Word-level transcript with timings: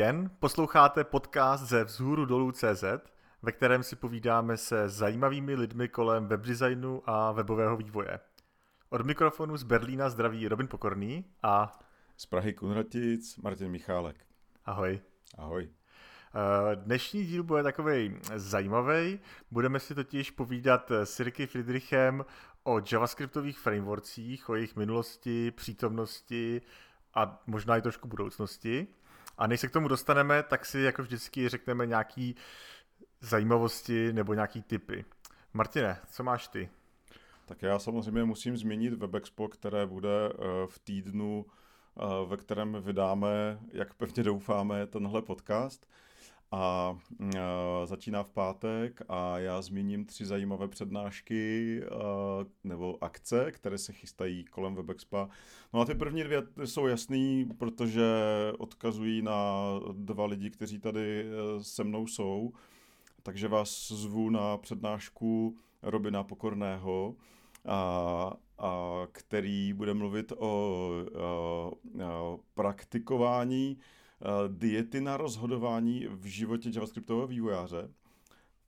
Den, 0.00 0.30
posloucháte 0.38 1.04
podcast 1.04 1.64
ze 1.64 1.84
vzhůru 1.84 2.24
dolů 2.24 2.52
CZ, 2.52 2.84
ve 3.42 3.52
kterém 3.52 3.82
si 3.82 3.96
povídáme 3.96 4.56
se 4.56 4.88
zajímavými 4.88 5.54
lidmi 5.54 5.88
kolem 5.88 6.26
webdesignu 6.26 7.02
a 7.06 7.32
webového 7.32 7.76
vývoje. 7.76 8.20
Od 8.90 9.06
mikrofonu 9.06 9.56
z 9.56 9.62
Berlína 9.62 10.10
zdraví 10.10 10.48
Robin 10.48 10.68
Pokorný 10.68 11.24
a... 11.42 11.78
Z 12.16 12.26
Prahy 12.26 12.52
Kunratic 12.52 13.36
Martin 13.36 13.68
Michálek. 13.68 14.16
Ahoj. 14.64 15.00
Ahoj. 15.38 15.68
Eh, 15.70 16.76
dnešní 16.76 17.26
díl 17.26 17.42
bude 17.42 17.62
takový 17.62 18.16
zajímavý. 18.36 19.20
Budeme 19.50 19.80
si 19.80 19.94
totiž 19.94 20.30
povídat 20.30 20.90
s 20.90 21.20
Ricky 21.20 21.46
Friedrichem 21.46 22.24
o 22.62 22.80
javascriptových 22.92 23.58
frameworkcích, 23.58 24.48
o 24.48 24.54
jejich 24.54 24.76
minulosti, 24.76 25.50
přítomnosti 25.50 26.62
a 27.14 27.42
možná 27.46 27.76
i 27.76 27.82
trošku 27.82 28.08
budoucnosti. 28.08 28.86
A 29.40 29.46
než 29.46 29.60
se 29.60 29.68
k 29.68 29.72
tomu 29.72 29.88
dostaneme, 29.88 30.42
tak 30.42 30.66
si 30.66 30.80
jako 30.80 31.02
vždycky 31.02 31.48
řekneme 31.48 31.86
nějaký 31.86 32.36
zajímavosti 33.20 34.12
nebo 34.12 34.34
nějaký 34.34 34.62
typy. 34.62 35.04
Martine, 35.52 35.98
co 36.10 36.22
máš 36.22 36.48
ty? 36.48 36.68
Tak 37.46 37.62
já 37.62 37.78
samozřejmě 37.78 38.24
musím 38.24 38.56
zmínit 38.56 38.92
WebExpo, 38.92 39.48
které 39.48 39.86
bude 39.86 40.28
eh, 40.28 40.36
v 40.66 40.78
týdnu, 40.78 41.46
eh, 41.46 42.04
ve 42.26 42.36
kterém 42.36 42.76
vydáme, 42.80 43.58
jak 43.72 43.94
pevně 43.94 44.22
doufáme, 44.22 44.86
tenhle 44.86 45.22
podcast 45.22 45.86
a 46.52 46.96
začíná 47.84 48.22
v 48.22 48.30
pátek 48.30 49.02
a 49.08 49.38
já 49.38 49.62
zmíním 49.62 50.04
tři 50.04 50.26
zajímavé 50.26 50.68
přednášky 50.68 51.80
nebo 52.64 53.04
akce, 53.04 53.52
které 53.52 53.78
se 53.78 53.92
chystají 53.92 54.44
kolem 54.44 54.74
WebExpa. 54.74 55.28
No 55.72 55.80
a 55.80 55.84
ty 55.84 55.94
první 55.94 56.24
dvě 56.24 56.42
jsou 56.64 56.86
jasný, 56.86 57.48
protože 57.58 58.04
odkazují 58.58 59.22
na 59.22 59.64
dva 59.92 60.26
lidi, 60.26 60.50
kteří 60.50 60.78
tady 60.78 61.24
uh, 61.24 61.62
se 61.62 61.84
mnou 61.84 62.06
jsou. 62.06 62.52
Takže 63.22 63.48
vás 63.48 63.92
zvu 63.92 64.30
na 64.30 64.56
přednášku 64.56 65.56
Robina 65.82 66.24
Pokorného, 66.24 67.16
a, 67.68 68.32
a 68.58 69.00
který 69.12 69.72
bude 69.72 69.94
mluvit 69.94 70.32
o 70.38 70.90
a, 71.14 72.04
a, 72.04 72.36
praktikování 72.54 73.78
diety 74.48 75.00
na 75.00 75.16
rozhodování 75.16 76.06
v 76.10 76.24
životě 76.24 76.70
javascriptového 76.74 77.26
vývojáře. 77.26 77.90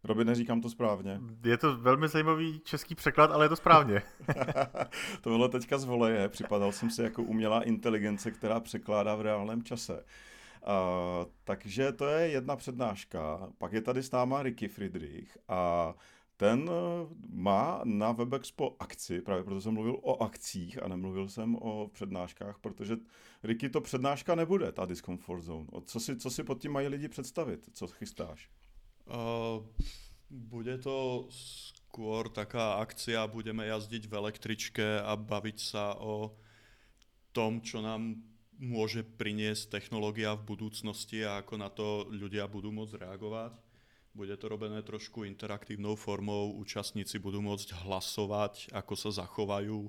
Robin, 0.04 0.26
neříkám 0.26 0.60
to 0.60 0.70
správně. 0.70 1.20
Je 1.44 1.56
to 1.56 1.76
velmi 1.76 2.08
zajímavý 2.08 2.60
český 2.64 2.94
překlad, 2.94 3.30
ale 3.30 3.44
je 3.44 3.48
to 3.48 3.56
správně. 3.56 4.02
to 5.20 5.30
bylo 5.30 5.48
teďka 5.48 5.78
z 5.78 5.84
voleje. 5.84 6.28
Připadal 6.28 6.72
jsem 6.72 6.90
si 6.90 7.02
jako 7.02 7.22
umělá 7.22 7.62
inteligence, 7.62 8.30
která 8.30 8.60
překládá 8.60 9.14
v 9.14 9.20
reálném 9.20 9.62
čase. 9.62 9.92
Uh, 9.94 11.30
takže 11.44 11.92
to 11.92 12.06
je 12.06 12.28
jedna 12.28 12.56
přednáška. 12.56 13.48
Pak 13.58 13.72
je 13.72 13.80
tady 13.80 14.02
s 14.02 14.10
náma 14.10 14.42
Ricky 14.42 14.68
Friedrich 14.68 15.38
a 15.48 15.94
ten 16.42 16.70
eh, 16.70 17.06
má 17.30 17.80
na 17.84 18.12
WebExpo 18.12 18.76
akci, 18.78 19.20
právě 19.20 19.44
proto 19.44 19.60
jsem 19.60 19.74
mluvil 19.74 19.98
o 20.02 20.22
akcích 20.22 20.82
a 20.82 20.88
nemluvil 20.88 21.28
jsem 21.28 21.56
o 21.56 21.88
přednáškách, 21.92 22.58
protože 22.58 22.96
Ricky 23.42 23.68
to 23.68 23.80
přednáška 23.80 24.34
nebude, 24.34 24.72
ta 24.72 24.86
Discomfort 24.86 25.42
Zone. 25.42 25.66
Co 25.84 26.00
si, 26.00 26.16
co 26.16 26.30
si 26.30 26.44
pod 26.44 26.60
tím 26.60 26.72
mají 26.72 26.88
lidi 26.88 27.08
představit? 27.08 27.68
Co 27.72 27.86
chystáš? 27.86 28.50
Uh, 29.06 29.66
bude 30.30 30.78
to 30.78 31.26
skôr 31.30 32.30
taká 32.30 32.78
akcia, 32.78 33.26
budeme 33.26 33.66
jazdiť 33.66 34.06
v 34.06 34.14
električke 34.14 35.02
a 35.02 35.12
baviť 35.18 35.58
sa 35.58 35.98
o 35.98 36.38
tom, 37.34 37.60
čo 37.60 37.82
nám 37.82 38.22
môže 38.58 39.02
priniesť 39.02 39.78
technológia 39.78 40.38
v 40.38 40.54
budúcnosti 40.54 41.26
a 41.26 41.42
ako 41.42 41.54
na 41.58 41.68
to 41.68 42.06
ľudia 42.14 42.46
budú 42.46 42.70
môcť 42.70 43.02
reagovať. 43.02 43.71
Bude 44.14 44.36
to 44.36 44.48
robené 44.48 44.82
trošku 44.82 45.24
interaktívnou 45.24 45.96
formou, 45.96 46.52
účastníci 46.60 47.18
budú 47.18 47.40
môcť 47.40 47.72
hlasovať, 47.84 48.68
ako 48.72 48.94
sa 48.96 49.10
zachovajú 49.24 49.88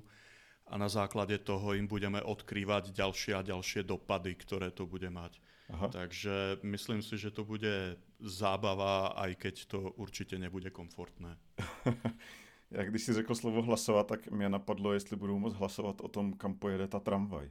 a 0.66 0.74
na 0.80 0.88
základe 0.88 1.38
toho 1.38 1.76
im 1.76 1.84
budeme 1.84 2.22
odkrývať 2.24 2.96
ďalšie 2.96 3.36
a 3.36 3.44
ďalšie 3.44 3.84
dopady, 3.84 4.32
ktoré 4.34 4.72
to 4.72 4.88
bude 4.88 5.10
mať. 5.12 5.36
Aha. 5.68 5.88
Takže 5.88 6.60
myslím 6.62 7.02
si, 7.02 7.18
že 7.18 7.30
to 7.30 7.44
bude 7.44 7.96
zábava, 8.20 9.12
aj 9.16 9.34
keď 9.34 9.54
to 9.66 9.80
určitě 10.00 10.38
nebude 10.38 10.70
komfortné. 10.70 11.36
Já 12.70 12.84
když 12.84 13.02
si 13.02 13.12
řekl 13.12 13.34
slovo 13.34 13.62
hlasovat, 13.62 14.06
tak 14.06 14.30
mě 14.30 14.48
napadlo, 14.48 14.92
jestli 14.92 15.16
budou 15.16 15.38
moct 15.38 15.54
hlasovat 15.54 16.00
o 16.00 16.08
tom, 16.08 16.32
kam 16.32 16.54
pojede 16.54 16.88
ta 16.88 17.00
tramvaj. 17.00 17.50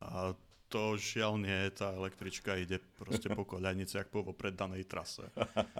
A 0.00 0.34
to 0.74 0.98
žiaľ 0.98 1.38
nie, 1.38 1.70
tá 1.70 1.94
električka 1.94 2.56
ide 2.56 2.82
prostě 2.98 3.28
po 3.28 3.44
koľajnici, 3.44 3.96
jak 3.96 4.08
po 4.08 4.34
danej 4.50 4.84
trase. 4.84 5.22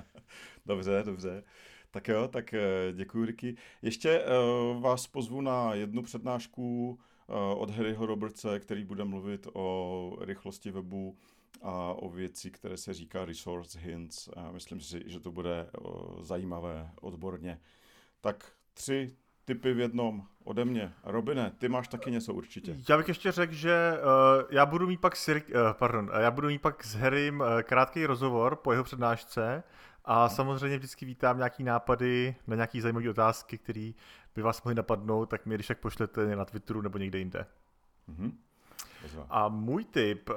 dobře, 0.66 1.02
dobře. 1.04 1.44
Tak 1.90 2.08
jo, 2.08 2.28
tak 2.28 2.54
eh, 2.54 2.92
děkuji, 2.92 3.24
Ricky. 3.24 3.56
Ještě 3.82 4.20
uh, 4.20 4.82
vás 4.82 5.06
pozvu 5.06 5.40
na 5.40 5.74
jednu 5.74 6.02
přednášku 6.02 6.88
uh, 6.90 7.62
od 7.62 7.70
Harryho 7.70 8.06
Robertse, 8.06 8.60
který 8.60 8.84
bude 8.84 9.04
mluvit 9.04 9.46
o 9.52 10.16
rychlosti 10.20 10.70
webu 10.70 11.18
a 11.62 11.92
o 11.94 12.08
věci, 12.08 12.50
které 12.50 12.76
se 12.76 12.94
říká 12.94 13.24
resource 13.24 13.78
hints. 13.78 14.28
Uh, 14.28 14.52
myslím 14.52 14.80
si, 14.80 15.02
že 15.06 15.20
to 15.20 15.32
bude 15.32 15.70
zajímavé 16.20 16.90
odborně. 17.00 17.60
Tak 18.20 18.52
tři 18.74 19.16
typy 19.44 19.74
v 19.74 19.80
jednom 19.80 20.26
ode 20.44 20.64
mě. 20.64 20.92
Robine, 21.04 21.52
ty 21.58 21.68
máš 21.68 21.88
taky 21.88 22.10
něco 22.10 22.34
určitě. 22.34 22.76
Já 22.88 22.96
bych 22.96 23.08
ještě 23.08 23.32
řekl, 23.32 23.52
že 23.52 23.98
uh, 23.98 24.42
já 24.50 24.66
budu 24.66 24.86
mít 24.86 25.00
pak 25.00 25.16
s, 25.16 25.28
uh, 25.28 25.40
pardon, 25.72 26.10
já 26.20 26.30
budu 26.30 26.48
mít 26.48 26.62
pak 26.62 26.84
s 26.84 26.94
Harrym 26.94 27.40
uh, 27.40 27.46
krátký 27.62 28.06
rozhovor 28.06 28.56
po 28.56 28.72
jeho 28.72 28.84
přednášce 28.84 29.62
a 30.04 30.22
no. 30.22 30.28
samozřejmě 30.28 30.78
vždycky 30.78 31.06
vítám 31.06 31.36
nějaký 31.36 31.64
nápady 31.64 32.36
na 32.46 32.56
nějaké 32.56 32.80
zajímavé 32.80 33.10
otázky, 33.10 33.58
které 33.58 33.90
by 34.34 34.42
vás 34.42 34.62
mohly 34.62 34.74
napadnout, 34.74 35.26
tak 35.26 35.46
mi 35.46 35.54
když 35.54 35.66
tak 35.66 35.78
pošlete 35.78 36.36
na 36.36 36.44
Twitteru 36.44 36.82
nebo 36.82 36.98
někde 36.98 37.18
jinde. 37.18 37.46
Mm-hmm. 38.08 38.32
A 39.30 39.48
můj 39.48 39.84
tip, 39.84 40.30
uh, 40.30 40.36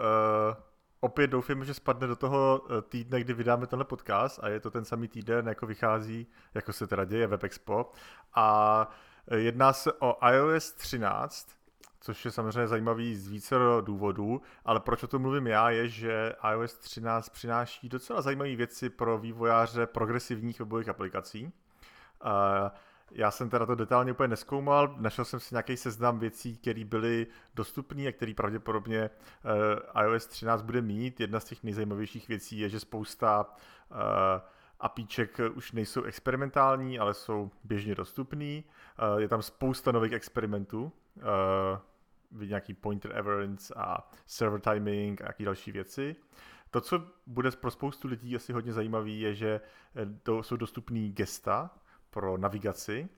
opět 1.08 1.28
doufám, 1.28 1.66
že 1.66 1.74
spadne 1.74 2.08
do 2.08 2.16
toho 2.16 2.68
týdne, 2.90 3.22
kdy 3.22 3.34
vydáme 3.34 3.68
tenhle 3.68 3.86
podcast 3.86 4.40
a 4.44 4.50
je 4.50 4.60
to 4.60 4.72
ten 4.72 4.86
samý 4.86 5.08
týden, 5.08 5.48
jako 5.48 5.66
vychází, 5.66 6.28
jako 6.54 6.74
se 6.74 6.88
teda 6.88 7.06
děje 7.06 7.28
WebExpo. 7.28 7.92
A 8.36 8.90
jedná 9.36 9.74
se 9.74 9.94
o 9.94 10.18
iOS 10.32 10.72
13, 10.72 11.50
což 12.00 12.26
je 12.26 12.32
samozřejmě 12.32 12.68
zajímavý 12.68 13.16
z 13.16 13.28
více 13.28 13.56
důvodů, 13.82 14.42
ale 14.66 14.80
proč 14.80 15.04
o 15.04 15.08
tom 15.08 15.22
mluvím 15.22 15.48
já, 15.48 15.70
je, 15.70 15.88
že 15.88 16.36
iOS 16.54 16.74
13 16.78 17.30
přináší 17.30 17.90
docela 17.90 18.22
zajímavé 18.22 18.56
věci 18.56 18.90
pro 18.90 19.18
vývojáře 19.18 19.86
progresivních 19.86 20.60
webových 20.60 20.90
aplikací. 20.90 21.54
Já 23.12 23.32
jsem 23.32 23.50
teda 23.50 23.66
to 23.66 23.76
detailně 23.76 24.12
úplně 24.12 24.28
neskoumal, 24.28 24.96
našel 24.98 25.26
jsem 25.26 25.40
si 25.40 25.56
nějaký 25.56 25.78
seznam 25.78 26.20
věcí, 26.20 26.58
které 26.58 26.86
byly 26.86 27.28
dostupné 27.56 28.08
a 28.08 28.12
které 28.12 28.34
pravděpodobně 28.34 29.10
uh, 29.96 30.04
iOS 30.04 30.28
13 30.28 30.62
bude 30.62 30.82
mít. 30.82 31.20
Jedna 31.20 31.40
z 31.40 31.46
těch 31.46 31.64
nejzajímavějších 31.64 32.28
věcí 32.28 32.60
je, 32.60 32.70
že 32.70 32.80
spousta 32.80 33.46
uh, 33.92 33.98
apíček 34.80 35.40
už 35.54 35.72
nejsou 35.72 36.04
experimentální, 36.04 37.00
ale 37.00 37.14
jsou 37.14 37.52
běžně 37.64 37.96
dostupný. 37.96 38.64
Uh, 39.14 39.22
je 39.22 39.28
tam 39.28 39.42
spousta 39.42 39.92
nových 39.92 40.14
experimentů, 40.14 40.92
uh, 42.32 42.44
nějaký 42.48 42.74
pointer 42.74 43.18
averance 43.18 43.74
a 43.78 44.10
server 44.26 44.62
timing 44.62 45.22
a 45.22 45.24
nějaké 45.24 45.46
další 45.46 45.72
věci. 45.72 46.16
To, 46.72 46.82
co 46.82 47.08
bude 47.28 47.52
pro 47.52 47.72
spoustu 47.72 48.08
lidí 48.08 48.36
asi 48.36 48.54
hodně 48.54 48.74
zajímavý, 48.74 49.20
je, 49.20 49.36
že 49.36 49.62
to 50.24 50.44
jsou 50.44 50.56
dostupný 50.56 51.12
gesta, 51.12 51.72
pro 52.18 52.38
navigaci. 52.38 53.10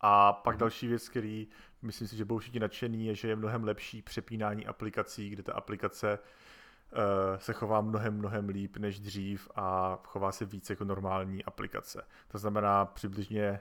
A 0.00 0.32
pak 0.32 0.54
mm. 0.54 0.58
další 0.58 0.86
věc, 0.88 1.08
který 1.08 1.48
myslím 1.82 2.08
si, 2.08 2.16
že 2.16 2.24
budou 2.24 2.38
všichni 2.38 2.60
nadšený, 2.60 3.06
je, 3.06 3.14
že 3.14 3.28
je 3.28 3.36
mnohem 3.36 3.64
lepší 3.64 4.02
přepínání 4.02 4.66
aplikací, 4.66 5.30
kde 5.30 5.42
ta 5.42 5.52
aplikace 5.52 6.18
uh, 6.18 6.98
se 7.38 7.52
chová 7.52 7.80
mnohem, 7.80 8.18
mnohem 8.18 8.48
líp 8.48 8.76
než 8.76 9.00
dřív 9.00 9.50
a 9.54 9.98
chová 10.04 10.32
se 10.32 10.44
víc 10.44 10.70
jako 10.70 10.84
normální 10.84 11.44
aplikace. 11.44 12.06
To 12.28 12.38
znamená 12.38 12.84
přibližně, 12.84 13.60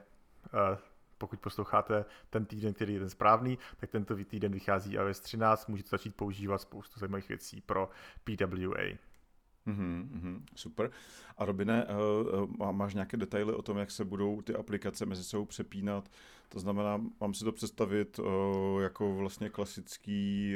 uh, 0.54 0.78
pokud 1.18 1.40
posloucháte 1.40 2.06
ten 2.30 2.46
týden, 2.46 2.74
který 2.74 2.94
je 2.94 3.00
ten 3.00 3.10
správný, 3.10 3.58
tak 3.78 3.90
tento 3.90 4.16
týden 4.16 4.52
vychází 4.52 4.94
iOS 4.94 5.20
13, 5.20 5.68
můžete 5.68 5.90
začít 5.90 6.16
používat 6.16 6.62
spoustu 6.62 7.00
zajímavých 7.00 7.30
věcí 7.30 7.62
pro 7.62 7.90
PWA. 8.24 9.09
Mm-hmm, 9.70 10.42
super. 10.56 10.92
A 11.38 11.46
Robine, 11.46 11.86
uh, 11.86 12.72
máš 12.72 12.94
nějaké 12.94 13.18
detaily 13.18 13.54
o 13.54 13.62
tom, 13.62 13.78
jak 13.78 13.92
se 13.92 14.06
budou 14.06 14.42
ty 14.42 14.56
aplikace 14.56 15.06
mezi 15.06 15.24
sebou 15.24 15.46
přepínat? 15.46 16.12
To 16.50 16.60
znamená, 16.60 17.02
mám 17.22 17.34
si 17.34 17.44
to 17.44 17.52
představit 17.52 18.20
uh, 18.20 18.82
jako 18.82 19.16
vlastně 19.16 19.50
klasický 19.50 20.56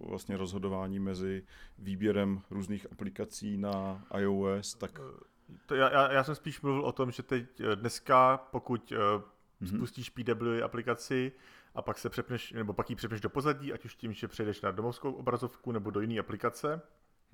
vlastně 0.00 0.36
rozhodování 0.36 0.98
mezi 0.98 1.44
výběrem 1.78 2.40
různých 2.50 2.86
aplikací 2.92 3.56
na 3.56 4.04
iOS, 4.18 4.74
tak... 4.74 5.00
To 5.66 5.74
já, 5.74 6.12
já 6.12 6.24
jsem 6.24 6.34
spíš 6.34 6.60
mluvil 6.60 6.84
o 6.84 6.92
tom, 6.92 7.10
že 7.10 7.22
teď 7.22 7.62
dneska, 7.74 8.36
pokud 8.36 8.92
mm-hmm. 8.92 9.76
spustíš 9.76 10.10
PWA 10.10 10.64
aplikaci 10.64 11.32
a 11.74 11.82
pak 11.82 11.98
se 11.98 12.10
přepneš, 12.10 12.52
nebo 12.52 12.72
pak 12.72 12.90
ji 12.90 12.96
přepneš 12.96 13.20
do 13.20 13.30
pozadí, 13.30 13.72
ať 13.72 13.84
už 13.84 13.94
tím, 13.94 14.12
že 14.12 14.28
přejdeš 14.28 14.60
na 14.60 14.70
domovskou 14.70 15.12
obrazovku 15.12 15.72
nebo 15.72 15.90
do 15.90 16.00
jiné 16.00 16.18
aplikace, 16.18 16.80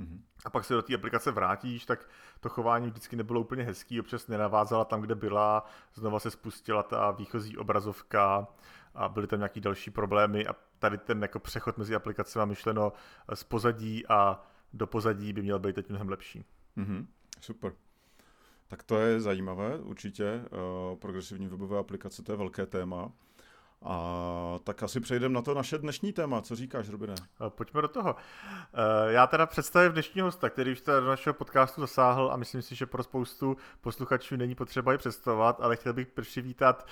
mm-hmm. 0.01 0.21
a 0.45 0.51
pak 0.51 0.65
se 0.65 0.75
do 0.75 0.83
té 0.83 0.95
aplikace 0.95 1.31
vrátíš, 1.31 1.87
tak 1.87 2.09
to 2.41 2.49
chování 2.49 2.87
vždycky 2.87 3.17
nebylo 3.17 3.41
úplně 3.41 3.63
hezký, 3.63 4.01
občas 4.01 4.29
nenavázala 4.29 4.85
tam, 4.85 5.01
kde 5.01 5.15
byla, 5.15 5.67
znova 5.95 6.21
se 6.21 6.31
spustila 6.31 6.83
ta 6.83 7.11
výchozí 7.11 7.57
obrazovka 7.57 8.47
a 8.95 9.09
byly 9.09 9.27
tam 9.27 9.39
nějaký 9.39 9.61
další 9.61 9.91
problémy 9.91 10.47
a 10.47 10.55
tady 10.79 10.99
ten 10.99 11.23
jako 11.23 11.39
přechod 11.39 11.79
mezi 11.79 11.95
aplikacemi 11.95 12.47
myšleno 12.47 12.93
z 13.35 13.45
pozadí 13.45 14.07
a 14.07 14.45
do 14.73 14.87
pozadí 14.87 15.33
by 15.33 15.43
měl 15.43 15.59
být 15.59 15.75
teď 15.75 15.89
mnohem 15.89 16.09
lepší. 16.09 16.45
Mm-hmm. 16.77 17.07
Super. 17.41 17.73
Tak 18.69 18.83
to 18.83 18.99
je 18.99 19.21
zajímavé, 19.21 19.79
určitě. 19.79 20.45
Uh, 20.91 20.99
progresivní 20.99 21.49
webové 21.49 21.79
aplikace, 21.79 22.23
to 22.23 22.33
je 22.33 22.39
velké 22.39 22.67
téma. 22.67 23.13
A 23.85 24.59
tak 24.65 24.83
asi 24.83 25.01
přejdeme 25.01 25.35
na 25.35 25.43
to 25.43 25.55
naše 25.55 25.79
dnešní 25.79 26.13
téma. 26.13 26.43
Co 26.43 26.57
říkáš, 26.57 26.89
Robine? 26.89 27.15
Eh, 27.47 27.51
pojďme 27.51 27.83
do 27.83 27.89
toho. 27.89 28.17
Eh, 28.75 29.13
já 29.13 29.27
teda 29.27 29.47
představím 29.47 29.93
dnešního 29.93 30.27
hosta, 30.27 30.51
který 30.51 30.73
už 30.73 30.81
teda 30.81 31.01
do 31.01 31.07
našeho 31.07 31.35
podcastu 31.35 31.81
zasáhl 31.81 32.31
a 32.33 32.37
myslím 32.37 32.63
si, 32.63 32.75
že 32.75 32.87
pro 32.87 33.03
spoustu 33.03 33.57
posluchačů 33.81 34.37
není 34.37 34.55
potřeba 34.55 34.93
ji 34.93 34.99
představovat, 34.99 35.61
ale 35.61 35.77
chtěl 35.77 35.93
bych 35.93 36.09
přivítat 36.09 36.87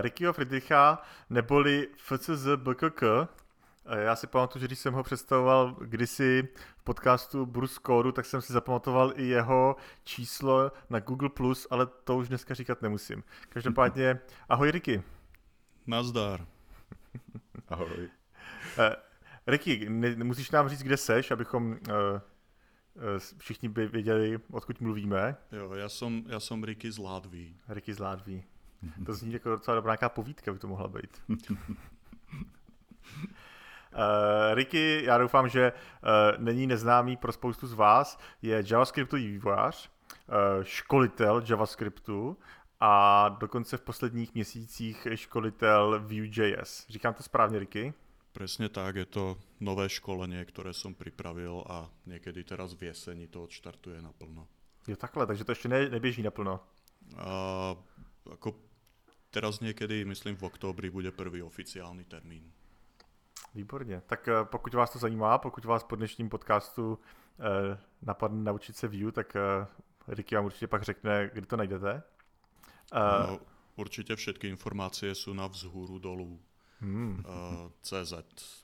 Rickyho 0.00 0.32
Friedricha, 0.32 1.02
neboli 1.30 1.88
FCZBKK, 1.96 3.02
já 3.94 4.16
si 4.16 4.26
pamatuju, 4.26 4.60
že 4.60 4.66
když 4.66 4.78
jsem 4.78 4.94
ho 4.94 5.02
představoval 5.02 5.76
kdysi 5.80 6.48
v 6.76 6.84
podcastu 6.84 7.46
Bruce 7.46 7.80
Code, 7.86 8.12
tak 8.12 8.26
jsem 8.26 8.42
si 8.42 8.52
zapamatoval 8.52 9.12
i 9.16 9.26
jeho 9.26 9.76
číslo 10.04 10.72
na 10.90 11.00
Google+, 11.00 11.30
ale 11.70 11.86
to 11.86 12.16
už 12.16 12.28
dneska 12.28 12.54
říkat 12.54 12.82
nemusím. 12.82 13.22
Každopádně, 13.48 14.18
ahoj 14.48 14.70
Ricky. 14.70 15.02
Nazdar. 15.86 16.46
ahoj. 17.68 18.08
Uh, 18.78 18.84
Ricky, 19.46 19.88
ne, 19.88 20.24
musíš 20.24 20.50
nám 20.50 20.68
říct, 20.68 20.82
kde 20.82 20.96
seš, 20.96 21.30
abychom 21.30 21.70
uh, 21.70 21.76
uh, 21.76 21.80
všichni 23.38 23.68
by 23.68 23.86
věděli, 23.86 24.38
odkud 24.50 24.80
mluvíme. 24.80 25.36
Jo, 25.52 25.72
já 25.74 25.88
jsem, 25.88 26.24
já 26.26 26.40
jsem 26.40 26.64
Ricky 26.64 26.92
z 26.92 26.98
Ládví. 26.98 27.56
Ricky 27.68 27.94
z 27.94 27.98
Ládví. 27.98 28.44
To 29.06 29.14
zní 29.14 29.32
jako 29.32 29.50
docela 29.50 29.74
dobrá 29.74 29.92
nějaká 29.92 30.08
povídka, 30.08 30.52
by 30.52 30.58
to 30.58 30.68
mohla 30.68 30.88
být. 30.88 31.22
Uh, 31.28 31.36
Ricky, 34.54 35.04
já 35.04 35.18
doufám, 35.18 35.48
že 35.48 35.72
uh, 35.72 36.42
není 36.44 36.66
neznámý 36.66 37.16
pro 37.16 37.32
spoustu 37.32 37.66
z 37.66 37.72
vás, 37.72 38.18
je 38.42 38.64
JavaScriptový 38.66 39.26
vývojář, 39.26 39.90
uh, 40.28 40.64
školitel 40.64 41.42
JavaScriptu 41.48 42.38
a 42.80 43.28
dokonce 43.28 43.76
v 43.76 43.80
posledních 43.80 44.34
měsících 44.34 45.06
školitel 45.14 46.00
Vue.js. 46.00 46.86
Říkám 46.88 47.14
to 47.14 47.22
správně, 47.22 47.58
Ricky? 47.58 47.94
Presne 48.32 48.68
tak, 48.68 48.96
je 48.96 49.08
to 49.08 49.40
nové 49.64 49.88
školenie, 49.88 50.44
ktoré 50.44 50.76
som 50.76 50.92
pripravil 50.92 51.64
a 51.72 51.88
niekedy 52.04 52.44
teraz 52.44 52.76
v 52.76 52.92
jeseni 52.92 53.32
to 53.32 53.48
odštartuje 53.48 54.04
naplno. 54.04 54.44
Jo 54.88 54.96
takhle, 54.96 55.26
takže 55.26 55.44
to 55.44 55.52
ještě 55.52 55.68
ne, 55.68 55.88
neběží 55.88 56.22
naplno. 56.22 56.60
A, 57.16 57.76
ako 58.32 58.54
teraz 59.30 59.60
niekedy, 59.60 60.04
myslím 60.04 60.36
v 60.36 60.42
októbri, 60.42 60.90
bude 60.90 61.12
prvý 61.16 61.42
oficiálny 61.42 62.04
termín. 62.04 62.52
Výborně. 63.54 64.02
Tak 64.06 64.28
eh, 64.28 64.44
pokud 64.44 64.74
vás 64.74 64.90
to 64.90 64.98
zajímá, 64.98 65.38
pokud 65.38 65.64
vás 65.64 65.84
po 65.84 65.96
dnešním 65.96 66.28
podcastu 66.28 66.98
eh, 67.40 67.78
napadne 68.02 68.44
naučit 68.44 68.76
se 68.76 68.88
Vue, 68.88 69.12
tak 69.12 69.36
eh, 69.36 69.66
Ricky 70.08 70.34
vám 70.34 70.44
určitě 70.44 70.66
pak 70.66 70.82
řekne, 70.82 71.30
kde 71.32 71.46
to 71.46 71.56
najdete. 71.56 72.02
Uh, 72.92 73.30
no, 73.30 73.40
určitě 73.76 74.16
všetky 74.16 74.48
informace 74.48 75.14
jsou 75.14 75.32
na 75.32 75.46
vzhůru 75.46 75.98
dolů. 75.98 76.40
Hmm. 76.80 77.24
Uh, 77.28 77.70
CZ. 77.82 78.14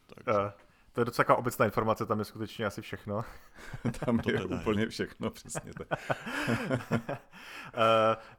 Takže. 0.07 0.41
Uh, 0.41 0.51
to 0.93 1.01
je 1.01 1.05
docela 1.05 1.37
obecná 1.37 1.65
informace, 1.65 2.07
tam 2.07 2.19
je 2.19 2.25
skutečně 2.25 2.67
asi 2.67 2.83
všechno. 2.83 3.25
tam 4.05 4.21
je 4.27 4.41
to 4.41 4.49
úplně 4.49 4.83
je. 4.83 4.89
všechno, 4.89 5.31
přesně 5.31 5.73
tak. 5.75 5.99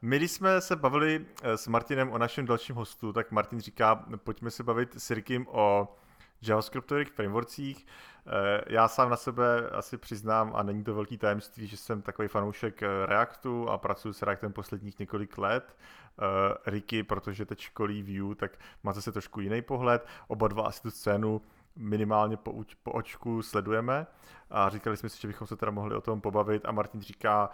My, 0.02 0.18
když 0.18 0.32
jsme 0.32 0.62
se 0.62 0.76
bavili 0.76 1.26
s 1.44 1.68
Martinem 1.68 2.12
o 2.12 2.18
našem 2.18 2.46
dalším 2.46 2.76
hostu, 2.76 3.14
tak 3.14 3.32
Martin 3.32 3.62
říká, 3.62 4.06
pojďme 4.18 4.52
se 4.52 4.64
bavit 4.64 4.96
s 4.98 5.12
Rikim 5.12 5.48
o 5.50 5.96
JavaScriptových 6.48 7.10
frameworkcích. 7.10 7.88
Eh, 8.28 8.62
já 8.68 8.88
sám 8.88 9.10
na 9.10 9.16
sebe 9.16 9.70
asi 9.70 9.98
přiznám, 9.98 10.52
a 10.56 10.64
není 10.64 10.84
to 10.84 10.96
velký 10.96 11.18
tajemství, 11.18 11.68
že 11.68 11.78
jsem 11.78 12.02
takový 12.02 12.28
fanoušek 12.28 12.84
eh, 12.84 13.06
Reactu 13.06 13.70
a 13.70 13.78
pracuji 13.78 14.14
s 14.14 14.22
Reactem 14.22 14.54
posledních 14.54 15.00
několik 15.00 15.38
let. 15.38 15.76
Eh, 16.20 16.72
Ricky, 16.72 17.04
protože 17.04 17.46
teď 17.46 17.60
školí 17.60 18.04
View, 18.04 18.36
tak 18.36 18.60
má 18.84 18.94
zase 18.94 19.12
trošku 19.12 19.42
jiný 19.42 19.62
pohled. 19.62 20.08
Oba 20.28 20.48
dva 20.48 20.64
asi 20.64 20.82
tu 20.82 20.92
scénu 20.92 21.42
minimálně 21.76 22.38
po, 22.38 22.64
po 22.84 22.92
očku 22.92 23.42
sledujeme 23.42 24.08
a 24.50 24.70
říkali 24.70 24.98
jsme 24.98 25.10
si, 25.10 25.22
že 25.22 25.28
bychom 25.28 25.48
se 25.48 25.56
teda 25.56 25.72
mohli 25.72 25.96
o 25.96 26.02
tom 26.02 26.22
pobavit 26.22 26.66
a 26.66 26.72
Martin 26.72 27.02
říká, 27.02 27.50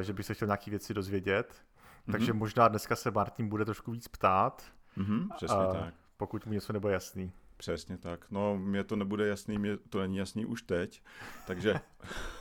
že 0.00 0.12
by 0.12 0.22
se 0.22 0.34
chtěl 0.34 0.46
nějaké 0.46 0.70
věci 0.70 0.94
dozvědět. 0.94 1.52
Mm-hmm. 1.52 2.12
Takže 2.12 2.32
možná 2.32 2.68
dneska 2.68 2.96
se 2.96 3.10
Martin 3.10 3.48
bude 3.48 3.64
trošku 3.64 3.90
víc 3.90 4.08
ptát. 4.08 4.64
Mm-hmm, 4.98 5.28
přesně 5.36 5.66
tak. 5.72 5.94
Pokud 6.16 6.46
mu 6.46 6.52
něco 6.52 6.72
nebude 6.72 6.94
jasný. 6.94 7.32
Přesně 7.58 7.98
tak. 7.98 8.30
No, 8.30 8.58
mně 8.58 8.84
to 8.84 8.96
nebude 8.96 9.26
jasný, 9.26 9.58
mě 9.58 9.76
to 9.76 10.00
není 10.00 10.16
jasný 10.16 10.46
už 10.46 10.62
teď, 10.62 11.02
takže 11.46 11.74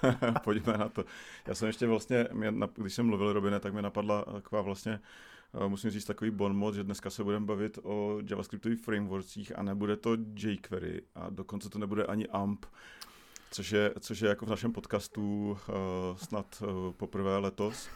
pojďme 0.44 0.78
na 0.78 0.90
to. 0.90 1.06
Já 1.48 1.56
jsem 1.56 1.68
ještě 1.68 1.88
vlastně, 1.88 2.28
mě, 2.34 2.54
když 2.76 2.94
jsem 2.94 3.06
mluvil 3.06 3.34
Robine, 3.34 3.60
tak 3.60 3.74
mi 3.74 3.82
napadla 3.82 4.26
taková 4.26 4.62
vlastně, 4.62 5.00
eh, 5.54 5.68
musím 5.68 5.90
říct 5.90 6.06
takový 6.06 6.32
bon 6.32 6.58
mod, 6.58 6.76
že 6.76 6.84
dneska 6.84 7.10
se 7.10 7.24
budeme 7.24 7.46
bavit 7.46 7.80
o 7.84 8.20
javascriptových 8.30 8.80
frameworkcích 8.80 9.60
a 9.60 9.64
nebude 9.64 9.98
to 9.98 10.18
jQuery 10.36 11.02
a 11.16 11.30
dokonce 11.30 11.70
to 11.70 11.80
nebude 11.80 12.06
ani 12.06 12.28
AMP, 12.28 12.66
což 13.52 13.72
je, 13.72 13.94
což 14.00 14.20
je 14.20 14.30
jako 14.30 14.46
v 14.46 14.50
našem 14.50 14.72
podcastu 14.72 15.52
uh, 15.52 15.58
snad 16.18 16.62
uh, 16.62 16.94
poprvé 16.94 17.38
letos, 17.38 17.90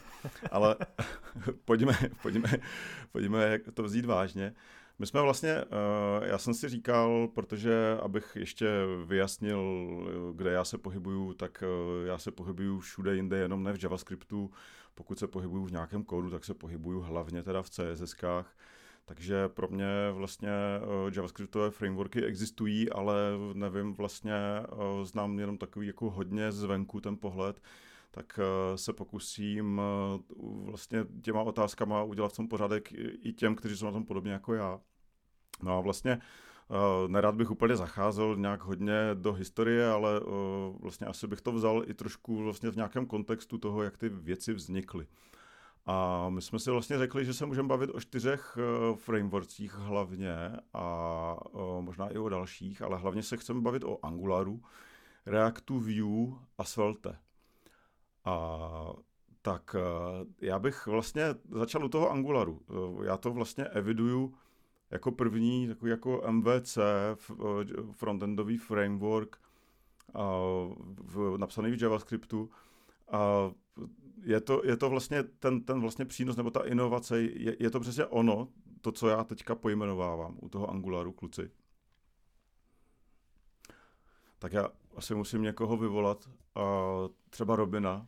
ale 0.50 0.76
pojďme, 1.64 1.98
pojďme, 2.22 2.48
pojďme 3.12 3.58
to 3.74 3.82
vzít 3.82 4.04
vážně. 4.04 4.54
My 5.02 5.06
jsme 5.06 5.22
vlastně, 5.22 5.50
eh, 5.50 6.28
já 6.28 6.38
jsem 6.38 6.54
si 6.54 6.68
říkal, 6.68 7.28
protože 7.28 7.98
abych 8.02 8.36
ještě 8.36 8.66
vyjasnil, 9.04 9.62
kde 10.34 10.50
já 10.50 10.64
se 10.64 10.78
pohybuju, 10.78 11.34
tak 11.34 11.62
eh, 11.62 12.06
já 12.06 12.18
se 12.18 12.30
pohybuju 12.30 12.80
všude 12.80 13.14
jinde, 13.14 13.36
jenom 13.36 13.62
ne 13.62 13.72
v 13.72 13.82
JavaScriptu. 13.82 14.50
Pokud 14.94 15.18
se 15.18 15.26
pohybuju 15.26 15.64
v 15.64 15.72
nějakém 15.72 16.04
kódu, 16.04 16.30
tak 16.30 16.44
se 16.44 16.54
pohybuju 16.54 17.00
hlavně 17.00 17.42
teda 17.42 17.62
v 17.62 17.70
CSS-kách. 17.70 18.44
Takže 19.04 19.48
pro 19.48 19.68
mě 19.68 19.86
vlastně 20.12 20.50
eh, 20.50 21.10
JavaScriptové 21.16 21.70
frameworky 21.70 22.24
existují, 22.24 22.90
ale 22.90 23.16
nevím, 23.54 23.94
vlastně 23.94 24.34
znám 25.02 25.38
jenom 25.38 25.58
takový 25.58 25.86
jako 25.86 26.10
hodně 26.10 26.52
zvenku 26.52 27.00
ten 27.00 27.16
pohled, 27.16 27.62
tak 28.10 28.40
se 28.76 28.92
pokusím 28.92 29.80
vlastně 30.64 31.04
těma 31.22 31.42
otázkama 31.42 32.02
udělat 32.02 32.32
v 32.32 32.36
tom 32.36 32.48
pořádek 32.48 32.92
i 33.22 33.32
těm, 33.32 33.54
kteří 33.54 33.76
jsou 33.76 33.86
na 33.86 33.92
tom 33.92 34.04
podobně 34.04 34.32
jako 34.32 34.54
já. 34.54 34.80
No 35.62 35.78
a 35.78 35.80
vlastně 35.80 36.20
Uh, 36.68 37.10
nerad 37.10 37.34
bych 37.34 37.50
úplně 37.50 37.76
zacházel 37.76 38.36
nějak 38.36 38.62
hodně 38.62 38.94
do 39.14 39.32
historie, 39.32 39.90
ale 39.90 40.20
uh, 40.20 40.30
vlastně 40.80 41.06
asi 41.06 41.26
bych 41.26 41.40
to 41.40 41.52
vzal 41.52 41.82
i 41.86 41.94
trošku 41.94 42.44
vlastně 42.44 42.70
v 42.70 42.76
nějakém 42.76 43.06
kontextu 43.06 43.58
toho, 43.58 43.82
jak 43.82 43.96
ty 43.96 44.08
věci 44.08 44.54
vznikly. 44.54 45.06
A 45.86 46.28
my 46.28 46.42
jsme 46.42 46.58
si 46.58 46.70
vlastně 46.70 46.98
řekli, 46.98 47.24
že 47.24 47.34
se 47.34 47.46
můžeme 47.46 47.68
bavit 47.68 47.90
o 47.90 48.00
čtyřech 48.00 48.58
uh, 48.58 48.96
frameworkcích 48.96 49.74
hlavně 49.74 50.34
a 50.74 51.36
možná 51.80 52.08
i 52.08 52.18
o 52.18 52.28
dalších, 52.28 52.82
ale 52.82 52.98
hlavně 52.98 53.22
se 53.22 53.36
chceme 53.36 53.60
bavit 53.60 53.84
o 53.84 54.04
Angularu, 54.04 54.62
Reactu, 55.26 55.80
Vue 55.80 56.38
a 56.58 56.64
Svelte. 56.64 57.18
A 58.24 58.68
tak 59.42 59.76
já 60.40 60.58
bych 60.58 60.86
vlastně 60.86 61.24
začal 61.50 61.84
u 61.84 61.88
toho 61.88 62.10
Angularu. 62.10 62.60
Já 63.04 63.16
to 63.16 63.32
vlastně 63.32 63.64
eviduju 63.64 64.34
jako 64.92 65.12
první 65.12 65.68
takový 65.68 65.90
jako 65.90 66.22
MVC, 66.30 66.78
eh, 66.78 67.16
frontendový 67.92 68.58
framework, 68.58 69.36
v, 70.98 71.36
napsaný 71.36 71.70
v 71.70 71.82
JavaScriptu. 71.82 72.50
A 73.10 73.50
je 74.22 74.40
to, 74.40 74.62
je 74.64 74.76
to 74.76 74.90
vlastně 74.90 75.22
ten, 75.22 75.64
ten 75.64 75.80
vlastně 75.80 76.04
přínos 76.04 76.36
nebo 76.36 76.50
ta 76.50 76.60
inovace, 76.60 77.20
je, 77.20 77.56
je 77.60 77.70
to 77.70 77.80
přesně 77.80 78.06
ono, 78.06 78.48
to, 78.80 78.92
co 78.92 79.08
já 79.08 79.24
teďka 79.24 79.54
pojmenovávám 79.54 80.36
u 80.40 80.48
toho 80.48 80.70
Angularu, 80.70 81.12
kluci. 81.12 81.50
Tak 84.38 84.52
já 84.52 84.68
asi 84.96 85.14
musím 85.14 85.42
někoho 85.42 85.76
vyvolat, 85.76 86.30
a 86.54 86.62
třeba 87.30 87.56
Robina, 87.56 88.06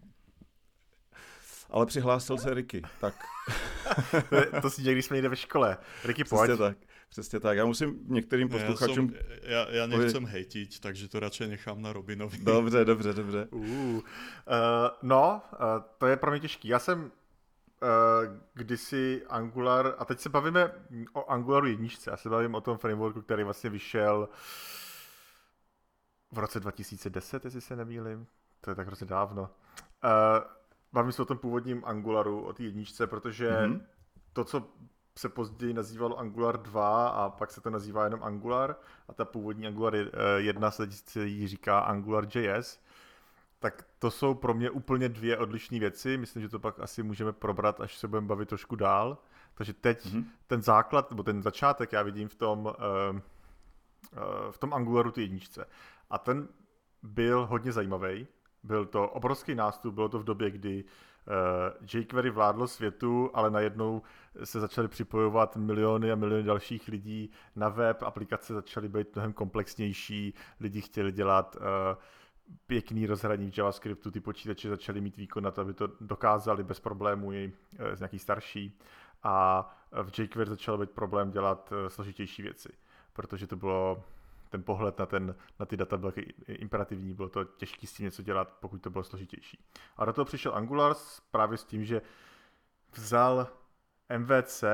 ale 1.70 1.86
přihlásil 1.86 2.38
se 2.38 2.54
Ricky, 2.54 2.82
tak... 3.00 3.14
to 4.62 4.70
si 4.70 4.82
někdy 4.82 5.02
jsme 5.02 5.16
někde 5.16 5.28
ve 5.28 5.36
škole. 5.36 5.76
Ricky, 6.04 6.24
pojď. 6.24 6.50
Přesně 6.50 6.56
tak. 6.56 6.76
Přesně 7.08 7.40
tak. 7.40 7.56
Já 7.56 7.64
musím 7.64 7.98
některým 8.06 8.48
posluchačům... 8.48 9.12
Já, 9.42 9.58
já, 9.58 9.70
já 9.70 9.86
nechcem 9.86 10.26
hejtit, 10.26 10.80
takže 10.80 11.08
to 11.08 11.20
radši 11.20 11.46
nechám 11.46 11.82
na 11.82 11.92
Robinovi. 11.92 12.38
Dobře, 12.38 12.84
dobře, 12.84 13.12
dobře. 13.12 13.48
Uh, 13.50 13.64
uh, 13.64 14.00
no, 15.02 15.42
uh, 15.52 15.58
to 15.98 16.06
je 16.06 16.16
pro 16.16 16.30
mě 16.30 16.40
těžký. 16.40 16.68
Já 16.68 16.78
jsem 16.78 17.00
uh, 17.02 17.10
kdysi 18.54 19.22
Angular, 19.28 19.94
a 19.98 20.04
teď 20.04 20.20
se 20.20 20.28
bavíme 20.28 20.72
o 21.12 21.30
Angularu 21.30 21.66
jedničce, 21.66 22.10
já 22.10 22.16
se 22.16 22.28
bavím 22.28 22.54
o 22.54 22.60
tom 22.60 22.78
frameworku, 22.78 23.22
který 23.22 23.44
vlastně 23.44 23.70
vyšel 23.70 24.28
v 26.32 26.38
roce 26.38 26.60
2010, 26.60 27.44
jestli 27.44 27.60
se 27.60 27.76
nemýlim 27.76 28.26
to 28.64 28.70
je 28.70 28.74
tak 28.74 28.86
hrozně 28.86 29.06
dávno. 29.06 29.42
Uh, 29.42 30.10
bavím 30.94 31.12
se 31.12 31.22
o 31.22 31.24
tom 31.24 31.38
původním 31.38 31.82
Angularu, 31.84 32.40
o 32.40 32.52
té 32.52 32.62
jedničce, 32.62 33.06
protože 33.06 33.50
mm-hmm. 33.50 33.80
to, 34.32 34.44
co 34.44 34.68
se 35.18 35.28
později 35.28 35.74
nazývalo 35.74 36.18
Angular 36.18 36.62
2 36.62 37.08
a 37.08 37.30
pak 37.30 37.50
se 37.50 37.60
to 37.60 37.70
nazývá 37.70 38.04
jenom 38.04 38.22
Angular 38.22 38.76
a 39.08 39.12
ta 39.12 39.24
původní 39.24 39.66
Angular 39.66 39.94
1 40.36 40.70
se 40.70 40.88
jí 41.24 41.48
říká 41.48 41.78
Angular 41.78 42.26
JS, 42.34 42.80
tak 43.58 43.86
to 43.98 44.10
jsou 44.10 44.34
pro 44.34 44.54
mě 44.54 44.70
úplně 44.70 45.08
dvě 45.08 45.38
odlišné 45.38 45.78
věci. 45.78 46.16
Myslím, 46.16 46.42
že 46.42 46.48
to 46.48 46.58
pak 46.58 46.80
asi 46.80 47.02
můžeme 47.02 47.32
probrat, 47.32 47.80
až 47.80 47.96
se 47.96 48.08
budeme 48.08 48.26
bavit 48.26 48.48
trošku 48.48 48.76
dál. 48.76 49.18
Takže 49.54 49.72
teď 49.72 50.06
mm-hmm. 50.06 50.24
ten 50.46 50.62
základ, 50.62 51.10
nebo 51.10 51.22
ten 51.22 51.42
začátek 51.42 51.92
já 51.92 52.02
vidím 52.02 52.28
v 52.28 52.34
tom, 52.34 52.60
uh, 52.60 52.72
uh, 53.16 53.22
v 54.50 54.58
tom 54.58 54.74
Angularu 54.74 55.10
ty 55.10 55.22
jedničce. 55.22 55.66
A 56.10 56.18
ten 56.18 56.48
byl 57.02 57.46
hodně 57.46 57.72
zajímavý. 57.72 58.26
Byl 58.64 58.86
to 58.86 59.08
obrovský 59.08 59.54
nástup, 59.54 59.94
bylo 59.94 60.08
to 60.08 60.18
v 60.18 60.24
době, 60.24 60.50
kdy 60.50 60.84
uh, 60.84 62.00
jQuery 62.00 62.30
vládlo 62.30 62.66
světu, 62.68 63.30
ale 63.34 63.50
najednou 63.50 64.02
se 64.44 64.60
začaly 64.60 64.88
připojovat 64.88 65.56
miliony 65.56 66.12
a 66.12 66.14
miliony 66.14 66.42
dalších 66.42 66.88
lidí 66.88 67.30
na 67.56 67.68
web, 67.68 68.02
aplikace 68.02 68.54
začaly 68.54 68.88
být 68.88 69.14
mnohem 69.14 69.32
komplexnější, 69.32 70.34
lidi 70.60 70.80
chtěli 70.80 71.12
dělat 71.12 71.56
uh, 71.56 71.62
pěkný 72.66 73.06
rozhraní 73.06 73.50
v 73.50 73.58
JavaScriptu, 73.58 74.10
ty 74.10 74.20
počítače 74.20 74.68
začaly 74.68 75.00
mít 75.00 75.16
výkon 75.16 75.44
na 75.44 75.50
to, 75.50 75.60
aby 75.60 75.74
to 75.74 75.88
dokázali 76.00 76.62
bez 76.62 76.80
problémů 76.80 77.32
i 77.32 77.52
z 77.94 78.00
nějaký 78.00 78.18
starší. 78.18 78.78
A 79.22 79.68
v 80.02 80.18
jQuery 80.18 80.50
začal 80.50 80.78
být 80.78 80.90
problém 80.90 81.30
dělat 81.30 81.72
složitější 81.88 82.42
věci, 82.42 82.68
protože 83.12 83.46
to 83.46 83.56
bylo 83.56 84.04
ten 84.54 84.62
pohled 84.62 84.98
na, 84.98 85.06
ten, 85.06 85.34
na 85.60 85.66
ty 85.66 85.76
data 85.76 85.96
byl 85.96 86.12
imperativní, 86.48 87.14
bylo 87.14 87.28
to 87.28 87.44
těžké 87.44 87.86
s 87.86 87.92
tím 87.92 88.04
něco 88.04 88.22
dělat, 88.22 88.48
pokud 88.60 88.78
to 88.82 88.90
bylo 88.90 89.04
složitější. 89.04 89.64
A 89.96 90.04
do 90.04 90.12
toho 90.12 90.24
přišel 90.24 90.54
Angular 90.54 90.94
právě 91.30 91.58
s 91.58 91.64
tím, 91.64 91.84
že 91.84 92.02
vzal 92.92 93.46
MVC 94.18 94.64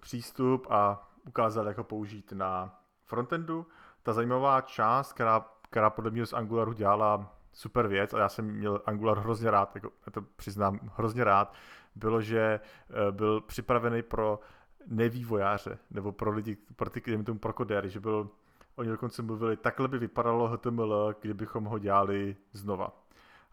přístup 0.00 0.66
a 0.70 1.10
ukázal, 1.26 1.66
jak 1.66 1.78
ho 1.78 1.84
použít 1.84 2.32
na 2.32 2.80
frontendu. 3.04 3.66
Ta 4.02 4.12
zajímavá 4.12 4.60
část, 4.60 5.12
která, 5.12 5.44
která 5.70 5.90
podle 5.90 6.10
mě 6.10 6.26
z 6.26 6.32
Angularu 6.32 6.72
dělala 6.72 7.38
super 7.52 7.88
věc, 7.88 8.14
a 8.14 8.18
já 8.18 8.28
jsem 8.28 8.44
měl 8.44 8.82
Angular 8.86 9.18
hrozně 9.18 9.50
rád, 9.50 9.74
jako 9.74 9.90
já 10.06 10.12
to 10.12 10.22
přiznám 10.22 10.80
hrozně 10.96 11.24
rád, 11.24 11.54
bylo, 11.94 12.20
že 12.20 12.60
eh, 12.60 13.12
byl 13.12 13.40
připravený 13.40 14.02
pro 14.02 14.40
nevývojáře, 14.86 15.78
nebo 15.90 16.12
pro 16.12 16.30
lidi, 16.30 16.56
pro 16.76 16.90
ty, 16.90 17.00
tomu 17.24 17.38
pro 17.38 17.52
kodéry, 17.52 17.90
že 17.90 18.00
byl 18.00 18.30
Oni 18.76 18.88
dokonce 18.88 19.22
mluvili, 19.22 19.56
takhle 19.56 19.88
by 19.88 19.98
vypadalo 19.98 20.48
HTML, 20.48 21.14
kdybychom 21.20 21.64
ho 21.64 21.78
dělali 21.78 22.36
znova. 22.52 23.02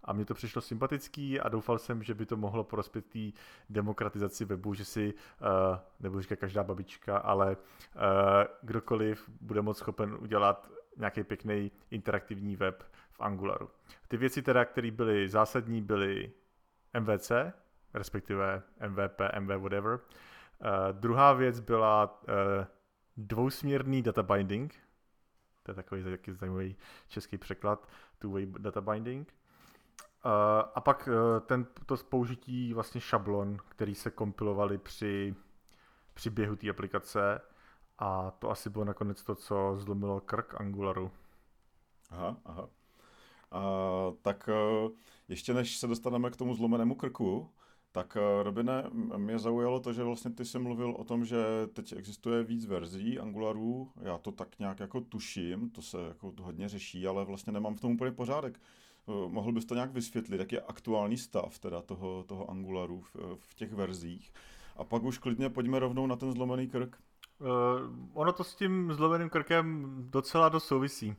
A 0.03 0.13
mně 0.13 0.25
to 0.25 0.33
přišlo 0.33 0.61
sympatický 0.61 1.39
a 1.39 1.49
doufal 1.49 1.77
jsem, 1.77 2.03
že 2.03 2.13
by 2.13 2.25
to 2.25 2.37
mohlo 2.37 2.63
prospět 2.63 3.05
té 3.05 3.19
demokratizaci 3.69 4.45
webu, 4.45 4.73
že 4.73 4.85
si, 4.85 5.13
uh, 5.13 5.77
nebudu 5.99 6.21
říkat 6.21 6.39
každá 6.39 6.63
babička, 6.63 7.17
ale 7.17 7.57
uh, 7.57 8.01
kdokoliv 8.61 9.29
bude 9.41 9.61
moc 9.61 9.77
schopen 9.77 10.17
udělat 10.19 10.71
nějaký 10.97 11.23
pěkný 11.23 11.71
interaktivní 11.91 12.55
web 12.55 12.83
v 13.11 13.21
Angularu. 13.21 13.69
Ty 14.07 14.17
věci 14.17 14.41
teda, 14.41 14.65
které 14.65 14.91
byly 14.91 15.29
zásadní, 15.29 15.81
byly 15.81 16.31
MVC, 16.99 17.31
respektive 17.93 18.61
MVP, 18.87 19.21
MV 19.39 19.61
whatever. 19.61 19.93
Uh, 19.93 20.69
druhá 20.91 21.33
věc 21.33 21.59
byla 21.59 22.21
uh, 22.21 22.65
dvousměrný 23.17 24.01
data 24.01 24.23
binding, 24.23 24.75
to 25.63 25.71
je 25.71 25.75
takový 25.75 26.03
taky 26.03 26.33
zajímavý 26.33 26.75
český 27.07 27.37
překlad, 27.37 27.87
two-way 28.19 28.51
data 28.59 28.81
binding. 28.81 29.33
Uh, 30.25 30.31
a 30.75 30.81
pak 30.81 31.07
uh, 31.07 31.45
ten, 31.45 31.65
to 31.85 31.97
použití 31.97 32.73
vlastně 32.73 33.01
šablon, 33.01 33.57
který 33.69 33.95
se 33.95 34.11
kompilovali 34.11 34.77
při, 34.77 35.35
při 36.13 36.29
běhu 36.29 36.55
té 36.55 36.69
aplikace 36.69 37.41
a 37.99 38.31
to 38.31 38.49
asi 38.49 38.69
bylo 38.69 38.85
nakonec 38.85 39.23
to, 39.23 39.35
co 39.35 39.75
zlomilo 39.77 40.21
krk 40.21 40.61
Angularu. 40.61 41.11
Aha, 42.09 42.37
aha. 42.45 42.69
Uh, 43.55 44.15
tak 44.21 44.49
uh, 44.83 44.91
ještě 45.27 45.53
než 45.53 45.77
se 45.77 45.87
dostaneme 45.87 46.29
k 46.29 46.35
tomu 46.35 46.55
zlomenému 46.55 46.95
krku, 46.95 47.51
tak 47.93 48.17
eh, 48.17 48.43
Robine, 48.43 48.83
mě 49.17 49.39
zaujalo 49.39 49.79
to, 49.79 49.93
že 49.93 50.03
vlastně 50.03 50.31
ty 50.31 50.45
jsi 50.45 50.59
mluvil 50.59 50.91
o 50.91 51.03
tom, 51.03 51.25
že 51.25 51.37
teď 51.73 51.93
existuje 51.93 52.43
víc 52.43 52.65
verzí 52.65 53.19
Angularu, 53.19 53.91
já 54.01 54.17
to 54.17 54.31
tak 54.31 54.59
nějak 54.59 54.79
jako 54.79 55.01
tuším, 55.01 55.69
to 55.69 55.81
se 55.81 55.97
jako 56.07 56.33
hodně 56.41 56.69
řeší, 56.69 57.07
ale 57.07 57.25
vlastně 57.25 57.53
nemám 57.53 57.75
v 57.75 57.81
tom 57.81 57.91
úplně 57.91 58.11
pořádek. 58.11 58.59
Eh, 59.07 59.29
mohl 59.29 59.51
bys 59.51 59.65
to 59.65 59.75
nějak 59.75 59.91
vysvětlit, 59.91 60.39
jak 60.39 60.51
je 60.51 60.61
aktuální 60.61 61.17
stav 61.17 61.59
teda 61.59 61.81
toho, 61.81 62.23
toho 62.23 62.51
Angularu 62.51 63.01
v, 63.01 63.15
v 63.35 63.55
těch 63.55 63.73
verzích? 63.73 64.33
A 64.77 64.83
pak 64.83 65.03
už 65.03 65.17
klidně 65.17 65.49
pojďme 65.49 65.79
rovnou 65.79 66.07
na 66.07 66.15
ten 66.15 66.31
zlomený 66.31 66.67
krk. 66.67 66.97
Uh, 67.39 67.49
ono 68.13 68.33
to 68.33 68.43
s 68.43 68.55
tím 68.55 68.93
zlomeným 68.93 69.29
krkem 69.29 69.95
docela 70.09 70.49
dost 70.49 70.65
souvisí. 70.65 71.15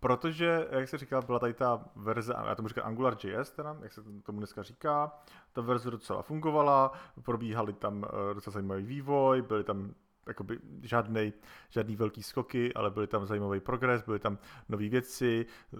Protože, 0.00 0.68
jak 0.70 0.88
se 0.88 0.98
říká, 0.98 1.22
byla 1.22 1.38
tady 1.38 1.54
ta 1.54 1.84
verze, 1.96 2.34
já 2.46 2.54
tomu 2.54 2.68
říkám 2.68 2.86
AngularJS, 2.86 3.50
teda, 3.50 3.76
jak 3.82 3.92
se 3.92 4.02
tomu 4.02 4.38
dneska 4.38 4.62
říká, 4.62 5.12
ta 5.52 5.60
verze 5.60 5.90
docela 5.90 6.22
fungovala, 6.22 6.92
probíhaly 7.22 7.72
tam 7.72 8.04
eh, 8.04 8.34
docela 8.34 8.54
zajímavý 8.54 8.82
vývoj, 8.82 9.42
byly 9.42 9.64
tam 9.64 9.94
jakoby 10.26 10.58
žádný, 10.82 11.32
žádný 11.68 11.96
velký 11.96 12.22
skoky, 12.22 12.74
ale 12.74 12.90
byly 12.90 13.06
tam 13.06 13.26
zajímavý 13.26 13.60
progres, 13.60 14.02
byly 14.02 14.18
tam 14.18 14.38
nové 14.68 14.88
věci, 14.88 15.46
eh, 15.74 15.78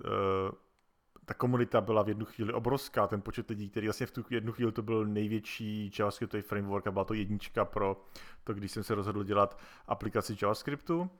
ta 1.24 1.34
komunita 1.34 1.80
byla 1.80 2.02
v 2.02 2.08
jednu 2.08 2.24
chvíli 2.24 2.52
obrovská, 2.52 3.06
ten 3.06 3.22
počet 3.22 3.50
lidí, 3.50 3.70
který 3.70 3.86
vlastně 3.86 4.06
v 4.06 4.10
tu 4.10 4.24
jednu 4.30 4.52
chvíli 4.52 4.72
to 4.72 4.82
byl 4.82 5.06
největší 5.06 5.90
JavaScriptový 5.98 6.42
framework 6.42 6.86
a 6.86 6.90
byla 6.90 7.04
to 7.04 7.14
jednička 7.14 7.64
pro 7.64 8.04
to, 8.44 8.54
když 8.54 8.72
jsem 8.72 8.82
se 8.82 8.94
rozhodl 8.94 9.24
dělat 9.24 9.58
aplikaci 9.86 10.36
JavaScriptu. 10.42 11.10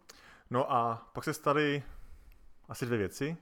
No 0.51 0.73
a 0.73 1.09
pak 1.13 1.25
se 1.25 1.35
staly 1.35 1.83
asi 2.69 2.87
dvě 2.87 2.99
věci. 2.99 3.37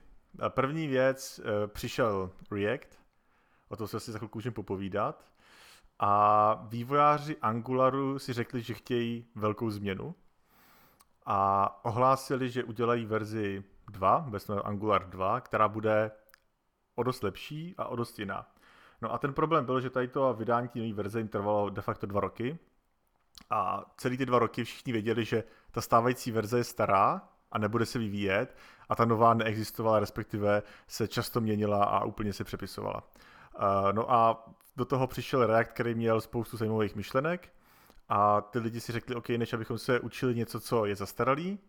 První 0.49 0.87
věc, 0.87 1.39
eh, 1.39 1.67
přišel 1.67 2.31
React, 2.51 2.99
o 3.67 3.75
tom 3.75 3.87
se 3.87 3.97
asi 3.97 4.11
za 4.11 4.17
chvilku 4.17 4.37
můžeme 4.37 4.53
popovídat. 4.53 5.25
A 5.99 6.53
vývojáři 6.69 7.37
Angularu 7.37 8.19
si 8.19 8.33
řekli, 8.33 8.61
že 8.61 8.73
chtějí 8.73 9.25
velkou 9.35 9.69
změnu 9.69 10.15
a 11.25 11.85
ohlásili, 11.85 12.49
že 12.49 12.63
udělají 12.63 13.05
verzi 13.05 13.63
2, 13.91 14.19
bez 14.29 14.49
Angular 14.49 15.09
2, 15.09 15.41
která 15.41 15.67
bude 15.67 16.11
o 16.95 17.03
dost 17.03 17.23
lepší 17.23 17.75
a 17.77 17.85
o 17.85 17.95
dost 17.95 18.19
jiná. 18.19 18.47
No 19.01 19.13
a 19.13 19.17
ten 19.17 19.33
problém 19.33 19.65
byl, 19.65 19.81
že 19.81 19.89
tady 19.89 20.07
to 20.07 20.33
vydání 20.33 20.67
té 20.67 20.79
nové 20.79 20.93
verze 20.93 21.19
jim 21.19 21.27
trvalo 21.27 21.69
de 21.69 21.81
facto 21.81 22.07
dva 22.07 22.21
roky 22.21 22.59
a 23.49 23.85
celý 23.97 24.17
ty 24.17 24.25
dva 24.25 24.39
roky 24.39 24.63
všichni 24.63 24.93
věděli, 24.93 25.25
že 25.25 25.43
ta 25.71 25.81
stávající 25.81 26.31
verze 26.31 26.57
je 26.57 26.63
stará 26.63 27.29
a 27.51 27.57
nebude 27.57 27.85
se 27.85 27.99
vyvíjet 27.99 28.55
a 28.89 28.95
ta 28.95 29.05
nová 29.05 29.33
neexistovala, 29.33 29.99
respektive 29.99 30.63
se 30.87 31.07
často 31.07 31.41
měnila 31.41 31.83
a 31.83 32.03
úplně 32.05 32.33
se 32.33 32.43
přepisovala. 32.43 33.03
Uh, 33.03 33.93
no 33.93 34.11
a 34.11 34.47
do 34.77 34.85
toho 34.85 35.07
přišel 35.07 35.47
React, 35.47 35.71
který 35.71 35.95
měl 35.95 36.21
spoustu 36.21 36.57
zajímavých 36.57 36.95
myšlenek 36.95 37.53
a 38.09 38.41
ty 38.41 38.59
lidi 38.59 38.81
si 38.81 38.91
řekli, 38.91 39.15
OK, 39.15 39.29
než 39.29 39.53
abychom 39.53 39.77
se 39.77 39.99
učili 39.99 40.35
něco, 40.35 40.59
co 40.59 40.85
je 40.85 40.95
zastaralý, 40.95 41.59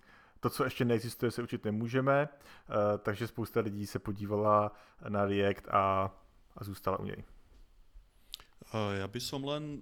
to, 0.41 0.51
co 0.51 0.65
ještě 0.65 0.85
neexistuje, 0.85 1.31
se 1.31 1.43
učit 1.43 1.65
nemůžeme, 1.65 2.29
uh, 2.29 2.75
takže 2.99 3.27
spousta 3.27 3.61
lidí 3.61 3.87
se 3.87 3.99
podívala 3.99 4.73
na 5.09 5.27
React 5.27 5.69
a, 5.69 6.15
a 6.57 6.65
zůstala 6.65 6.99
u 6.99 7.05
něj. 7.05 7.25
Ja 8.75 9.09
by 9.09 9.21
som 9.21 9.41
len 9.49 9.81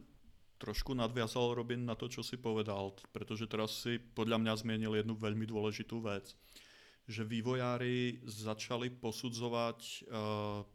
trošku 0.63 0.95
nadviazal 0.95 1.59
Robin 1.59 1.83
na 1.83 1.99
to, 1.99 2.07
čo 2.07 2.23
si 2.23 2.39
povedal, 2.39 2.95
pretože 3.11 3.51
teraz 3.51 3.83
si 3.83 3.99
podľa 3.99 4.39
mňa 4.39 4.53
zmienil 4.63 4.93
jednu 4.95 5.19
veľmi 5.19 5.43
dôležitú 5.43 5.99
vec, 6.07 6.39
že 7.07 7.23
vývojári 7.23 8.21
začali 8.27 8.91
posudzovať 8.91 9.81
uh, 10.11 10.67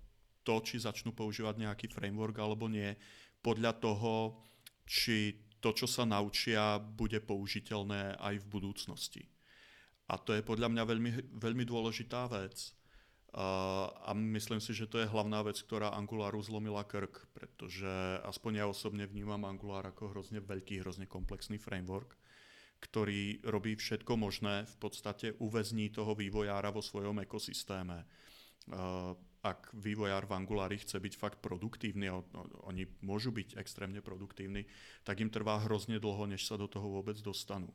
to, 0.41 0.55
či 0.63 0.81
začnú 0.81 1.11
používať 1.13 1.59
nejaký 1.59 1.87
framework 1.91 2.39
alebo 2.39 2.65
nie, 2.71 2.95
podľa 3.43 3.77
toho, 3.77 4.41
či 4.87 5.37
to, 5.61 5.75
čo 5.77 5.85
sa 5.85 6.07
naučia, 6.07 6.81
bude 6.81 7.21
použiteľné 7.21 8.17
aj 8.17 8.41
v 8.41 8.49
budúcnosti. 8.49 9.23
A 10.09 10.17
to 10.17 10.33
je 10.33 10.41
podľa 10.41 10.73
mňa 10.73 10.83
veľmi, 10.83 11.11
veľmi 11.37 11.63
dôležitá 11.63 12.27
vec. 12.27 12.73
A 13.31 14.11
myslím 14.11 14.59
si, 14.59 14.75
že 14.75 14.91
to 14.91 14.99
je 14.99 15.07
hlavná 15.07 15.39
vec, 15.39 15.55
ktorá 15.55 15.95
Angularu 15.95 16.43
zlomila 16.43 16.83
krk, 16.83 17.31
pretože 17.31 17.87
aspoň 18.27 18.51
ja 18.59 18.65
osobne 18.67 19.07
vnímam 19.07 19.39
Angular 19.47 19.87
ako 19.87 20.11
hrozne 20.11 20.43
veľký, 20.43 20.83
hrozne 20.83 21.07
komplexný 21.07 21.55
framework, 21.55 22.19
ktorý 22.81 23.45
robí 23.45 23.77
všetko 23.77 24.17
možné, 24.17 24.65
v 24.65 24.77
podstate 24.81 25.37
uväzní 25.37 25.93
toho 25.93 26.17
vývojára 26.17 26.73
vo 26.73 26.81
svojom 26.81 27.21
ekosystéme. 27.21 28.03
Ak 29.41 29.73
vývojár 29.73 30.25
v 30.25 30.35
Angulari 30.37 30.77
chce 30.77 30.97
byť 31.01 31.13
fakt 31.17 31.39
produktívny, 31.41 32.09
oni 32.65 32.85
môžu 33.01 33.33
byť 33.33 33.57
extrémne 33.57 34.01
produktívni, 34.01 34.65
tak 35.01 35.21
im 35.21 35.29
trvá 35.29 35.61
hrozne 35.65 35.97
dlho, 36.01 36.25
než 36.25 36.45
sa 36.45 36.57
do 36.57 36.65
toho 36.69 36.89
vôbec 36.89 37.17
dostanú. 37.21 37.69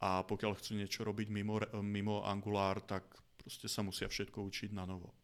A 0.00 0.22
pokiaľ 0.22 0.54
chcú 0.58 0.74
niečo 0.78 1.02
robiť 1.06 1.28
mimo, 1.30 1.60
mimo 1.82 2.26
Angular, 2.26 2.80
tak 2.80 3.04
prostě 3.36 3.68
sa 3.68 3.82
musia 3.82 4.08
všetko 4.08 4.42
učiť 4.42 4.72
na 4.72 4.86
novo. 4.86 5.14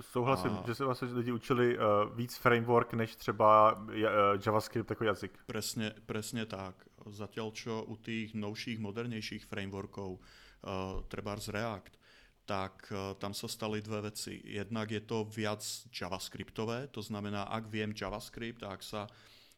Souhlasím, 0.00 0.50
a... 0.50 0.62
že 0.66 0.74
se 0.74 0.84
vlastně 0.84 1.08
lidi 1.08 1.32
učili 1.32 1.78
uh, 1.78 1.84
víc 2.16 2.36
framework 2.36 2.92
než 2.92 3.16
třeba 3.16 3.72
uh, 3.72 3.92
JavaScript 4.46 4.90
jako 4.90 5.04
jazyk. 5.04 5.38
Presne, 5.46 5.94
presne 6.06 6.46
tak. 6.46 6.84
Zatiaľ 7.08 7.48
čo 7.56 7.80
u 7.88 7.96
tých 7.96 8.36
novších, 8.36 8.76
modernejších 8.76 9.48
frameworkov, 9.48 10.20
uh, 10.20 11.00
treba 11.08 11.32
z 11.40 11.48
React, 11.48 11.96
tak 12.44 12.92
uh, 12.92 13.16
tam 13.16 13.32
sa 13.32 13.48
stali 13.48 13.80
dve 13.80 14.12
veci. 14.12 14.36
Jednak 14.44 14.90
je 14.90 15.00
to 15.00 15.24
viac 15.24 15.64
JavaScriptové, 15.88 16.92
to 16.92 17.00
znamená, 17.00 17.48
ak 17.48 17.72
viem 17.72 17.96
JavaScript 17.96 18.60
a 18.62 18.76
ak 18.76 18.82
sa 18.84 19.08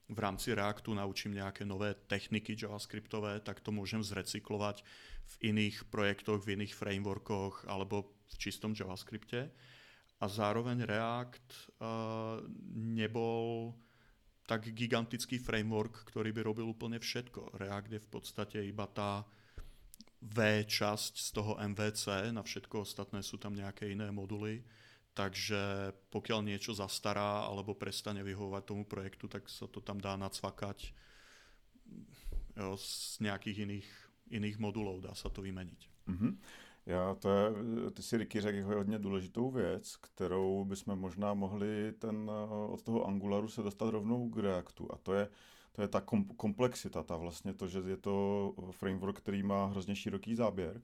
v 0.06 0.18
rámci 0.18 0.54
Reactu 0.54 0.94
naučím 0.94 1.34
nejaké 1.34 1.66
nové 1.66 1.98
techniky 2.06 2.54
JavaScriptové, 2.54 3.42
tak 3.42 3.58
to 3.58 3.74
môžem 3.74 4.06
zrecyklovať 4.06 4.86
v 5.26 5.34
iných 5.50 5.90
projektoch, 5.90 6.46
v 6.46 6.62
iných 6.62 6.78
frameworkoch 6.78 7.66
alebo 7.66 8.14
v 8.30 8.34
čistom 8.38 8.70
JavaScripte 8.70 9.50
a 10.22 10.24
zároveň 10.30 10.86
React 10.86 11.46
uh, 11.82 12.38
nebol 12.78 13.74
tak 14.46 14.70
gigantický 14.70 15.42
framework, 15.42 16.06
ktorý 16.06 16.30
by 16.30 16.40
robil 16.46 16.66
úplne 16.70 17.02
všetko. 17.02 17.58
React 17.58 17.90
je 17.98 18.00
v 18.02 18.10
podstate 18.10 18.58
iba 18.62 18.86
tá 18.86 19.26
V 20.22 20.38
časť 20.62 21.12
z 21.18 21.28
toho 21.34 21.58
MVC, 21.58 22.30
na 22.30 22.46
všetko 22.46 22.86
ostatné 22.86 23.26
sú 23.26 23.42
tam 23.42 23.58
nejaké 23.58 23.90
iné 23.90 24.14
moduly. 24.14 24.62
Takže 25.12 25.92
pokiaľ 26.08 26.40
niečo 26.46 26.72
zastará 26.72 27.44
alebo 27.44 27.76
prestane 27.76 28.24
vyhovovať 28.24 28.62
tomu 28.64 28.86
projektu, 28.86 29.28
tak 29.28 29.44
sa 29.50 29.68
to 29.68 29.84
tam 29.84 30.00
dá 30.00 30.16
nacvakať 30.16 30.78
jo, 32.56 32.78
z 32.80 33.20
nejakých 33.20 33.68
iných, 33.68 33.88
iných 34.32 34.56
modulov, 34.56 35.04
dá 35.04 35.12
sa 35.12 35.28
to 35.28 35.44
vymeniť. 35.44 35.80
Mm-hmm. 36.08 36.32
Já 36.86 37.14
to 37.14 37.30
je, 37.30 37.50
ty 37.90 38.02
si 38.02 38.16
Ricky 38.16 38.40
řekl 38.40 38.74
hodně 38.74 38.98
důležitou 38.98 39.50
věc, 39.50 39.96
kterou 39.96 40.64
bychom 40.64 40.98
možná 40.98 41.34
mohli 41.34 41.92
ten, 41.92 42.30
od 42.68 42.82
toho 42.82 43.06
Angularu 43.06 43.48
se 43.48 43.62
dostat 43.62 43.90
rovnou 43.90 44.28
k 44.30 44.38
Reactu 44.38 44.88
a 44.92 44.96
to 44.96 45.14
je, 45.14 45.28
to 45.72 45.82
je 45.82 45.88
ta 45.88 46.00
kom, 46.00 46.24
komplexita, 46.24 47.02
ta 47.02 47.16
vlastně 47.16 47.54
to, 47.54 47.68
že 47.68 47.82
je 47.86 47.96
to 47.96 48.54
framework, 48.70 49.18
který 49.18 49.42
má 49.42 49.66
hrozně 49.66 49.96
široký 49.96 50.34
záběr. 50.34 50.82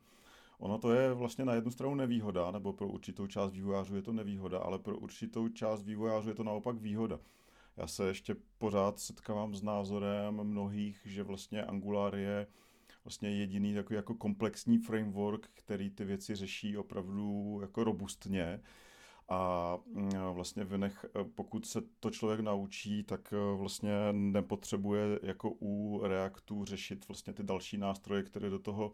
Ono 0.58 0.78
to 0.78 0.92
je 0.92 1.14
vlastně 1.14 1.44
na 1.44 1.54
jednu 1.54 1.70
stranu 1.70 1.94
nevýhoda, 1.94 2.50
nebo 2.50 2.72
pro 2.72 2.88
určitou 2.88 3.26
část 3.26 3.52
vývojářů 3.52 3.96
je 3.96 4.02
to 4.02 4.12
nevýhoda, 4.12 4.58
ale 4.58 4.78
pro 4.78 4.98
určitou 4.98 5.48
část 5.48 5.82
vývojářů 5.82 6.28
je 6.28 6.34
to 6.34 6.44
naopak 6.44 6.76
výhoda. 6.76 7.20
Já 7.76 7.86
se 7.86 8.06
ještě 8.06 8.36
pořád 8.58 8.98
setkávám 8.98 9.54
s 9.54 9.62
názorem 9.62 10.44
mnohých, 10.44 11.00
že 11.04 11.22
vlastně 11.22 11.64
Angular 11.64 12.14
je 12.14 12.46
vlastně 13.08 13.30
jediný 13.30 13.74
takový 13.74 13.96
jako 13.96 14.14
komplexní 14.14 14.78
framework, 14.78 15.48
který 15.54 15.90
ty 15.90 16.04
věci 16.04 16.34
řeší 16.34 16.76
opravdu 16.76 17.58
jako 17.62 17.84
robustně 17.84 18.60
a 19.28 19.76
mm, 19.86 20.10
vlastně 20.32 20.64
vynech, 20.64 21.04
pokud 21.34 21.66
se 21.66 21.80
to 22.00 22.10
člověk 22.10 22.40
naučí, 22.40 23.02
tak 23.02 23.32
e, 23.32 23.56
vlastně 23.56 23.92
nepotřebuje 24.12 25.20
jako 25.22 25.50
u 25.60 26.00
Reactu 26.02 26.64
řešit 26.64 27.08
vlastně 27.08 27.32
ty 27.32 27.42
další 27.42 27.78
nástroje, 27.78 28.22
které 28.22 28.50
do 28.50 28.58
toho 28.58 28.92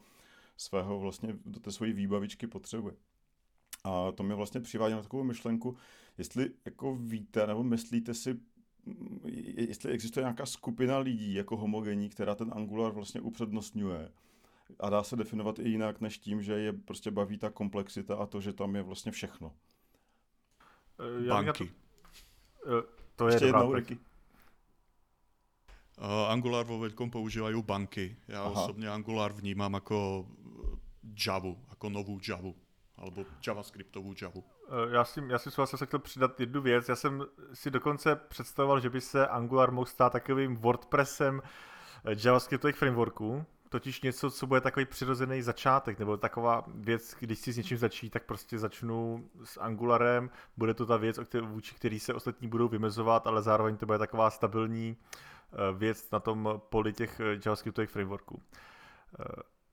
svého 0.56 0.98
vlastně, 0.98 1.36
do 1.44 1.60
té 1.60 1.72
svojí 1.72 1.92
výbavičky 1.92 2.46
potřebuje. 2.46 2.94
A 3.84 4.12
to 4.12 4.22
mě 4.22 4.34
vlastně 4.34 4.60
přivádí 4.60 4.94
na 4.94 5.02
takovou 5.02 5.24
myšlenku, 5.24 5.76
jestli 6.18 6.50
jako 6.64 6.96
víte 6.96 7.46
nebo 7.46 7.62
myslíte 7.62 8.14
si, 8.14 8.40
jestli 9.56 9.92
existuje 9.92 10.22
nějaká 10.24 10.46
skupina 10.46 10.98
lidí 10.98 11.34
jako 11.34 11.56
homogenní, 11.56 12.08
která 12.08 12.34
ten 12.34 12.50
Angular 12.54 12.92
vlastně 12.92 13.20
upřednostňuje 13.20 14.10
a 14.80 14.90
dá 14.90 15.02
se 15.02 15.16
definovat 15.16 15.58
i 15.58 15.68
jinak 15.68 16.00
než 16.00 16.18
tím, 16.18 16.42
že 16.42 16.52
je 16.52 16.72
prostě 16.72 17.10
baví 17.10 17.38
ta 17.38 17.50
komplexita 17.50 18.16
a 18.16 18.26
to, 18.26 18.40
že 18.40 18.52
tam 18.52 18.76
je 18.76 18.82
vlastně 18.82 19.12
všechno. 19.12 19.52
Eh, 21.00 21.28
Banky. 21.28 21.70
To, 22.64 22.78
eh, 22.78 22.82
to 23.16 23.28
je 23.28 23.34
Ještě 23.34 23.46
jednou, 23.46 23.74
Ricky. 23.74 23.98
Uh, 25.94 26.26
Angular 26.26 26.66
vo 26.66 26.82
veľkom 26.82 27.06
používajú 27.06 27.62
banky. 27.62 28.18
Ja 28.26 28.50
Aha. 28.50 28.50
osobne 28.50 28.90
Angular 28.90 29.30
vnímam 29.30 29.70
ako 29.78 30.26
Javu, 31.14 31.54
ako 31.70 31.86
novou 31.86 32.18
Javu, 32.18 32.50
alebo 32.98 33.22
JavaScriptovou 33.38 34.10
Javu. 34.10 34.42
Eh, 34.68 34.94
já, 34.94 35.04
si, 35.04 35.22
já 35.26 35.38
si 35.38 35.50
vlastně 35.56 35.78
se 35.78 35.86
chtěl 35.86 35.98
přidat 35.98 36.40
jednu 36.40 36.62
věc. 36.62 36.88
Já 36.88 36.96
jsem 36.96 37.26
si 37.52 37.70
dokonce 37.70 38.16
představoval, 38.16 38.80
že 38.80 38.90
by 38.90 39.00
se 39.00 39.26
Angular 39.28 39.70
mohl 39.70 39.86
stát 39.86 40.12
takovým 40.12 40.56
WordPressem 40.56 41.42
eh, 42.04 42.16
JavaScriptových 42.24 42.76
frameworků, 42.76 43.44
totiž 43.68 44.02
něco, 44.02 44.30
co 44.30 44.46
bude 44.46 44.60
takový 44.60 44.86
přirozený 44.86 45.42
začátek, 45.42 45.98
nebo 45.98 46.16
taková 46.16 46.64
věc, 46.66 47.16
když 47.20 47.38
si 47.38 47.52
s 47.52 47.56
něčím 47.56 47.78
začít, 47.78 48.10
tak 48.10 48.24
prostě 48.24 48.58
začnu 48.58 49.28
s 49.44 49.60
Angularem, 49.60 50.30
bude 50.56 50.74
to 50.74 50.86
ta 50.86 50.96
věc, 50.96 51.20
vůči 51.42 51.74
který 51.74 52.00
se 52.00 52.14
ostatní 52.14 52.48
budou 52.48 52.68
vymezovat, 52.68 53.26
ale 53.26 53.42
zároveň 53.42 53.76
to 53.76 53.86
bude 53.86 53.98
taková 53.98 54.30
stabilní 54.30 54.96
eh, 54.96 55.56
věc 55.72 56.10
na 56.10 56.20
tom 56.20 56.60
poli 56.68 56.92
těch 56.92 57.20
JavaScriptových 57.44 57.90
frameworků. 57.90 58.42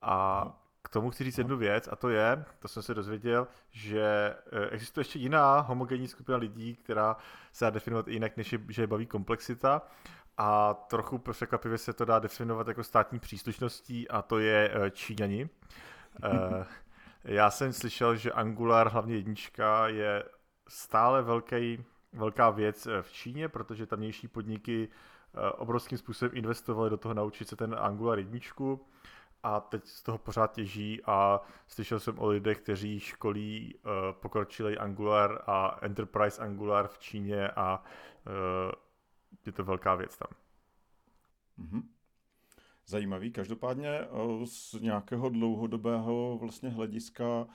A 0.02 0.46
k 0.84 0.88
tomu 0.88 1.10
chci 1.10 1.24
říct 1.24 1.38
jednu 1.38 1.56
věc 1.56 1.88
a 1.92 1.96
to 1.96 2.08
je, 2.08 2.44
to 2.58 2.68
jsem 2.68 2.82
se 2.82 2.94
dozvěděl, 2.94 3.48
že 3.70 4.34
eh, 4.52 4.68
existuje 4.70 5.00
ještě 5.00 5.18
jiná 5.18 5.60
homogenní 5.60 6.08
skupina 6.08 6.38
lidí, 6.38 6.76
která 6.76 7.16
se 7.52 7.64
dá 7.64 7.70
definovat 7.70 8.08
jinak, 8.08 8.36
než 8.36 8.52
je, 8.52 8.58
že 8.68 8.82
je 8.82 8.86
baví 8.86 9.06
komplexita 9.06 9.82
a 10.38 10.74
trochu 10.74 11.18
překvapivě 11.18 11.78
se 11.78 11.92
to 11.92 12.04
dá 12.04 12.18
definovat 12.18 12.68
jako 12.68 12.84
státní 12.84 13.18
příslušností 13.18 14.08
a 14.08 14.22
to 14.22 14.38
je 14.38 14.70
eh, 14.74 14.90
Číňani. 14.90 15.48
Eh, 16.24 16.66
já 17.24 17.50
jsem 17.50 17.72
slyšel, 17.72 18.16
že 18.16 18.32
Angular, 18.32 18.88
hlavně 18.88 19.14
jednička, 19.14 19.88
je 19.88 20.24
stále 20.68 21.22
velký, 21.22 21.84
velká 22.12 22.50
věc 22.50 22.88
v 23.02 23.12
Číně, 23.12 23.48
protože 23.48 23.86
tamnější 23.86 24.28
podniky 24.28 24.88
obrovským 25.52 25.98
způsobem 25.98 26.36
investovali 26.36 26.90
do 26.90 26.96
toho 26.96 27.14
naučit 27.14 27.48
se 27.48 27.56
ten 27.56 27.76
Angular 27.78 28.18
jedničku 28.18 28.86
a 29.42 29.60
teď 29.60 29.86
z 29.86 30.02
toho 30.02 30.18
pořád 30.18 30.52
těží 30.52 31.02
a 31.04 31.40
slyšel 31.66 32.00
jsem 32.00 32.18
o 32.18 32.26
lidech, 32.26 32.60
kteří 32.60 33.00
školí 33.00 33.74
uh, 33.74 33.90
pokročilý 34.12 34.78
Angular 34.78 35.42
a 35.46 35.78
Enterprise 35.82 36.42
Angular 36.42 36.88
v 36.88 36.98
Číně 36.98 37.48
a 37.48 37.82
uh, 38.26 38.72
je 39.46 39.52
to 39.52 39.64
velká 39.64 39.94
věc 39.94 40.18
tam. 40.18 40.28
Mm-hmm. 41.58 41.82
Zajímavý. 42.86 43.30
Každopádně 43.30 43.88
eh, 43.88 44.08
z 44.44 44.72
nějakého 44.72 45.28
dlouhodobého 45.28 46.38
vlastně 46.40 46.68
hlediska 46.68 47.46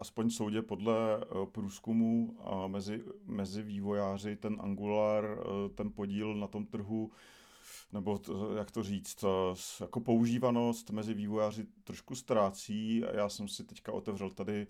aspoň 0.00 0.30
soudě 0.30 0.62
podle 0.62 1.20
průzkumu 1.52 2.38
mezi, 2.66 3.04
mezi 3.24 3.62
vývojáři 3.62 4.36
ten 4.36 4.56
Angular, 4.60 5.38
ten 5.74 5.92
podíl 5.92 6.34
na 6.34 6.46
tom 6.46 6.66
trhu 6.66 7.10
nebo 7.92 8.18
to, 8.18 8.56
jak 8.56 8.70
to 8.70 8.82
říct, 8.82 9.24
jako 9.80 10.00
používanost 10.00 10.90
mezi 10.90 11.14
vývojáři 11.14 11.66
trošku 11.84 12.14
ztrácí. 12.14 13.04
Já 13.12 13.28
jsem 13.28 13.48
si 13.48 13.64
teďka 13.64 13.92
otevřel 13.92 14.30
tady 14.30 14.66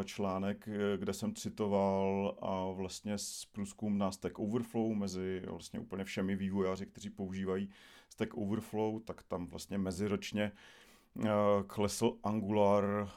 e, 0.00 0.04
článek, 0.04 0.68
e, 0.68 0.98
kde 0.98 1.12
jsem 1.12 1.34
citoval 1.34 2.36
a 2.42 2.70
vlastně 2.72 3.18
z 3.18 3.44
průzkum 3.44 3.98
na 3.98 4.12
Stack 4.12 4.38
Overflow 4.38 4.94
mezi 4.94 5.42
vlastně 5.46 5.80
úplně 5.80 6.04
všemi 6.04 6.36
vývojáři, 6.36 6.86
kteří 6.86 7.10
používají 7.10 7.70
Stack 8.08 8.34
Overflow, 8.34 9.00
tak 9.00 9.22
tam 9.22 9.46
vlastně 9.46 9.78
meziročně 9.78 10.42
e, 10.42 10.52
klesl 11.66 12.18
Angular 12.22 13.08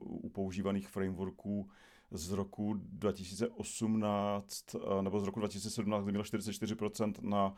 u 0.00 0.28
používaných 0.28 0.88
frameworků 0.88 1.70
z 2.12 2.32
roku 2.32 2.74
2018 2.74 4.74
eh, 4.74 5.02
nebo 5.02 5.20
z 5.20 5.24
roku 5.24 5.40
2017, 5.40 6.04
kdy 6.04 6.12
měl 6.12 6.22
44% 6.22 7.14
na 7.20 7.54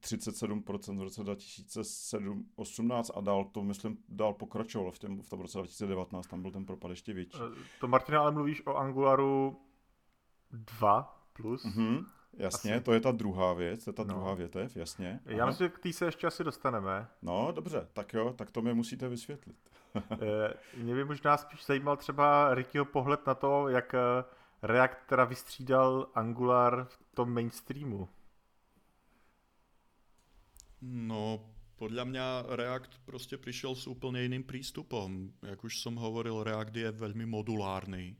37% 0.00 0.98
v 0.98 1.02
roce 1.02 1.24
2018 1.24 3.10
a 3.14 3.20
dál 3.20 3.44
to, 3.44 3.62
myslím, 3.62 3.98
dál 4.08 4.34
pokračoval 4.34 4.90
v, 4.90 4.98
těm, 4.98 5.22
v 5.22 5.28
tom 5.28 5.40
roce 5.40 5.58
2019, 5.58 6.26
tam 6.26 6.42
byl 6.42 6.50
ten 6.50 6.64
propad 6.64 6.90
ještě 6.90 7.12
větší. 7.12 7.38
Eh, 7.38 7.42
to 7.80 7.88
Martina, 7.88 8.20
ale 8.20 8.30
mluvíš 8.30 8.66
o 8.66 8.76
Angularu 8.76 9.60
2 10.50 11.26
plus? 11.32 11.64
Mm-hmm. 11.64 12.04
Jasně, 12.32 12.74
asi. 12.74 12.84
to 12.84 12.92
je 12.92 13.00
ta 13.00 13.10
druhá 13.10 13.52
věc, 13.52 13.84
to 13.84 13.90
je 13.90 13.94
ta 13.94 14.02
no. 14.02 14.08
druhá 14.08 14.34
větev, 14.34 14.76
jasně. 14.76 15.20
Já 15.24 15.46
myslím, 15.46 15.68
že 15.68 15.74
k 15.74 15.78
té 15.78 15.92
se 15.92 16.04
ještě 16.04 16.26
asi 16.26 16.44
dostaneme. 16.44 17.08
No, 17.22 17.52
dobře, 17.52 17.88
tak 17.92 18.14
jo, 18.14 18.32
tak 18.32 18.50
to 18.50 18.62
mi 18.62 18.74
musíte 18.74 19.08
vysvětlit. 19.08 19.56
Eh, 20.22 20.54
mě 20.76 20.94
by 20.94 21.04
možná 21.04 21.36
spíš 21.36 21.66
zajímal 21.66 21.96
třeba 21.96 22.54
Rickyho 22.54 22.84
pohled 22.84 23.26
na 23.26 23.34
to, 23.34 23.68
jak 23.68 23.94
eh, 23.94 24.24
React 24.62 24.96
teda 25.06 25.24
vystřídal 25.24 26.06
Angular 26.14 26.86
v 26.90 27.14
tom 27.14 27.34
mainstreamu. 27.34 28.08
No, 30.82 31.50
podľa 31.76 32.04
mňa 32.04 32.26
React 32.56 32.98
prostě 33.04 33.36
prišiel 33.36 33.74
s 33.74 33.86
úplne 33.86 34.24
iným 34.24 34.44
prístupom. 34.44 35.32
Jak 35.42 35.64
už 35.64 35.80
som 35.80 35.96
hovoril, 35.96 36.44
React 36.44 36.76
je 36.76 36.90
veľmi 36.92 37.24
modulárny. 37.24 38.16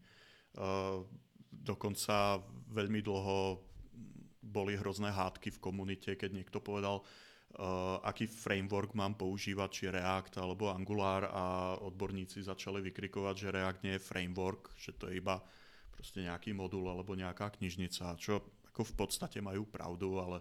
Uh, 0.56 1.04
dokonca 1.52 2.40
veľmi 2.72 3.04
dlho 3.04 3.60
boli 4.42 4.76
hrozné 4.76 5.12
hádky 5.12 5.50
v 5.50 5.62
komunite, 5.62 6.16
keď 6.16 6.32
niekto 6.32 6.60
povedal, 6.60 7.04
aký 8.06 8.30
framework 8.30 8.94
mám 8.94 9.18
používať, 9.18 9.70
či 9.74 9.84
React 9.90 10.38
alebo 10.38 10.70
Angular 10.70 11.26
a 11.26 11.44
odborníci 11.82 12.46
začali 12.46 12.78
vykrikovať, 12.78 13.34
že 13.34 13.54
React 13.54 13.80
nie 13.82 13.94
je 13.98 14.06
framework, 14.06 14.70
že 14.78 14.94
to 14.94 15.10
je 15.10 15.18
iba 15.18 15.42
proste 15.90 16.22
nejaký 16.22 16.54
modul 16.54 16.86
alebo 16.86 17.18
nejaká 17.18 17.50
knižnica, 17.58 18.16
čo 18.16 18.62
ako 18.70 18.86
v 18.86 18.94
podstate 18.94 19.38
majú 19.42 19.66
pravdu, 19.66 20.22
ale 20.22 20.40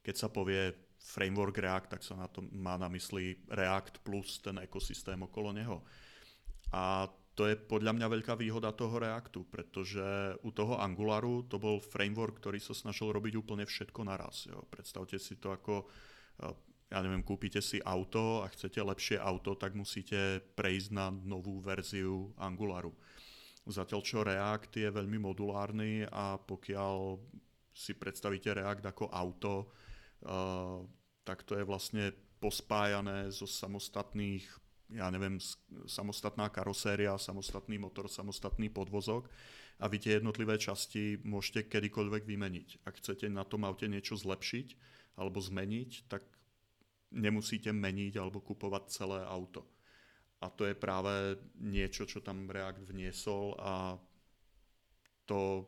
keď 0.00 0.14
sa 0.16 0.28
povie 0.32 0.72
framework 0.96 1.54
React, 1.60 1.88
tak 1.92 2.02
sa 2.02 2.16
na 2.16 2.26
to 2.26 2.42
má 2.56 2.80
na 2.80 2.88
mysli 2.88 3.36
React 3.52 4.00
plus 4.00 4.40
ten 4.40 4.56
ekosystém 4.64 5.20
okolo 5.20 5.52
neho. 5.52 5.84
A 6.72 7.06
to 7.36 7.44
je 7.44 7.54
podľa 7.54 7.92
mňa 7.92 8.06
veľká 8.08 8.32
výhoda 8.40 8.72
toho 8.72 8.96
Reactu, 8.96 9.44
pretože 9.44 10.02
u 10.40 10.50
toho 10.56 10.80
Angularu 10.80 11.44
to 11.44 11.60
bol 11.60 11.84
framework, 11.84 12.40
ktorý 12.40 12.56
sa 12.56 12.72
snažil 12.72 13.12
robiť 13.12 13.36
úplne 13.36 13.68
všetko 13.68 14.00
naraz. 14.08 14.48
Jo. 14.48 14.64
Predstavte 14.64 15.20
si 15.20 15.36
to 15.36 15.52
ako, 15.52 15.84
eh, 15.84 16.15
ja 16.86 16.98
neviem, 17.02 17.22
kúpite 17.26 17.58
si 17.58 17.82
auto 17.82 18.46
a 18.46 18.50
chcete 18.50 18.78
lepšie 18.78 19.18
auto, 19.18 19.58
tak 19.58 19.74
musíte 19.74 20.40
prejsť 20.54 20.88
na 20.94 21.10
novú 21.10 21.58
verziu 21.58 22.30
Angularu. 22.38 22.94
Zatiaľ 23.66 24.00
čo 24.06 24.22
React 24.22 24.78
je 24.78 24.88
veľmi 24.94 25.18
modulárny 25.18 26.06
a 26.06 26.38
pokiaľ 26.38 27.18
si 27.74 27.98
predstavíte 27.98 28.54
React 28.54 28.84
ako 28.86 29.04
auto, 29.10 29.54
uh, 30.22 30.86
tak 31.26 31.42
to 31.42 31.58
je 31.58 31.66
vlastne 31.66 32.14
pospájané 32.38 33.34
zo 33.34 33.50
samostatných 33.50 34.46
ja 34.86 35.10
neviem, 35.10 35.42
samostatná 35.90 36.46
karoséria, 36.46 37.18
samostatný 37.18 37.74
motor, 37.74 38.06
samostatný 38.06 38.70
podvozok 38.70 39.26
a 39.82 39.90
vy 39.90 39.98
tie 39.98 40.22
jednotlivé 40.22 40.54
časti 40.62 41.18
môžete 41.26 41.66
kedykoľvek 41.66 42.22
vymeniť. 42.22 42.68
Ak 42.86 43.02
chcete 43.02 43.26
na 43.26 43.42
tom 43.42 43.66
aute 43.66 43.90
niečo 43.90 44.14
zlepšiť 44.14 44.66
alebo 45.16 45.40
zmeniť, 45.40 46.08
tak 46.08 46.22
nemusíte 47.10 47.72
meniť 47.72 48.16
alebo 48.16 48.40
kupovať 48.40 48.88
celé 48.88 49.24
auto. 49.24 49.64
A 50.40 50.52
to 50.52 50.68
je 50.68 50.76
práve 50.76 51.40
niečo, 51.56 52.04
čo 52.04 52.20
tam 52.20 52.50
React 52.52 52.92
vniesol 52.92 53.56
a 53.56 53.96
to, 55.24 55.64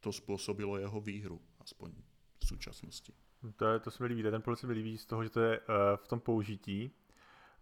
to 0.00 0.14
spôsobilo 0.14 0.78
jeho 0.78 1.00
výhru, 1.02 1.42
aspoň 1.58 1.90
v 2.38 2.44
súčasnosti. 2.46 3.12
To, 3.58 3.64
je, 3.66 3.80
to 3.80 3.90
se 3.90 4.02
mi 4.02 4.08
líbí, 4.08 4.22
ten 4.22 4.42
pohled 4.42 4.58
se 4.58 4.66
mi 4.66 4.72
líbí 4.72 4.98
z 4.98 5.06
toho, 5.06 5.24
že 5.24 5.30
to 5.30 5.40
je 5.40 5.58
uh, 5.58 5.64
v 5.96 6.08
tom 6.08 6.20
použití, 6.20 6.94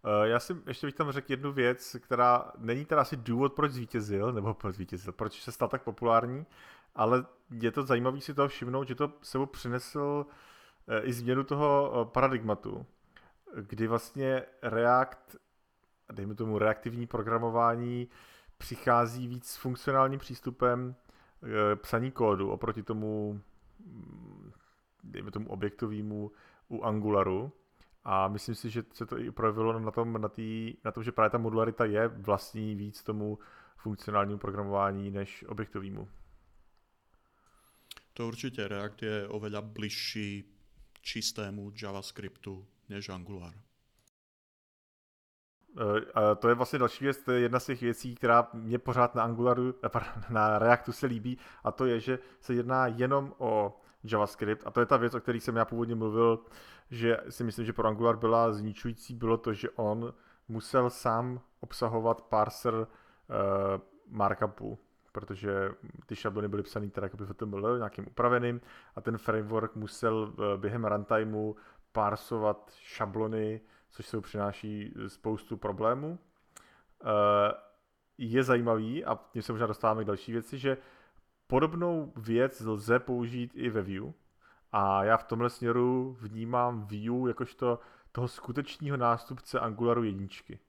Eh, 0.03 0.27
já 0.27 0.39
si 0.39 0.55
ještě 0.67 0.87
bych 0.87 0.95
tam 0.95 1.11
řekl 1.11 1.31
jednu 1.31 1.51
věc, 1.51 1.95
která 1.99 2.51
není 2.57 2.85
teda 2.85 3.01
asi 3.01 3.17
důvod, 3.17 3.53
proč 3.53 3.71
zvítězil, 3.71 4.33
nebo 4.33 4.53
proč 4.53 4.75
zvítězil, 4.75 5.13
proč 5.13 5.41
se 5.41 5.51
stal 5.51 5.67
tak 5.67 5.83
populární, 5.83 6.45
ale 6.95 7.25
je 7.51 7.71
to 7.71 7.83
zajímavé 7.83 8.21
si 8.21 8.33
toho 8.33 8.47
všimnout, 8.47 8.87
že 8.87 8.95
to 8.95 9.13
sebou 9.21 9.45
přinesl 9.45 10.25
eh, 10.29 10.33
i 10.99 11.13
změnu 11.13 11.43
toho 11.43 11.91
eh, 11.93 12.05
paradigmatu, 12.05 12.85
kdy 13.61 13.87
vlastně 13.87 14.43
React, 14.61 15.35
dejme 16.11 16.35
tomu 16.35 16.59
reaktivní 16.59 17.07
programování, 17.07 18.07
přichází 18.57 19.27
víc 19.27 19.45
s 19.45 19.57
funkcionálním 19.57 20.19
přístupem 20.19 20.95
psaní 21.75 22.11
kódu 22.11 22.49
oproti 22.49 22.83
tomu, 22.83 23.41
mm, 23.79 24.51
dejme 25.03 25.31
tomu 25.31 25.49
objektovému 25.49 26.31
u 26.67 26.83
Angularu. 26.83 27.51
A 28.03 28.27
myslím 28.27 28.55
si, 28.55 28.69
že 28.69 28.83
se 28.93 29.05
to 29.05 29.19
i 29.19 29.31
projevilo 29.31 29.79
na 29.79 29.91
tom, 29.91 30.21
na, 30.21 30.29
tý, 30.29 30.77
na 30.85 30.91
tom, 30.91 31.03
že 31.03 31.11
právě 31.11 31.29
ta 31.29 31.37
modularita 31.37 31.85
je 31.85 32.07
vlastní 32.07 32.75
víc 32.75 33.03
tomu 33.03 33.39
funkcionálnímu 33.77 34.37
programování 34.39 35.11
než 35.11 35.45
objektovému. 35.47 36.07
To 38.13 38.27
určitě 38.27 38.67
React 38.67 39.01
je 39.03 39.27
oveľa 39.27 39.61
bližší 39.61 40.60
čistému 41.01 41.71
JavaScriptu 41.81 42.67
než 42.89 43.09
Angular. 43.09 43.53
Eh, 45.77 46.11
a 46.13 46.35
to 46.35 46.49
je 46.49 46.55
vlastně 46.55 46.79
další 46.79 47.03
věc, 47.03 47.23
to 47.23 47.31
je 47.31 47.39
jedna 47.39 47.59
z 47.59 47.65
těch 47.65 47.81
věcí, 47.81 48.15
která 48.15 48.49
mě 48.53 48.79
pořád 48.79 49.15
na 49.15 49.23
Angularu, 49.23 49.75
eh, 49.83 49.89
na 50.29 50.59
Reactu 50.59 50.91
se 50.91 51.05
líbí, 51.05 51.37
a 51.63 51.71
to 51.71 51.85
je, 51.85 51.99
že 51.99 52.19
se 52.39 52.53
jedná 52.53 52.87
jenom 52.87 53.33
o 53.37 53.81
JavaScript. 54.03 54.67
A 54.67 54.71
to 54.71 54.79
je 54.79 54.85
ta 54.85 54.97
věc, 54.97 55.13
o 55.13 55.19
které 55.19 55.37
jsem 55.37 55.55
já 55.55 55.65
původně 55.65 55.95
mluvil, 55.95 56.39
že 56.91 57.17
si 57.29 57.43
myslím, 57.43 57.65
že 57.65 57.73
pro 57.73 57.87
Angular 57.87 58.17
byla 58.17 58.53
zničující, 58.53 59.15
bylo 59.15 59.37
to, 59.37 59.53
že 59.53 59.69
on 59.69 60.13
musel 60.47 60.89
sám 60.89 61.41
obsahovat 61.59 62.21
parser 62.21 62.73
uh, 62.73 62.87
markupu, 64.07 64.79
protože 65.11 65.71
ty 66.05 66.15
šablony 66.15 66.47
byly 66.47 66.63
psané 66.63 66.89
teda 66.89 67.05
jako 67.05 67.17
v 67.17 67.29
HTML 67.29 67.77
nějakým 67.77 68.07
upraveným 68.07 68.61
a 68.95 69.01
ten 69.01 69.17
framework 69.17 69.75
musel 69.75 70.15
uh, 70.15 70.45
během 70.57 70.85
runtimeu 70.85 71.55
parsovat 71.91 72.71
šablony, 72.73 73.61
což 73.89 74.05
se 74.05 74.21
přináší 74.21 74.93
spoustu 75.07 75.57
problémů. 75.57 76.19
Uh, 77.03 77.09
je 78.17 78.43
zajímavý, 78.43 79.05
a 79.05 79.19
tím 79.31 79.41
se 79.41 79.51
možná 79.51 79.67
dostáváme 79.67 80.03
k 80.03 80.07
další 80.07 80.31
věci, 80.31 80.57
že 80.57 80.77
Podobnou 81.51 82.13
věc 82.15 82.59
lze 82.59 82.99
použít 82.99 83.51
i 83.55 83.69
ve 83.69 83.81
Vue 83.81 84.13
a 84.71 85.03
já 85.03 85.17
v 85.17 85.23
tomhle 85.23 85.49
směru 85.49 86.17
vnímám 86.19 86.81
Vue 86.81 87.29
jakožto 87.29 87.79
toho 88.11 88.27
skutečného 88.27 88.97
nástupce 88.97 89.59
Angularu 89.59 90.03
jedničky. 90.03 90.59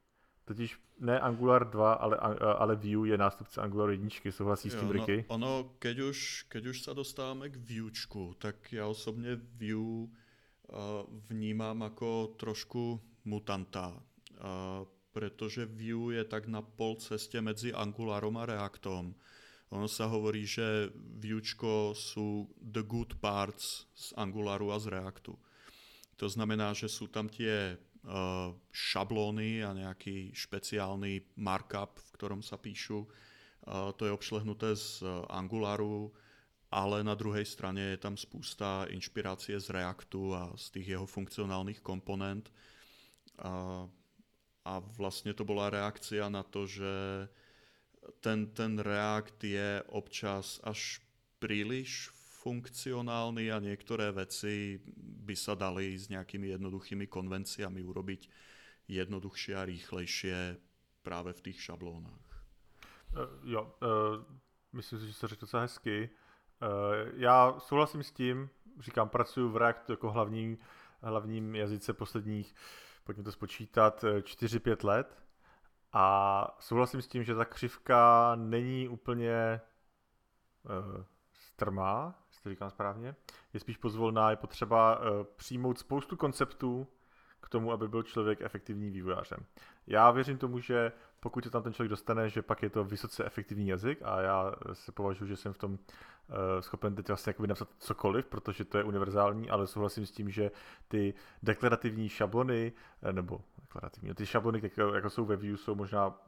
Totiž 0.45 0.79
ne 1.01 1.21
Angular 1.21 1.71
2, 1.71 1.93
ale, 1.93 2.17
ale 2.59 2.75
Vue 2.77 3.09
je 3.09 3.19
nástupce 3.19 3.61
Angular 3.61 3.91
jedničky, 3.91 4.33
souhlasí 4.33 4.71
s 4.71 4.75
tím 4.75 4.87
jo, 4.87 4.93
Ricky? 4.93 5.17
No, 5.29 5.35
ono, 5.35 5.53
keď 5.79 6.01
už, 6.01 6.47
keď 6.49 6.67
už 6.67 6.83
sa 6.83 6.93
dostáváme 6.95 7.49
k 7.49 7.57
Vuečku, 7.57 8.35
tak 8.39 8.73
já 8.73 8.87
osobně 8.87 9.37
Vue 9.37 10.07
uh, 10.07 10.09
vnímám 11.29 11.81
jako 11.81 12.27
trošku 12.27 13.01
mutanta, 13.25 13.89
uh, 13.95 14.87
pretože 15.13 15.67
Vue 15.67 16.15
je 16.15 16.25
tak 16.25 16.47
na 16.47 16.63
pol 16.63 16.97
ceste 16.97 17.41
medzi 17.41 17.73
Angularom 17.73 18.37
a 18.37 18.47
Reactom. 18.47 19.15
Ono 19.73 19.89
sa 19.89 20.05
hovorí, 20.05 20.45
že 20.45 20.93
Vuečko 20.97 21.97
sú 21.97 22.51
the 22.61 22.83
good 22.83 23.15
parts 23.25 23.89
z 23.95 24.13
Angularu 24.21 24.73
a 24.73 24.79
z 24.79 24.87
Reactu. 24.87 25.39
To 26.21 26.29
znamená, 26.29 26.77
že 26.77 26.93
sú 26.93 27.09
tam 27.09 27.29
tie 27.29 27.81
šablóny 28.75 29.63
a 29.63 29.71
nejaký 29.71 30.35
špeciálny 30.35 31.39
markup, 31.39 32.03
v 32.03 32.11
ktorom 32.19 32.43
sa 32.43 32.59
píšu. 32.59 33.07
Uh, 33.63 33.95
to 33.95 34.11
je 34.11 34.17
obšlehnuté 34.17 34.75
z 34.75 35.07
Angularu, 35.31 36.11
ale 36.73 37.07
na 37.07 37.15
druhej 37.15 37.47
strane 37.47 37.95
je 37.95 38.03
tam 38.03 38.19
spústa 38.19 38.91
inšpirácie 38.91 39.55
z 39.63 39.71
Reactu 39.71 40.35
a 40.35 40.51
z 40.59 40.67
tých 40.75 40.99
jeho 40.99 41.07
funkcionálnych 41.07 41.79
komponent. 41.79 42.51
Uh, 43.39 43.87
a 44.67 44.79
vlastne 44.99 45.35
to 45.35 45.47
bola 45.47 45.71
reakcia 45.71 46.27
na 46.31 46.43
to, 46.43 46.67
že 46.67 47.27
ten, 48.19 48.51
ten 48.51 48.79
React 48.79 49.39
je 49.43 49.71
občas 49.95 50.59
až 50.63 51.03
príliš 51.39 52.11
funkcionálny 52.43 53.55
a 53.55 53.63
niektoré 53.63 54.11
veci 54.11 54.83
by 54.99 55.35
sa 55.39 55.55
dali 55.55 55.95
s 55.95 56.11
nejakými 56.11 56.51
jednoduchými 56.59 57.07
konvenciami 57.07 57.79
urobiť 57.87 58.27
jednoduchšie 58.91 59.55
a 59.55 59.63
rýchlejšie 59.63 60.59
práve 61.07 61.31
v 61.33 61.41
tých 61.41 61.63
šablónách. 61.63 62.29
Uh, 63.15 63.31
jo, 63.47 63.63
uh, 63.63 64.25
myslím 64.73 64.99
si, 64.99 65.07
že 65.07 65.13
se 65.13 65.29
řekl 65.29 65.41
docela 65.41 65.63
hezky. 65.63 66.11
Uh, 66.63 66.69
já 67.15 67.55
souhlasím 67.59 68.03
s 68.03 68.13
tím, 68.13 68.51
říkám, 68.81 69.09
pracuji 69.09 69.49
v 69.49 69.57
Reactu 69.57 69.93
jako 69.93 70.11
hlavním, 70.11 70.59
hlavním 71.03 71.55
jazyce 71.55 71.93
posledních, 71.93 72.55
pojďme 73.05 73.25
to 73.25 73.33
spočítat, 73.33 74.05
4-5 74.05 74.87
let 74.87 75.23
a 75.93 76.57
souhlasím 76.61 77.03
s 77.03 77.09
tím, 77.09 77.25
že 77.25 77.35
ta 77.35 77.45
křivka 77.45 78.33
není 78.35 78.89
úplně 78.89 79.61
uh, 80.65 81.05
strmá, 81.33 82.22
jestli 82.43 82.51
to 82.51 82.55
říkám 82.55 82.71
správně. 82.71 83.15
Je 83.55 83.61
spíš 83.61 83.77
pozvolná, 83.77 84.31
je 84.31 84.37
potřeba 84.37 84.99
uh, 84.99 85.07
přijmout 85.37 85.79
spoustu 85.79 86.17
konceptů 86.17 86.87
k 87.41 87.49
tomu, 87.49 87.73
aby 87.73 87.89
byl 87.89 88.03
člověk 88.03 88.41
efektivní 88.41 88.91
vývojářem. 88.91 89.39
Já 89.87 90.11
věřím 90.11 90.39
tomu, 90.39 90.59
že 90.59 90.93
pokud 91.21 91.45
se 91.45 91.51
tam 91.51 91.63
ten 91.63 91.73
člověk 91.73 91.91
dostane, 91.91 92.29
že 92.29 92.43
pak 92.43 92.63
je 92.63 92.71
to 92.71 92.85
vysoce 92.85 93.25
efektivní 93.25 93.69
jazyk 93.69 93.99
a 94.03 94.21
já 94.21 94.53
se 94.73 94.93
považuji, 94.93 95.27
že 95.27 95.37
jsem 95.37 95.53
v 95.53 95.59
tom 95.59 95.73
uh, 95.73 95.79
schopen 96.61 96.95
teď 96.95 97.09
vlastně 97.09 97.31
jakoby 97.31 97.49
napsat 97.49 97.69
cokoliv, 97.79 98.27
protože 98.27 98.65
to 98.65 98.79
je 98.79 98.85
univerzální, 98.85 99.51
ale 99.51 99.67
souhlasím 99.67 100.07
s 100.07 100.11
tím, 100.11 100.31
že 100.31 100.51
ty 100.89 101.15
deklarativní 101.43 102.09
šablony, 102.09 102.73
nebo 103.13 103.41
deklarativní, 103.61 104.15
ty 104.15 104.27
šablony, 104.27 104.71
jako, 104.95 105.11
jsou 105.11 105.25
ve 105.25 105.37
Vue, 105.37 105.57
jsou 105.57 105.75
možná 105.75 106.19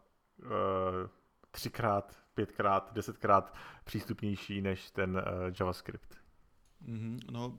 třikrát, 1.51 2.24
pětkrát, 2.35 2.93
desetkrát 2.95 3.55
přístupnější 3.85 4.61
než 4.61 4.91
ten 4.91 5.17
uh, 5.17 5.23
JavaScript. 5.61 6.19
Mm-hmm, 6.85 7.33
no, 7.33 7.57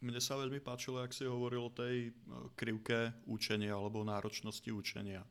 mne 0.00 0.20
sa 0.20 0.40
veľmi 0.40 0.64
páčilo, 0.64 1.02
jak 1.04 1.12
si 1.12 1.28
hovoril 1.28 1.68
o 1.68 1.74
tej 1.74 2.16
krivke 2.56 3.12
učenia 3.28 3.76
alebo 3.76 4.00
náročnosti 4.00 4.72
učenia. 4.72 5.26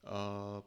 Uh, 0.00 0.64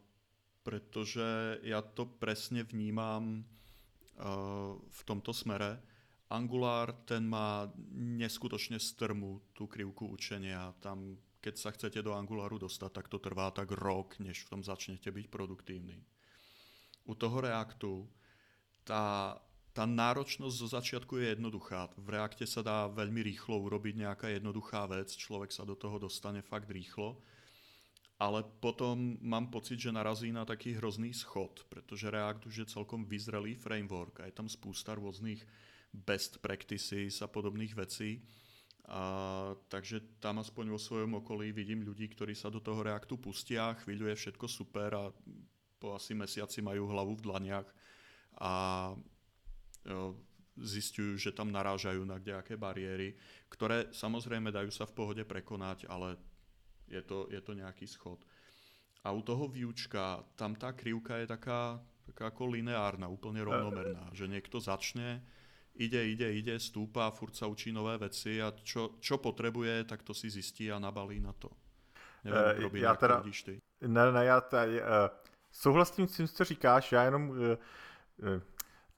pretože 0.62 1.60
ja 1.66 1.82
to 1.82 2.06
presne 2.06 2.62
vnímam 2.62 3.42
uh, 3.42 4.78
v 4.78 5.02
tomto 5.04 5.34
smere. 5.34 5.82
Angular 6.30 6.94
ten 7.06 7.26
má 7.26 7.70
neskutočne 7.94 8.78
strmú 8.78 9.42
tú 9.54 9.66
krivku 9.66 10.10
učenia. 10.10 10.74
Tam, 10.82 11.18
keď 11.42 11.54
sa 11.58 11.70
chcete 11.74 12.02
do 12.02 12.14
Angularu 12.14 12.62
dostať, 12.62 12.90
tak 12.90 13.06
to 13.10 13.18
trvá 13.18 13.50
tak 13.54 13.74
rok, 13.74 14.18
než 14.22 14.46
v 14.46 14.50
tom 14.58 14.62
začnete 14.62 15.10
byť 15.10 15.26
produktívny. 15.30 16.02
U 17.04 17.14
toho 17.16 17.44
Reactu 17.44 18.08
tá, 18.88 19.36
tá 19.76 19.84
náročnosť 19.84 20.56
zo 20.56 20.68
začiatku 20.72 21.20
je 21.20 21.36
jednoduchá. 21.36 21.92
V 22.00 22.16
Reakte 22.16 22.48
sa 22.48 22.64
dá 22.64 22.88
veľmi 22.88 23.24
rýchlo 23.24 23.60
urobiť 23.60 24.08
nejaká 24.08 24.28
jednoduchá 24.32 24.88
vec, 24.88 25.12
človek 25.12 25.52
sa 25.52 25.68
do 25.68 25.76
toho 25.76 26.00
dostane 26.00 26.40
fakt 26.40 26.72
rýchlo, 26.72 27.20
ale 28.22 28.46
potom 28.64 29.20
mám 29.20 29.52
pocit, 29.52 29.82
že 29.82 29.92
narazí 29.92 30.32
na 30.32 30.48
taký 30.48 30.80
hrozný 30.80 31.12
schod, 31.12 31.68
pretože 31.68 32.08
React 32.08 32.48
už 32.48 32.56
je 32.64 32.72
celkom 32.72 33.04
vyzrelý 33.04 33.58
framework 33.60 34.24
a 34.24 34.30
je 34.30 34.36
tam 34.38 34.48
spústa 34.48 34.96
rôznych 34.96 35.44
best 35.92 36.40
practices 36.40 37.20
a 37.20 37.28
podobných 37.28 37.76
vecí. 37.76 38.24
A, 38.88 39.56
takže 39.68 40.20
tam 40.20 40.40
aspoň 40.40 40.72
vo 40.72 40.80
svojom 40.80 41.24
okolí 41.24 41.52
vidím 41.52 41.84
ľudí, 41.84 42.08
ktorí 42.12 42.36
sa 42.36 42.52
do 42.52 42.60
toho 42.60 42.84
Reactu 42.84 43.16
pustia, 43.20 43.76
chvíľu 43.84 44.12
je 44.12 44.16
všetko 44.16 44.46
super 44.48 44.92
a 44.96 45.04
po 45.84 46.00
asi 46.00 46.16
mesiaci 46.16 46.64
majú 46.64 46.88
hlavu 46.88 47.20
v 47.20 47.26
dlaniach 47.28 47.68
a 48.40 48.54
zistujú, 50.56 51.20
že 51.20 51.36
tam 51.36 51.52
narážajú 51.52 52.08
na 52.08 52.24
nejaké 52.24 52.56
bariéry, 52.56 53.20
ktoré 53.52 53.92
samozrejme 53.92 54.48
dajú 54.48 54.72
sa 54.72 54.88
v 54.88 54.96
pohode 54.96 55.24
prekonať, 55.28 55.92
ale 55.92 56.16
je 56.88 57.04
to, 57.04 57.28
je 57.28 57.42
to 57.44 57.52
nejaký 57.52 57.84
schod. 57.84 58.24
A 59.04 59.12
u 59.12 59.20
toho 59.20 59.52
výučka, 59.52 60.24
tam 60.40 60.56
tá 60.56 60.72
krivka 60.72 61.20
je 61.20 61.28
taká, 61.28 61.84
taká 62.08 62.32
ako 62.32 62.56
lineárna, 62.56 63.12
úplne 63.12 63.44
rovnomerná, 63.44 64.08
že 64.16 64.32
niekto 64.32 64.64
začne, 64.64 65.20
ide, 65.76 66.00
ide, 66.16 66.32
ide, 66.32 66.56
stúpa, 66.56 67.12
furt 67.12 67.36
sa 67.36 67.52
učí 67.52 67.76
nové 67.76 68.00
veci 68.00 68.40
a 68.40 68.56
čo, 68.56 68.96
čo 69.04 69.20
potrebuje, 69.20 69.84
tak 69.84 70.08
to 70.08 70.16
si 70.16 70.32
zjistí 70.32 70.72
a 70.72 70.80
nabalí 70.80 71.20
na 71.20 71.36
to. 71.36 71.52
Nevím, 72.24 72.72
uh, 72.72 72.76
já 72.80 72.96
teda, 72.96 73.24
ty. 73.44 73.60
Ne, 73.82 74.12
ne, 74.12 74.26
já 74.26 74.42
tady, 74.42 74.82
uh, 74.82 74.88
souhlasím 75.54 76.08
s 76.08 76.16
tím, 76.16 76.28
co 76.28 76.44
říkáš, 76.44 76.92
já 76.92 77.04
jenom 77.04 77.30
uh, 77.30 77.38
uh, 77.38 78.42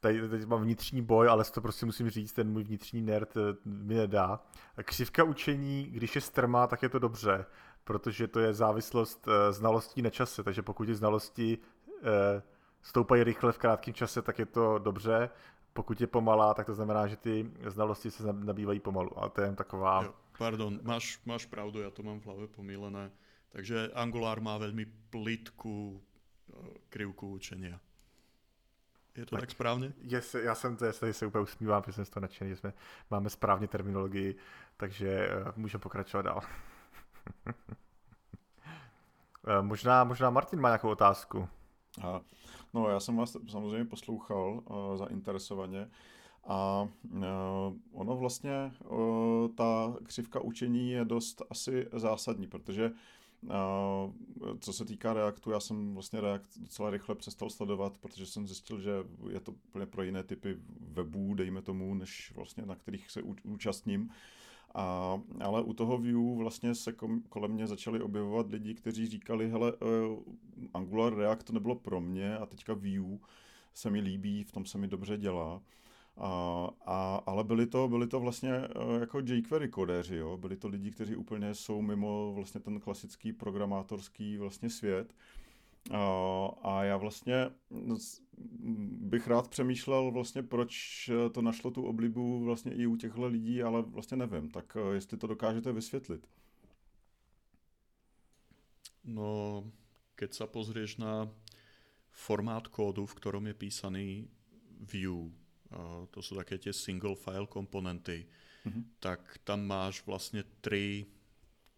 tady 0.05 0.29
teď 0.29 0.45
mám 0.45 0.61
vnitřní 0.61 1.01
boj, 1.01 1.29
ale 1.29 1.43
to 1.43 1.61
prostě 1.61 1.85
musím 1.85 2.09
říct, 2.09 2.33
ten 2.33 2.51
můj 2.51 2.63
vnitřní 2.63 3.01
nerd 3.01 3.37
eh, 3.37 3.57
mi 3.65 3.95
nedá. 3.95 4.39
Křivka 4.83 5.23
učení, 5.23 5.83
když 5.83 6.15
je 6.15 6.21
strmá, 6.21 6.67
tak 6.67 6.83
je 6.83 6.89
to 6.89 6.99
dobře, 6.99 7.45
protože 7.83 8.27
to 8.27 8.39
je 8.39 8.53
závislost 8.53 9.27
eh, 9.27 9.53
znalostí 9.53 10.01
na 10.01 10.09
čase, 10.09 10.43
takže 10.43 10.61
pokud 10.61 10.85
ty 10.85 10.95
znalosti 10.95 11.57
eh, 12.03 12.41
stoupají 12.81 13.23
rychle 13.23 13.51
v 13.51 13.57
krátkém 13.57 13.93
čase, 13.93 14.21
tak 14.21 14.39
je 14.39 14.45
to 14.45 14.79
dobře. 14.79 15.29
Pokud 15.73 16.01
je 16.01 16.07
pomalá, 16.07 16.53
tak 16.53 16.65
to 16.65 16.73
znamená, 16.73 17.07
že 17.07 17.15
ty 17.15 17.51
znalosti 17.65 18.11
se 18.11 18.33
nabývají 18.33 18.79
pomalu. 18.79 19.23
A 19.23 19.29
to 19.29 19.41
je 19.41 19.55
taková... 19.55 20.03
Jo, 20.03 20.13
pardon, 20.37 20.79
máš, 20.83 21.19
máš 21.25 21.45
pravdu, 21.45 21.81
já 21.81 21.89
to 21.89 22.03
mám 22.03 22.19
v 22.19 22.25
hlavě 22.25 22.47
pomílené. 22.47 23.11
Takže 23.49 23.89
Angular 23.93 24.41
má 24.41 24.57
velmi 24.57 24.85
plitku 25.09 26.03
krivku 26.89 27.31
učenia. 27.31 27.79
Je 29.15 29.25
to 29.25 29.35
tak, 29.35 29.39
tak 29.39 29.51
správně? 29.51 29.93
Yes, 30.01 30.33
já 30.33 30.55
jsem 30.55 30.77
to, 30.77 30.93
tady 30.93 31.13
se 31.13 31.25
úplně 31.25 31.43
usmívám, 31.43 31.83
že 31.85 31.93
jsem 31.93 32.05
z 32.05 32.09
toho 32.09 32.21
nadšený, 32.21 32.49
že 32.49 32.55
jsme, 32.55 32.73
máme 33.11 33.29
správně 33.29 33.67
terminologii, 33.67 34.35
takže 34.77 35.29
uh, 35.45 35.51
můžeme 35.55 35.81
pokračovat 35.81 36.21
dál. 36.21 36.41
uh, 37.47 37.53
možná, 39.61 40.03
možná 40.03 40.29
Martin 40.29 40.59
má 40.59 40.69
nějakou 40.69 40.89
otázku. 40.89 41.49
A, 42.03 42.21
no, 42.73 42.89
já 42.89 42.99
jsem 42.99 43.15
vás 43.15 43.37
samozřejmě 43.51 43.85
poslouchal 43.85 44.63
uh, 44.65 44.97
zainteresovaně 44.97 45.89
a 46.47 46.87
uh, 47.11 47.21
ono 47.91 48.17
vlastně, 48.17 48.71
uh, 48.83 49.47
ta 49.55 49.95
křivka 50.03 50.39
učení 50.39 50.91
je 50.91 51.05
dost 51.05 51.41
asi 51.49 51.87
zásadní, 51.93 52.47
protože 52.47 52.91
co 54.59 54.73
se 54.73 54.85
týká 54.85 55.13
Reactu, 55.13 55.51
já 55.51 55.59
jsem 55.59 55.93
vlastně 55.93 56.21
React 56.21 56.59
docela 56.59 56.89
rychle 56.89 57.15
přestal 57.15 57.49
sledovat, 57.49 57.97
protože 57.97 58.25
jsem 58.25 58.47
zjistil, 58.47 58.79
že 58.79 58.91
je 59.29 59.39
to 59.39 59.51
úplně 59.51 59.85
pro 59.85 60.03
jiné 60.03 60.23
typy 60.23 60.57
webů, 60.79 61.33
dejme 61.33 61.61
tomu, 61.61 61.93
než 61.93 62.33
vlastně 62.35 62.65
na 62.65 62.75
kterých 62.75 63.11
se 63.11 63.21
účastním. 63.43 64.09
A, 64.75 65.19
ale 65.39 65.63
u 65.63 65.73
toho 65.73 65.97
Vue 65.97 66.37
vlastně 66.37 66.75
se 66.75 66.93
kolem 67.29 67.51
mě 67.51 67.67
začali 67.67 68.01
objevovat 68.01 68.49
lidi, 68.49 68.73
kteří 68.73 69.07
říkali, 69.07 69.49
hele, 69.49 69.73
uh, 69.73 70.19
Angular 70.73 71.15
React 71.15 71.43
to 71.43 71.53
nebylo 71.53 71.75
pro 71.75 72.01
mě 72.01 72.37
a 72.37 72.45
teďka 72.45 72.73
Vue 72.73 73.19
se 73.73 73.89
mi 73.89 73.99
líbí, 73.99 74.43
v 74.43 74.51
tom 74.51 74.65
se 74.65 74.77
mi 74.77 74.87
dobře 74.87 75.17
dělá. 75.17 75.61
A, 76.17 76.69
a, 76.85 77.15
ale 77.25 77.43
byli 77.43 77.67
to, 77.67 77.87
byli 77.87 78.07
to 78.07 78.19
vlastně 78.19 78.51
uh, 78.51 78.99
jako 78.99 79.19
jQuery 79.19 79.69
kodéři, 79.69 80.15
jo? 80.15 80.37
byli 80.37 80.57
to 80.57 80.67
lidi, 80.67 80.91
kteří 80.91 81.15
úplně 81.15 81.55
jsou 81.55 81.81
mimo 81.81 82.33
vlastně 82.33 82.61
ten 82.61 82.79
klasický 82.79 83.33
programátorský 83.33 84.37
vlastně 84.37 84.69
svět. 84.69 85.13
A, 85.91 86.49
a 86.63 86.83
já 86.83 86.97
vlastně 86.97 87.49
bych 88.91 89.27
rád 89.27 89.47
přemýšlel 89.47 90.11
vlastně, 90.11 90.43
proč 90.43 91.09
to 91.31 91.41
našlo 91.41 91.71
tu 91.71 91.83
oblibu 91.83 92.43
vlastně 92.43 92.73
i 92.73 92.85
u 92.85 92.95
těchto 92.95 93.27
lidí, 93.27 93.63
ale 93.63 93.81
vlastně 93.81 94.17
nevím. 94.17 94.49
Tak 94.49 94.75
uh, 94.75 94.93
jestli 94.93 95.17
to 95.17 95.27
dokážete 95.27 95.71
vysvětlit. 95.71 96.27
No, 99.05 99.61
keď 100.17 100.33
sa 100.33 100.45
pozrieš 100.49 100.97
na 100.97 101.29
formát 102.09 102.65
kódu, 102.73 103.05
v 103.05 103.17
ktorom 103.21 103.45
je 103.45 103.53
písaný 103.53 104.07
view, 104.81 105.29
to 106.11 106.19
sú 106.23 106.39
také 106.39 106.55
tie 106.55 106.71
single 106.71 107.19
file 107.19 107.47
komponenty, 107.47 108.23
mm-hmm. 108.63 108.99
tak 109.03 109.21
tam 109.43 109.67
máš 109.67 109.99
vlastne 110.07 110.43
tri 110.63 111.05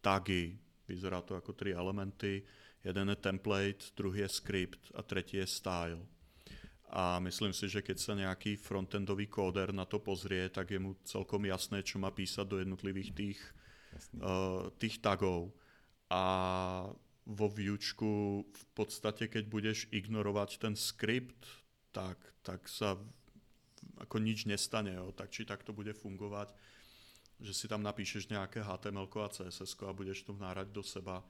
tagy, 0.01 0.55
vyzerá 0.85 1.21
to 1.25 1.35
ako 1.35 1.53
tri 1.57 1.73
elementy, 1.73 2.45
jeden 2.85 3.09
je 3.09 3.17
template, 3.17 3.91
druhý 3.97 4.23
je 4.23 4.29
script 4.29 4.83
a 4.95 5.01
tretí 5.03 5.41
je 5.41 5.47
style. 5.47 6.01
A 6.87 7.19
myslím 7.19 7.51
si, 7.51 7.67
že 7.67 7.83
keď 7.83 7.97
sa 7.99 8.15
nejaký 8.15 8.55
frontendový 8.55 9.27
kóder 9.27 9.75
na 9.75 9.83
to 9.83 9.99
pozrie, 9.99 10.47
tak 10.47 10.71
je 10.71 10.79
mu 10.79 10.95
celkom 11.03 11.43
jasné, 11.43 11.83
čo 11.83 11.99
má 11.99 12.15
písať 12.15 12.47
do 12.47 12.63
jednotlivých 12.63 13.11
tých, 13.11 13.39
uh, 14.23 14.71
tých 14.79 15.03
tagov. 15.03 15.51
A 16.07 16.23
vo 17.27 17.47
výučku 17.51 18.39
v 18.47 18.65
podstate, 18.71 19.27
keď 19.27 19.43
budeš 19.51 19.91
ignorovať 19.91 20.63
ten 20.63 20.79
skript, 20.79 21.43
tak, 21.91 22.15
tak 22.39 22.63
sa 22.71 22.95
ako 24.01 24.21
nič 24.21 24.45
nestane, 24.45 24.93
jo. 24.93 25.13
tak 25.13 25.33
či 25.33 25.43
tak 25.43 25.65
to 25.65 25.73
bude 25.73 25.91
fungovať, 25.93 26.53
že 27.37 27.53
si 27.53 27.65
tam 27.69 27.85
napíšeš 27.85 28.29
nejaké 28.33 28.65
HTML 28.65 29.09
a 29.09 29.29
CSS 29.29 29.77
a 29.85 29.93
budeš 29.93 30.25
to 30.25 30.33
vnárať 30.33 30.73
do 30.73 30.81
seba. 30.81 31.21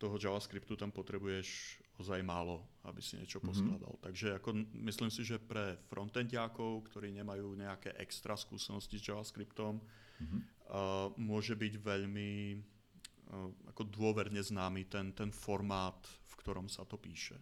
Toho 0.00 0.16
JavaScriptu 0.16 0.80
tam 0.80 0.88
potrebuješ 0.94 1.76
ozaj 2.00 2.24
málo, 2.24 2.64
aby 2.88 3.04
si 3.04 3.20
niečo 3.20 3.36
mm-hmm. 3.38 3.50
poskladal. 3.52 3.92
Takže 4.00 4.28
ako 4.40 4.48
myslím 4.88 5.12
si, 5.12 5.20
že 5.26 5.36
pre 5.36 5.76
frontendiákov, 5.92 6.88
ktorí 6.88 7.12
nemajú 7.12 7.52
nejaké 7.52 7.92
extra 8.00 8.32
skúsenosti 8.32 8.96
s 8.96 9.12
JavaScriptom, 9.12 9.76
mm-hmm. 9.76 10.40
uh, 10.72 11.12
môže 11.20 11.52
byť 11.52 11.74
veľmi 11.76 12.32
uh, 12.56 13.70
ako 13.76 13.82
dôverne 13.92 14.40
známy 14.40 14.88
ten, 14.88 15.12
ten 15.12 15.28
formát, 15.28 16.00
v 16.24 16.34
ktorom 16.40 16.72
sa 16.72 16.88
to 16.88 16.96
píše. 16.96 17.36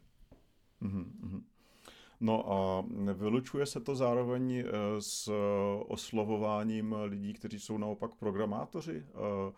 Mm-hmm. 0.82 1.57
No 2.20 2.52
a 2.52 2.84
vylučuje 3.12 3.66
se 3.66 3.80
to 3.80 3.94
zároveň 3.94 4.52
eh, 4.58 4.72
s 4.98 5.32
oslovováním 5.86 6.94
lidí, 7.04 7.32
kteří 7.32 7.60
jsou 7.60 7.78
naopak 7.78 8.14
programátoři? 8.14 9.06
Eh, 9.06 9.52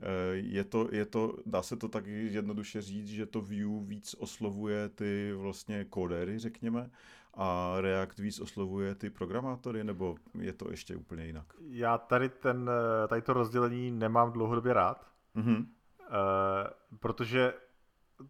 eh, 0.00 0.34
je 0.34 0.64
to, 0.64 0.88
je 0.92 1.06
to, 1.06 1.36
dá 1.46 1.62
se 1.62 1.76
to 1.76 1.88
tak 1.88 2.06
jednoduše 2.06 2.82
říct, 2.82 3.08
že 3.08 3.26
to 3.26 3.40
Vue 3.40 3.84
víc 3.86 4.14
oslovuje 4.18 4.88
ty 4.88 5.32
vlastně 5.32 5.84
kódery, 5.84 6.38
řekněme, 6.38 6.90
a 7.34 7.74
React 7.80 8.18
víc 8.18 8.40
oslovuje 8.40 8.94
ty 8.94 9.10
programátory, 9.10 9.84
nebo 9.84 10.16
je 10.38 10.52
to 10.52 10.70
ještě 10.70 10.96
úplně 10.96 11.26
jinak? 11.26 11.46
Já 11.68 11.98
tady, 11.98 12.28
ten, 12.28 12.70
tady 13.08 13.22
to 13.22 13.32
rozdělení 13.32 13.90
nemám 13.90 14.32
dlouhodobě 14.32 14.72
rád, 14.72 15.06
mm-hmm. 15.36 15.66
protože 16.98 17.54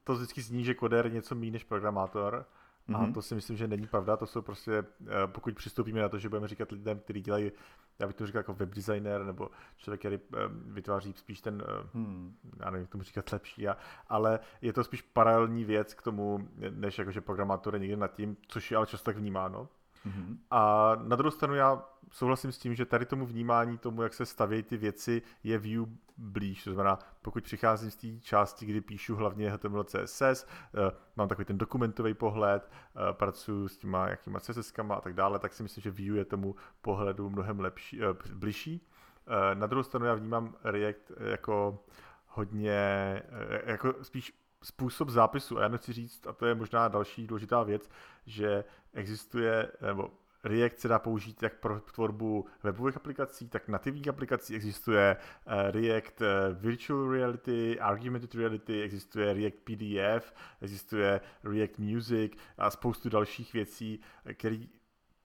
to 0.05 0.15
vždycky 0.15 0.43
zní, 0.43 0.65
že 0.65 0.75
koder 0.75 1.07
je 1.07 1.13
něco 1.13 1.35
méně 1.35 1.51
než 1.51 1.65
programátor, 1.65 2.47
Mm-hmm. 2.89 2.97
A 2.97 3.03
mhm. 3.03 3.13
to 3.13 3.23
si 3.23 3.35
myslím, 3.35 3.57
že 3.57 3.69
není 3.69 3.87
pravda. 3.87 4.17
To 4.17 4.27
jsou 4.27 4.43
prostě, 4.43 4.73
eh, 4.73 4.85
pokud 5.27 5.55
přistoupíme 5.55 6.01
na 6.01 6.09
to, 6.09 6.19
že 6.19 6.29
budeme 6.29 6.49
říkat 6.49 6.73
lidem, 6.73 6.99
kteří 6.99 7.21
dělají, 7.21 7.53
já 7.99 8.07
bych 8.07 8.17
to 8.17 8.27
říkal 8.27 8.41
jako 8.41 8.55
webdesigner, 8.55 9.25
nebo 9.25 9.51
člověk, 9.77 10.01
který 10.01 10.17
eh, 10.17 10.39
vytváří 10.49 11.13
spíš 11.13 11.41
ten, 11.41 11.63
eh, 11.67 11.89
hmm. 11.95 12.37
já 12.61 12.71
nevím, 12.71 12.87
tomu 12.87 13.05
říkat 13.05 13.33
lepší, 13.33 13.63
já, 13.63 13.77
ale 14.09 14.41
je 14.63 14.73
to 14.73 14.85
spíš 14.85 15.03
paralelní 15.03 15.65
věc 15.65 15.95
k 15.95 16.03
tomu, 16.03 16.49
než 16.71 16.99
jakože 16.99 17.21
programátor 17.21 17.75
je 17.75 17.81
někde 17.81 17.97
nad 17.97 18.13
tím, 18.13 18.37
což 18.49 18.71
je 18.71 18.77
ale 18.77 18.87
často 18.87 19.05
tak 19.05 19.17
vnímáno. 19.17 19.69
Mm-hmm. 20.07 20.37
A 20.51 20.93
na 21.03 21.17
druhou 21.17 21.31
stranu 21.31 21.55
já 21.55 21.83
souhlasím 22.11 22.53
s 22.53 22.59
tím, 22.59 22.75
že 22.75 22.85
tady 22.85 23.07
tomu 23.07 23.27
vnímání, 23.27 23.79
tomu, 23.79 24.03
jak 24.03 24.15
se 24.15 24.27
stavějí 24.27 24.63
ty 24.63 24.77
věci, 24.77 25.23
je 25.45 25.59
view 25.59 25.87
blíž. 26.17 26.65
To 26.65 26.73
znamená, 26.73 26.99
pokud 27.23 27.45
přicházím 27.45 27.91
z 27.91 27.97
té 27.97 28.21
části, 28.21 28.67
kdy 28.67 28.81
píšu 28.81 29.17
hlavně 29.17 29.51
HTML, 29.51 29.85
CSS, 29.85 30.47
eh, 30.75 30.93
mám 31.17 31.29
takový 31.29 31.45
ten 31.45 31.59
dokumentový 31.59 32.15
pohled, 32.15 32.71
uh, 32.71 33.03
pracuji 33.13 33.69
s 33.69 33.77
těma 33.77 34.09
jakýma 34.09 34.41
CSS 34.41 34.73
a 34.91 35.01
tak 35.01 35.15
dále, 35.15 35.39
tak 35.39 35.53
si 35.53 35.63
myslím, 35.63 35.83
že 35.83 35.91
view 35.91 36.17
je 36.17 36.25
tomu 36.25 36.55
pohledu 36.81 37.31
mnohem 37.31 37.61
lepší, 37.61 38.01
bližší. 38.35 38.87
Uh, 39.27 39.61
na 39.61 39.67
druhou 39.67 39.83
stranu 39.83 40.07
já 40.07 40.15
vnímám 40.15 40.55
React 40.65 41.13
jako 41.19 41.85
hodně, 42.27 43.23
jako 43.65 43.95
spíš 44.03 44.40
způsob 44.63 45.09
zápisu. 45.09 45.59
A 45.59 45.63
já 45.63 45.69
nechci 45.69 45.93
říct, 45.93 46.27
a 46.27 46.33
to 46.33 46.47
je 46.47 46.55
možná 46.55 46.89
další 46.89 47.27
důležitá 47.27 47.63
věc, 47.63 47.91
že 48.27 48.65
existuje, 48.95 49.73
nebo 49.87 50.11
React 50.45 50.79
se 50.79 50.89
dá 50.89 50.99
použít 50.99 51.43
jak 51.43 51.55
pro 51.55 51.81
tvorbu 51.81 52.47
webových 52.63 52.97
aplikací, 52.97 53.49
tak 53.49 53.69
nativních 53.69 54.09
aplikací. 54.09 54.55
Existuje 54.55 55.17
uh, 55.17 55.53
React 55.71 56.21
uh, 56.21 56.27
Virtual 56.53 57.13
Reality, 57.13 57.81
Argumented 57.81 58.35
Reality, 58.35 58.83
existuje 58.83 59.35
React 59.35 59.59
PDF, 59.65 60.35
existuje 60.61 61.21
React 61.45 61.79
Music 61.79 62.33
a 62.59 62.71
spoustu 62.71 63.09
dalších 63.09 63.53
věcí, 63.53 64.01
které 64.35 64.59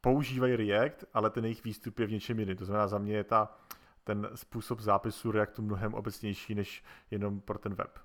používají 0.02 0.56
React, 0.56 1.06
ale 1.14 1.30
ten 1.30 1.46
jejich 1.46 1.64
výstup 1.64 2.00
je 2.00 2.08
v 2.08 2.12
něčem 2.12 2.40
jiném. 2.40 2.58
To 2.58 2.66
znamená, 2.66 2.88
za 2.88 2.98
mě 2.98 3.16
je 3.16 3.24
ta, 3.24 3.58
ten 4.04 4.30
způsob 4.36 4.80
zápisu 4.80 5.32
Reactu 5.32 5.62
mnohem 5.62 5.94
obecnější 5.94 6.56
než 6.56 6.84
jenom 7.12 7.42
pro 7.42 7.60
ten 7.60 7.74
web. 7.74 8.05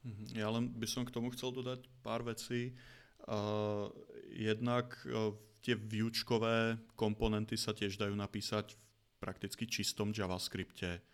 Mhm. 0.00 0.24
Ja 0.32 0.48
len 0.48 0.72
by 0.72 0.86
som 0.88 1.04
k 1.04 1.12
tomu 1.12 1.28
chcel 1.36 1.52
dodať 1.52 1.84
pár 2.00 2.24
vecí. 2.24 2.72
Uh, 3.28 3.92
jednak 4.32 4.96
uh, 5.04 5.36
tie 5.60 5.76
výučkové 5.76 6.80
komponenty 6.96 7.60
sa 7.60 7.76
tiež 7.76 8.00
dajú 8.00 8.16
napísať 8.16 8.74
v 8.74 8.80
prakticky 9.20 9.68
čistom 9.68 10.16
JavaScripte. 10.16 11.04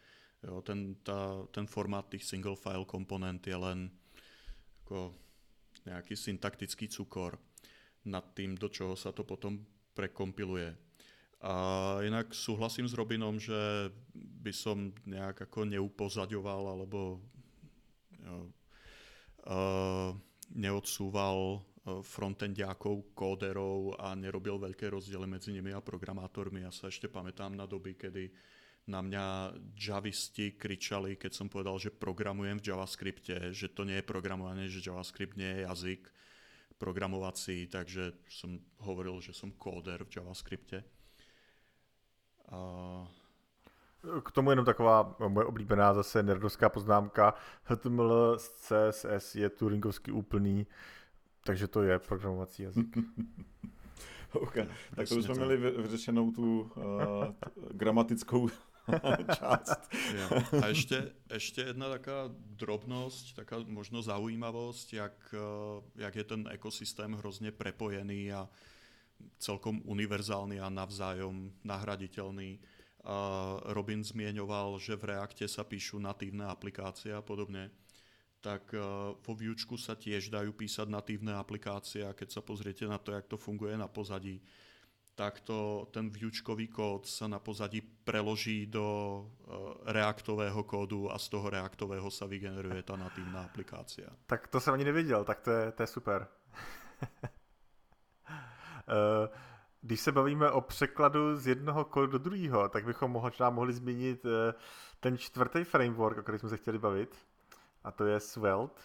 Jo, 0.47 0.63
ten, 0.63 1.03
tá, 1.03 1.43
ten 1.51 1.67
formát 1.67 2.07
tých 2.07 2.23
single 2.23 2.55
file 2.55 2.87
komponent 2.87 3.43
je 3.43 3.59
len 3.59 3.91
ako 4.87 5.11
nejaký 5.83 6.15
syntaktický 6.15 6.87
cukor 6.87 7.35
nad 8.07 8.23
tým, 8.39 8.55
do 8.55 8.71
čoho 8.71 8.95
sa 8.95 9.11
to 9.11 9.27
potom 9.27 9.67
prekompiluje. 9.99 10.71
A 11.43 11.55
inak 12.07 12.31
súhlasím 12.31 12.87
s 12.87 12.95
Robinom, 12.95 13.43
že 13.43 13.91
by 14.15 14.53
som 14.55 14.95
nejak 15.03 15.51
ako 15.51 15.67
neupozaďoval 15.67 16.79
alebo 16.79 17.19
jo, 18.23 18.55
neodsúval 20.53 21.63
frontendiákov, 21.87 23.15
kóderov 23.15 23.95
a 24.03 24.11
nerobil 24.19 24.59
veľké 24.59 24.91
rozdiely 24.91 25.27
medzi 25.31 25.55
nimi 25.55 25.71
a 25.71 25.79
programátormi. 25.79 26.67
Ja 26.67 26.75
sa 26.75 26.91
ešte 26.91 27.07
pamätám 27.07 27.55
na 27.55 27.63
doby, 27.63 27.95
kedy 27.95 28.27
na 28.91 29.03
mňa 29.03 29.55
javisti 29.75 30.59
kričali, 30.59 31.19
keď 31.19 31.33
som 31.35 31.47
povedal, 31.51 31.79
že 31.79 31.95
programujem 31.95 32.59
v 32.59 32.67
JavaScripte, 32.71 33.55
že 33.55 33.71
to 33.71 33.87
nie 33.87 33.99
je 34.03 34.07
programovanie, 34.07 34.67
že 34.71 34.83
JavaScript 34.83 35.39
nie 35.39 35.47
je 35.47 35.67
jazyk 35.67 36.03
programovací, 36.79 37.67
takže 37.71 38.27
som 38.31 38.59
hovoril, 38.83 39.19
že 39.23 39.35
som 39.35 39.55
kóder 39.55 40.07
v 40.07 40.13
JavaScripte. 40.23 40.83
A... 42.51 42.59
K 44.25 44.31
tomu 44.31 44.51
jenom 44.51 44.65
taková 44.65 45.17
moje 45.29 45.47
oblíbená 45.47 45.95
zase 45.95 46.23
nerdovská 46.23 46.69
poznámka. 46.69 47.35
HTML 47.65 48.39
z 48.39 48.49
CSS 48.49 49.35
je 49.35 49.49
turingovsky 49.51 50.13
úplný 50.13 50.67
takže 51.47 51.69
to 51.69 51.83
je 51.83 51.99
programovací 51.99 52.63
jazyk. 52.63 52.87
okay. 54.33 54.67
Tak 54.97 55.09
to 55.09 55.17
už 55.17 55.25
jsme 55.25 55.35
měli 55.35 55.57
vyřešenou 55.57 56.31
tu 56.31 56.61
uh, 56.61 56.85
gramatickou 57.71 58.49
část. 59.39 59.91
A 60.63 60.71
ešte, 60.71 61.11
ešte 61.27 61.75
jedna 61.75 61.91
taká 61.91 62.31
drobnosť, 62.31 63.35
taká 63.35 63.59
možno 63.67 63.99
zaujímavosť, 64.03 64.93
jak, 64.93 65.17
uh, 65.35 65.83
jak 65.99 66.15
je 66.17 66.25
ten 66.25 66.49
ekosystém 66.51 67.13
hrozně 67.13 67.51
prepojený 67.51 68.33
a 68.33 68.49
celkom 69.39 69.83
univerzálny 69.85 70.61
a 70.61 70.69
navzájom 70.69 71.51
nahraditeľný. 71.65 72.59
Robin 73.71 74.03
zmieňoval, 74.03 74.83
že 74.83 74.99
v 74.99 75.15
Reakte 75.15 75.47
sa 75.47 75.63
píšu 75.63 76.03
natívne 76.03 76.51
aplikácie 76.51 77.15
a 77.15 77.23
podobne 77.23 77.71
tak 78.47 78.71
eh, 78.75 78.81
vo 79.19 79.33
výučku 79.35 79.75
sa 79.75 79.99
tiež 79.99 80.31
dajú 80.31 80.55
písať 80.55 80.87
natívne 80.87 81.35
aplikácie 81.35 82.07
a 82.07 82.15
keď 82.15 82.39
sa 82.39 82.41
pozriete 82.47 82.87
na 82.87 83.03
to, 83.03 83.11
jak 83.11 83.27
to 83.27 83.35
funguje 83.35 83.75
na 83.75 83.91
pozadí, 83.91 84.39
tak 85.17 85.41
to, 85.41 85.89
ten 85.91 86.13
výučkový 86.13 86.69
kód 86.69 87.09
sa 87.09 87.25
na 87.25 87.41
pozadí 87.41 87.81
preloží 87.81 88.69
do 88.69 88.85
uh, 88.85 89.73
reaktového 89.89 90.61
kódu 90.69 91.09
a 91.09 91.17
z 91.17 91.33
toho 91.33 91.49
reaktového 91.49 92.13
sa 92.13 92.29
vygeneruje 92.29 92.85
ta 92.85 93.01
natívna 93.01 93.49
aplikácia. 93.49 94.13
Tak 94.29 94.53
to 94.53 94.61
jsem 94.61 94.75
ani 94.77 94.85
nevěděl, 94.85 95.25
tak 95.25 95.41
to 95.41 95.51
je, 95.51 95.73
to 95.73 95.83
je 95.83 95.87
super. 95.87 96.29
uh, 98.93 99.33
když 99.87 100.01
se 100.01 100.13
bavíme 100.13 100.51
o 100.51 100.61
překladu 100.61 101.37
z 101.37 101.47
jednoho 101.47 101.85
kódu 101.85 102.07
do 102.07 102.19
druhého, 102.19 102.69
tak 102.69 102.85
bychom 102.85 103.11
možná 103.11 103.51
mohli 103.51 103.73
zmínit 103.73 104.25
uh, 104.25 104.31
ten 105.01 105.19
čtvrtý 105.19 105.65
framework, 105.65 106.19
o 106.19 106.23
kterém 106.23 106.39
jsme 106.39 106.49
se 106.49 106.57
chtěli 106.57 106.79
bavit 106.79 107.17
a 107.85 107.91
to 107.91 108.07
je 108.07 108.21
Svelte. 108.21 108.83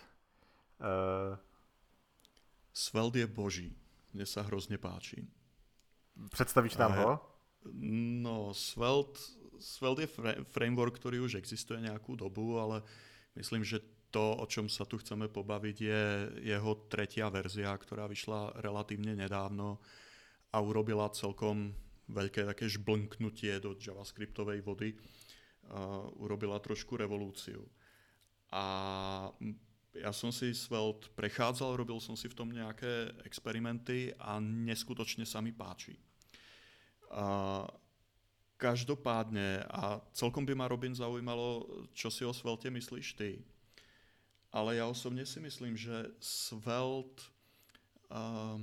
Uh, 0.77 1.37
Svelte 2.73 3.19
je 3.19 3.27
boží. 3.27 3.73
Mne 4.13 4.27
sa 4.27 4.43
hrozne 4.43 4.77
páči. 4.77 5.25
Představíš 6.35 6.77
nám 6.77 6.93
ho? 6.99 7.09
No, 8.21 8.53
Svelte, 8.53 9.17
Svelte 9.57 10.05
je 10.05 10.13
framework, 10.53 11.01
ktorý 11.01 11.25
už 11.25 11.41
existuje 11.41 11.81
nejakú 11.81 12.13
dobu, 12.13 12.61
ale 12.61 12.83
myslím, 13.39 13.63
že 13.65 13.81
to, 14.11 14.35
o 14.37 14.45
čom 14.45 14.67
sa 14.67 14.83
tu 14.83 14.99
chceme 14.99 15.31
pobaviť, 15.31 15.77
je 15.79 16.03
jeho 16.43 16.71
tretia 16.91 17.31
verzia, 17.31 17.71
ktorá 17.73 18.05
vyšla 18.05 18.59
relatívne 18.59 19.15
nedávno 19.15 19.79
a 20.51 20.57
urobila 20.59 21.07
celkom 21.15 21.71
veľké 22.11 22.43
také 22.43 22.67
žblnknutie 22.67 23.63
do 23.63 23.75
javascriptovej 23.79 24.59
vody. 24.61 24.95
Uh, 25.71 26.11
urobila 26.19 26.59
trošku 26.59 26.99
revolúciu. 26.99 27.63
A 28.51 28.63
ja 29.95 30.11
som 30.11 30.31
si 30.31 30.51
Svelte 30.51 31.07
prechádzal, 31.15 31.79
robil 31.79 31.99
som 32.03 32.19
si 32.19 32.27
v 32.27 32.35
tom 32.35 32.51
nejaké 32.51 33.15
experimenty 33.23 34.11
a 34.19 34.39
neskutočne 34.43 35.23
sa 35.23 35.39
mi 35.39 35.55
páči. 35.55 35.95
A 37.11 37.63
každopádne, 38.59 39.63
a 39.67 40.03
celkom 40.11 40.43
by 40.43 40.53
ma 40.55 40.67
Robin 40.67 40.91
zaujímalo, 40.91 41.65
čo 41.95 42.11
si 42.11 42.27
o 42.27 42.35
Svelte 42.35 42.67
myslíš 42.67 43.07
ty. 43.15 43.39
Ale 44.51 44.75
ja 44.79 44.87
osobne 44.87 45.23
si 45.23 45.39
myslím, 45.39 45.79
že 45.79 46.11
Svelte, 46.19 47.31
uh, 48.11 48.59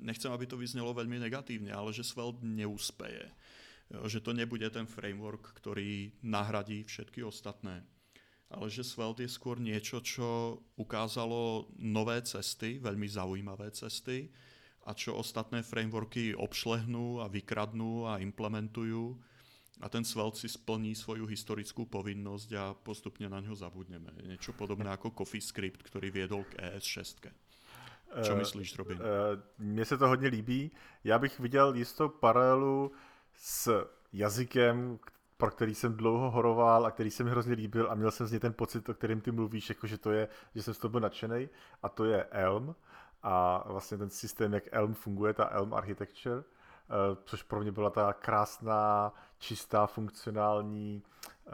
nechcem, 0.00 0.30
aby 0.32 0.44
to 0.46 0.60
vyznelo 0.60 0.92
veľmi 0.92 1.20
negatívne, 1.20 1.72
ale 1.72 1.94
že 1.94 2.04
Svelte 2.06 2.44
neúspeje. 2.44 3.30
Že 3.90 4.22
to 4.22 4.30
nebude 4.36 4.68
ten 4.70 4.86
framework, 4.86 5.50
ktorý 5.58 6.14
nahradí 6.22 6.86
všetky 6.86 7.26
ostatné 7.26 7.82
ale 8.50 8.66
že 8.66 8.82
Svelte 8.82 9.22
je 9.22 9.30
skôr 9.30 9.62
niečo, 9.62 10.02
čo 10.02 10.58
ukázalo 10.74 11.70
nové 11.78 12.18
cesty, 12.26 12.82
veľmi 12.82 13.06
zaujímavé 13.06 13.70
cesty 13.70 14.26
a 14.82 14.90
čo 14.90 15.14
ostatné 15.14 15.62
frameworky 15.62 16.34
obšlehnú 16.34 17.22
a 17.22 17.30
vykradnú 17.30 18.10
a 18.10 18.18
implementujú 18.18 19.14
a 19.80 19.86
ten 19.86 20.02
Svelte 20.02 20.42
si 20.42 20.48
splní 20.50 20.98
svoju 20.98 21.30
historickú 21.30 21.86
povinnosť 21.86 22.50
a 22.58 22.74
postupne 22.74 23.30
na 23.30 23.38
ňo 23.38 23.54
zabudneme. 23.54 24.12
Niečo 24.26 24.52
podobné 24.52 24.90
ako 24.92 25.14
CoffeeScript, 25.14 25.86
ktorý 25.86 26.10
viedol 26.10 26.44
k 26.50 26.58
ES6. 26.58 27.30
Co 28.22 28.32
uh, 28.32 28.38
myslíš, 28.38 28.78
Robin? 28.78 28.98
Uh, 28.98 29.06
mně 29.58 29.84
se 29.84 29.98
to 29.98 30.08
hodně 30.08 30.28
líbí. 30.28 30.70
Já 31.04 31.18
bych 31.18 31.40
viděl 31.40 31.74
jistou 31.74 32.08
paralelu 32.08 32.92
s 33.34 33.86
jazykem, 34.12 34.98
pro 35.36 35.50
který 35.50 35.74
jsem 35.74 35.96
dlouho 35.96 36.30
horoval 36.30 36.86
a 36.86 36.90
který 36.90 37.10
se 37.10 37.24
mi 37.24 37.30
hrozně 37.30 37.54
líbil 37.54 37.90
a 37.90 37.94
měl 37.94 38.10
jsem 38.10 38.26
z 38.26 38.30
něj 38.30 38.40
ten 38.40 38.52
pocit, 38.52 38.88
o 38.88 38.94
kterém 38.94 39.20
ty 39.20 39.30
mluvíš, 39.30 39.68
jako 39.68 39.86
že 39.86 39.98
to 39.98 40.10
je, 40.10 40.28
že 40.54 40.62
jsem 40.62 40.74
z 40.74 40.78
toho 40.78 40.90
byl 40.90 41.00
nadšený 41.00 41.48
a 41.82 41.88
to 41.88 42.04
je 42.04 42.24
Elm 42.24 42.74
a 43.22 43.64
vlastně 43.66 43.98
ten 43.98 44.10
systém, 44.10 44.54
jak 44.54 44.64
Elm 44.72 44.94
funguje, 44.94 45.34
ta 45.34 45.48
Elm 45.50 45.74
architecture, 45.74 46.36
uh, 46.36 46.44
což 47.24 47.42
pro 47.42 47.60
mě 47.60 47.72
byla 47.72 47.90
ta 47.90 48.12
krásná, 48.12 49.12
čistá, 49.38 49.86
funkcionální 49.86 51.02
uh, 51.46 51.52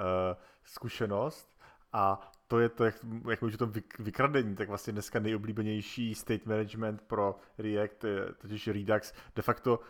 zkušenost 0.65 1.59
a 1.93 2.33
to 2.49 2.61
je 2.61 2.69
to, 2.69 2.85
jak, 2.85 2.95
jak 3.31 3.41
mluvíš 3.41 3.55
o 3.55 3.59
tom 3.59 3.73
vykradení, 3.99 4.57
tak 4.57 4.69
vlastně 4.69 4.93
dneska 4.93 5.19
nejoblíbenější 5.19 6.15
state 6.15 6.47
management 6.47 7.03
pro 7.03 7.37
React, 7.59 8.05
totiž 8.39 8.69
Redux, 8.69 9.13
de 9.37 9.43
facto 9.43 9.81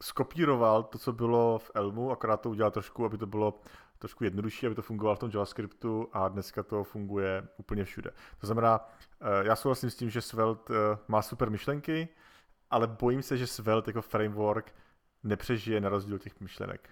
skopíroval 0.00 0.82
to, 0.82 0.98
co 0.98 1.12
bylo 1.12 1.58
v 1.58 1.70
Elmu, 1.74 2.10
akorát 2.10 2.36
to 2.36 2.50
udělal 2.50 2.70
trošku, 2.70 3.04
aby 3.04 3.18
to 3.18 3.26
bylo 3.26 3.60
trošku 3.98 4.24
jednodušší, 4.24 4.66
aby 4.66 4.74
to 4.74 4.82
fungovalo 4.82 5.16
v 5.16 5.18
tom 5.18 5.30
JavaScriptu 5.34 6.08
a 6.12 6.28
dneska 6.28 6.62
to 6.62 6.84
funguje 6.84 7.48
úplně 7.56 7.84
všude. 7.84 8.10
To 8.38 8.46
znamená, 8.46 8.88
eh, 9.20 9.46
já 9.46 9.56
souhlasím 9.56 9.90
s 9.90 9.96
tím, 9.96 10.10
že 10.10 10.20
Svelte 10.20 10.74
eh, 10.74 10.98
má 11.08 11.22
super 11.22 11.50
myšlenky, 11.50 12.08
ale 12.70 12.86
bojím 12.86 13.22
se, 13.22 13.36
že 13.36 13.46
Svelte 13.46 13.90
jako 13.90 14.02
framework 14.02 14.74
nepřežije 15.22 15.80
na 15.80 15.88
rozdíl 15.88 16.18
těch 16.18 16.40
myšlenek. 16.40 16.90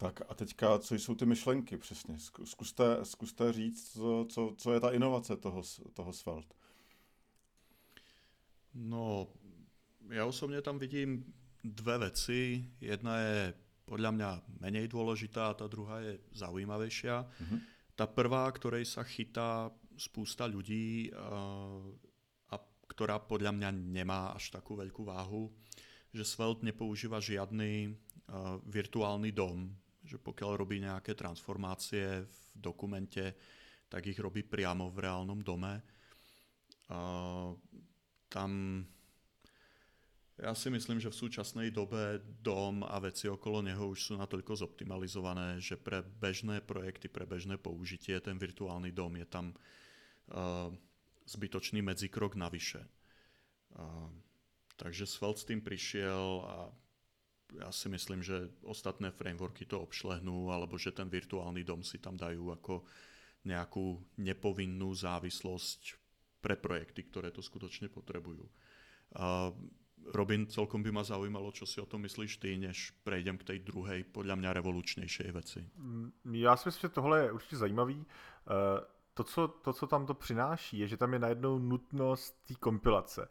Tak 0.00 0.24
a 0.28 0.34
teďka, 0.34 0.78
co 0.78 0.94
jsou 0.94 1.14
ty 1.14 1.26
myšlenky 1.26 1.76
přesně? 1.76 2.16
Zkuste, 2.44 3.04
zkuste 3.04 3.52
říct, 3.52 3.92
co, 3.92 4.26
co, 4.28 4.54
co 4.56 4.72
je 4.72 4.80
ta 4.80 4.90
inovace 4.90 5.36
toho, 5.36 5.62
toho 5.92 6.12
Svelte. 6.12 6.54
No, 8.74 9.28
já 10.08 10.24
osobně 10.24 10.62
tam 10.62 10.78
vidím 10.78 11.34
dve 11.64 11.98
veci. 11.98 12.64
Jedna 12.80 13.18
je 13.18 13.54
podľa 13.90 14.10
mňa 14.14 14.30
menej 14.62 14.86
dôležitá, 14.86 15.50
a 15.50 15.58
tá 15.58 15.66
druhá 15.66 15.98
je 15.98 16.22
zaujímavejšia. 16.30 17.26
Mm-hmm. 17.26 17.60
Tá 17.98 18.06
prvá, 18.06 18.46
ktorej 18.54 18.86
sa 18.86 19.02
chytá 19.02 19.74
spústa 19.98 20.46
ľudí 20.46 21.10
a 22.48 22.54
ktorá 22.86 23.18
podľa 23.18 23.50
mňa 23.52 23.70
nemá 23.74 24.30
až 24.32 24.54
takú 24.54 24.78
veľkú 24.78 25.02
váhu, 25.04 25.50
že 26.14 26.22
Svelte 26.22 26.64
nepoužíva 26.64 27.18
žiadny 27.18 27.98
virtuálny 28.70 29.34
dom, 29.34 29.74
že 30.10 30.18
pokiaľ 30.18 30.50
robí 30.58 30.82
nejaké 30.82 31.14
transformácie 31.14 32.26
v 32.26 32.38
dokumente, 32.58 33.38
tak 33.86 34.10
ich 34.10 34.18
robí 34.18 34.42
priamo 34.42 34.90
v 34.90 35.06
reálnom 35.06 35.38
dome. 35.38 35.78
Uh, 36.90 37.54
tam 38.26 38.82
ja 40.40 40.56
si 40.56 40.72
myslím, 40.72 40.96
že 40.96 41.12
v 41.12 41.20
súčasnej 41.20 41.68
dobe 41.68 42.16
dom 42.40 42.80
a 42.80 42.96
veci 42.96 43.28
okolo 43.28 43.60
neho 43.60 43.92
už 43.92 43.98
sú 44.00 44.12
natoľko 44.16 44.56
zoptimalizované, 44.64 45.60
že 45.60 45.76
pre 45.76 46.00
bežné 46.00 46.64
projekty, 46.64 47.12
pre 47.12 47.28
bežné 47.28 47.60
použitie 47.60 48.16
ten 48.24 48.40
virtuálny 48.40 48.88
dom 48.88 49.20
je 49.20 49.26
tam 49.28 49.52
uh, 49.52 50.72
zbytočný 51.28 51.84
medzikrok 51.84 52.40
navyše. 52.40 52.80
Uh, 53.76 54.08
takže 54.80 55.04
Svelte 55.04 55.44
s 55.44 55.48
tým 55.48 55.60
prišiel 55.60 56.40
a 56.48 56.56
ja 57.58 57.72
si 57.74 57.88
myslím, 57.88 58.22
že 58.22 58.50
ostatné 58.62 59.10
frameworky 59.10 59.66
to 59.66 59.82
obšlehnú, 59.82 60.54
alebo 60.54 60.78
že 60.78 60.94
ten 60.94 61.10
virtuálny 61.10 61.66
dom 61.66 61.82
si 61.82 61.98
tam 61.98 62.14
dajú 62.14 62.54
ako 62.54 62.84
nejakú 63.44 63.98
nepovinnú 64.20 64.92
závislosť 64.92 65.96
pre 66.40 66.56
projekty, 66.56 67.08
ktoré 67.08 67.32
to 67.32 67.40
skutočne 67.40 67.88
potrebujú. 67.88 68.44
Uh, 69.16 69.52
Robin, 70.14 70.46
celkom 70.46 70.82
by 70.82 70.90
ma 70.92 71.04
zaujímalo, 71.04 71.52
čo 71.52 71.66
si 71.66 71.80
o 71.80 71.86
tom 71.86 72.02
myslíš 72.02 72.36
ty, 72.40 72.56
než 72.56 72.96
prejdem 73.04 73.36
k 73.38 73.44
tej 73.44 73.58
druhej, 73.60 74.04
podľa 74.04 74.34
mňa 74.36 74.50
revolučnější 74.52 75.22
věci. 75.22 75.70
Mm, 75.76 76.12
já 76.32 76.56
si 76.56 76.68
myslím, 76.68 76.80
že 76.80 76.94
tohle 76.94 77.20
je 77.20 77.32
určitě 77.32 77.56
zajímavý. 77.56 78.06
Eh, 78.06 78.80
to 79.14 79.24
co, 79.24 79.48
to, 79.48 79.72
co 79.72 79.86
tam 79.86 80.06
to 80.06 80.14
přináší, 80.14 80.78
je, 80.78 80.88
že 80.88 80.96
tam 80.96 81.12
je 81.12 81.18
najednou 81.18 81.58
nutnost 81.58 82.46
té 82.48 82.54
kompilace. 82.54 83.28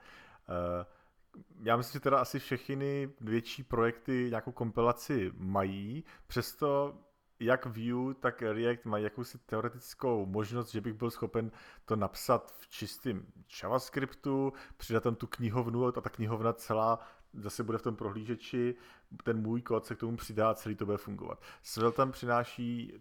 Já 1.63 1.77
myslím, 1.77 1.99
že 1.99 2.03
teda 2.03 2.19
asi 2.19 2.39
všechny 2.39 3.09
větší 3.21 3.63
projekty 3.63 4.27
nějakou 4.29 4.51
kompilaci 4.51 5.31
mají, 5.37 6.03
přesto 6.27 6.97
jak 7.39 7.65
Vue, 7.65 8.13
tak 8.13 8.41
React 8.41 8.85
mají 8.85 9.03
jakousi 9.03 9.37
teoretickou 9.37 10.25
možnost, 10.25 10.71
že 10.71 10.81
bych 10.81 10.93
byl 10.93 11.11
schopen 11.11 11.51
to 11.85 11.95
napsat 11.95 12.53
v 12.59 12.67
čistém 12.67 13.25
JavaScriptu, 13.63 14.53
přidat 14.77 15.03
tam 15.03 15.15
tu 15.15 15.27
knihovnu 15.27 15.85
a 15.85 15.91
ta 15.91 16.09
knihovna 16.09 16.53
celá 16.53 16.99
zase 17.33 17.63
bude 17.63 17.77
v 17.77 17.81
tom 17.81 17.95
prohlížeči, 17.95 18.75
ten 19.23 19.41
můj 19.41 19.61
kód 19.61 19.85
se 19.85 19.95
k 19.95 19.99
tomu 19.99 20.17
přidá 20.17 20.49
a 20.49 20.53
celý 20.53 20.75
to 20.75 20.85
bude 20.85 20.97
fungovat. 20.97 21.41
Svelte 21.63 21.97
tam 21.97 22.11
přináší 22.11 22.93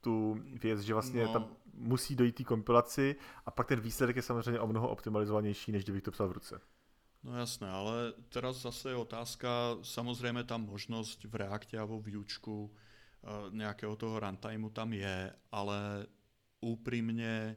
tu 0.00 0.36
věc, 0.62 0.80
že 0.80 0.94
vlastně 0.94 1.24
no. 1.24 1.32
tam 1.32 1.56
musí 1.74 2.16
dojít 2.16 2.34
té 2.34 2.44
kompilaci 2.44 3.16
a 3.46 3.50
pak 3.50 3.66
ten 3.66 3.80
výsledek 3.80 4.16
je 4.16 4.22
samozřejmě 4.22 4.60
o 4.60 4.66
mnoho 4.66 4.88
optimalizovanější, 4.88 5.72
než 5.72 5.84
kdybych 5.84 6.02
to 6.02 6.10
psal 6.10 6.28
v 6.28 6.32
ruce. 6.32 6.60
No 7.22 7.38
jasné, 7.38 7.70
ale 7.70 8.18
teraz 8.34 8.66
zase 8.66 8.90
je 8.90 8.98
otázka, 8.98 9.78
samozrejme 9.86 10.42
tam 10.42 10.66
možnosť 10.66 11.30
v 11.30 11.34
Reakte 11.38 11.78
a 11.78 11.86
vo 11.86 12.02
Vuečku 12.02 12.70
Eh, 13.22 13.54
nejakého 13.54 13.94
toho 13.94 14.18
runtimeu 14.18 14.66
tam 14.74 14.90
je, 14.90 15.30
ale 15.54 16.10
úprimne 16.58 17.54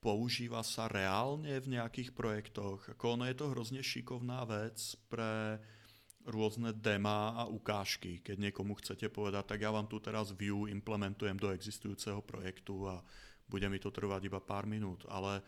používa 0.00 0.64
sa 0.64 0.88
reálne 0.88 1.60
v 1.60 1.76
nejakých 1.76 2.16
projektoch. 2.16 2.96
Ako 2.96 3.20
ono 3.20 3.28
je 3.28 3.36
to 3.36 3.52
hrozne 3.52 3.84
šikovná 3.84 4.48
vec 4.48 4.80
pre 5.12 5.60
rôzne 6.24 6.72
dema 6.72 7.36
a 7.36 7.44
ukážky. 7.44 8.24
Keď 8.24 8.48
niekomu 8.48 8.80
chcete 8.80 9.12
povedať, 9.12 9.44
tak 9.44 9.60
ja 9.60 9.68
vám 9.68 9.92
tu 9.92 10.00
teraz 10.00 10.32
Vue 10.32 10.72
implementujem 10.72 11.36
do 11.36 11.52
existujúceho 11.52 12.24
projektu 12.24 12.88
a 12.88 13.04
bude 13.44 13.68
mi 13.68 13.76
to 13.76 13.92
trvať 13.92 14.32
iba 14.32 14.40
pár 14.40 14.64
minút, 14.64 15.04
ale 15.12 15.44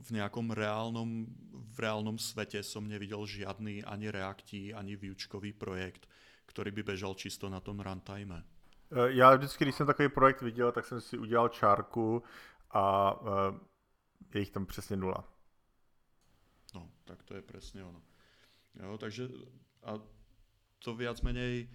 v 0.00 0.08
nejakom 0.10 0.50
reálnom, 0.50 1.26
v 1.52 1.78
reálnom 1.78 2.18
svete 2.18 2.62
som 2.62 2.88
nevidel 2.88 3.26
žiadny 3.26 3.84
ani 3.84 4.10
reaktí, 4.10 4.74
ani 4.74 4.96
Vuečkový 4.96 5.52
projekt, 5.52 6.08
ktorý 6.46 6.70
by 6.70 6.82
bežal 6.82 7.14
čisto 7.14 7.48
na 7.48 7.60
tom 7.60 7.80
runtime. 7.80 8.42
Eh, 8.92 9.12
já 9.12 9.34
vždycky, 9.34 9.64
když 9.64 9.74
jsem 9.74 9.86
takový 9.86 10.08
projekt 10.08 10.42
viděl, 10.42 10.72
tak 10.72 10.86
jsem 10.86 11.00
si 11.00 11.18
udělal 11.18 11.48
čárku 11.48 12.22
a 12.70 13.12
uh, 13.20 13.28
je 14.34 14.40
jich 14.40 14.50
tam 14.50 14.66
přesně 14.66 14.96
nula. 14.96 15.24
No, 16.74 16.90
tak 17.04 17.22
to 17.22 17.34
je 17.34 17.42
přesně 17.42 17.84
ono. 17.84 18.02
Jo, 18.82 18.98
takže 18.98 19.28
a 19.82 20.00
to 20.78 20.94
viac 20.94 21.20
menej 21.20 21.68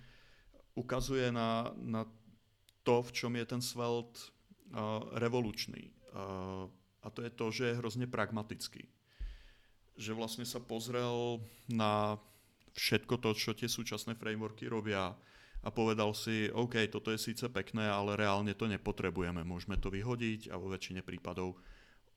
ukazuje 0.75 1.31
na, 1.31 1.71
na 1.75 2.05
to, 2.83 3.01
v 3.01 3.11
čom 3.11 3.35
je 3.35 3.45
ten 3.45 3.61
Svelte 3.61 4.19
uh, 4.19 4.77
revolučný. 5.11 5.91
Uh, 6.13 6.71
a 7.03 7.09
to 7.09 7.21
je 7.21 7.29
to, 7.29 7.51
že 7.51 7.63
je 7.65 7.79
hrozně 7.79 8.07
pragmatický. 8.07 8.87
Že 9.97 10.13
vlastně 10.13 10.45
sa 10.45 10.59
pozrel 10.59 11.41
na 11.69 12.21
všetko 12.77 13.17
to, 13.17 13.33
čo 13.33 13.57
tie 13.57 13.65
súčasné 13.65 14.13
frameworky 14.13 14.69
robia 14.69 15.17
a 15.65 15.69
povedal 15.73 16.13
si, 16.13 16.53
OK, 16.53 16.77
toto 16.93 17.09
je 17.09 17.17
síce 17.17 17.49
pekné, 17.49 17.89
ale 17.89 18.13
reálne 18.13 18.53
to 18.53 18.69
nepotrebujeme, 18.69 19.41
môžeme 19.41 19.81
to 19.81 19.89
vyhodiť 19.89 20.53
a 20.53 20.55
vo 20.61 20.69
väčšine 20.69 21.01
prípadov 21.01 21.57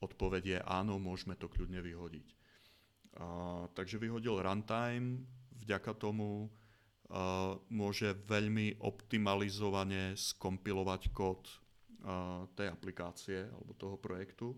odpoveď 0.05 0.43
je 0.45 0.59
áno, 0.61 1.01
môžeme 1.01 1.37
to 1.37 1.49
kľudne 1.49 1.81
vyhodiť. 1.81 2.29
Uh, 3.11 3.67
takže 3.75 3.99
vyhodil 3.99 4.39
runtime, 4.39 5.25
vďaka 5.65 5.97
tomu 5.97 6.47
uh, 6.47 7.57
môže 7.73 8.15
veľmi 8.29 8.81
optimalizovane 8.81 10.15
skompilovať 10.15 11.11
kód 11.11 11.43
uh, 11.49 12.47
tej 12.55 12.71
aplikácie 12.71 13.51
alebo 13.51 13.73
toho 13.75 13.97
projektu. 13.99 14.55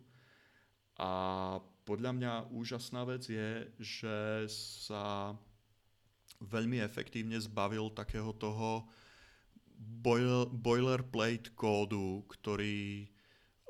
A 1.01 1.11
podľa 1.83 2.13
mňa 2.15 2.33
úžasná 2.53 3.03
vec 3.09 3.27
je, 3.27 3.67
že 3.81 4.47
sa 4.51 5.35
veľmi 6.43 6.83
efektívne 6.83 7.39
zbavil 7.39 7.91
takého 7.95 8.35
toho 8.35 8.87
boil, 9.79 10.47
boilerplate 10.51 11.55
kódu, 11.55 12.23
ktorý 12.31 13.07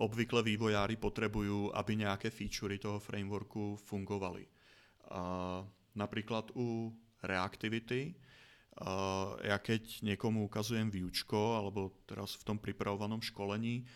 obvykle 0.00 0.40
vývojári 0.42 0.96
potrebujú, 0.96 1.70
aby 1.72 2.00
nejaké 2.00 2.32
featurey 2.32 2.80
toho 2.80 2.98
frameworku 2.98 3.76
fungovali. 3.76 4.44
Uh, 5.12 5.62
napríklad 5.94 6.50
u 6.56 6.90
Reactivity, 7.22 8.10
uh, 8.82 9.38
ja 9.46 9.62
keď 9.62 10.02
niekomu 10.02 10.50
ukazujem 10.50 10.90
výučko, 10.90 11.60
alebo 11.60 12.02
teraz 12.08 12.34
v 12.34 12.44
tom 12.50 12.58
pripravovanom 12.58 13.22
školení, 13.22 13.86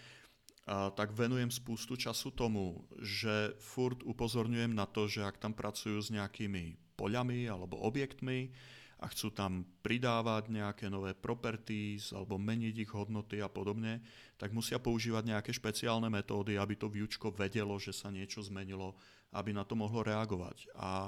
tak 0.67 1.15
venujem 1.15 1.55
spústu 1.55 1.95
času 1.95 2.35
tomu, 2.35 2.83
že 2.99 3.55
furt 3.63 4.03
upozorňujem 4.03 4.75
na 4.75 4.83
to, 4.91 5.07
že 5.07 5.23
ak 5.23 5.39
tam 5.39 5.55
pracujú 5.55 6.03
s 6.03 6.11
nejakými 6.11 6.75
poľami 6.99 7.47
alebo 7.47 7.79
objektmi 7.87 8.51
a 8.99 9.07
chcú 9.13 9.31
tam 9.31 9.63
pridávať 9.85 10.51
nejaké 10.51 10.91
nové 10.91 11.15
properties 11.15 12.11
alebo 12.11 12.41
meniť 12.41 12.75
ich 12.83 12.91
hodnoty 12.91 13.39
a 13.39 13.47
podobne, 13.47 14.03
tak 14.35 14.51
musia 14.51 14.83
používať 14.83 15.37
nejaké 15.37 15.51
špeciálne 15.55 16.11
metódy, 16.11 16.59
aby 16.59 16.75
to 16.75 16.91
výučko 16.91 17.31
vedelo, 17.31 17.79
že 17.79 17.95
sa 17.95 18.11
niečo 18.11 18.43
zmenilo, 18.43 18.99
aby 19.37 19.55
na 19.55 19.63
to 19.63 19.79
mohlo 19.79 20.03
reagovať. 20.03 20.67
A 20.75 21.07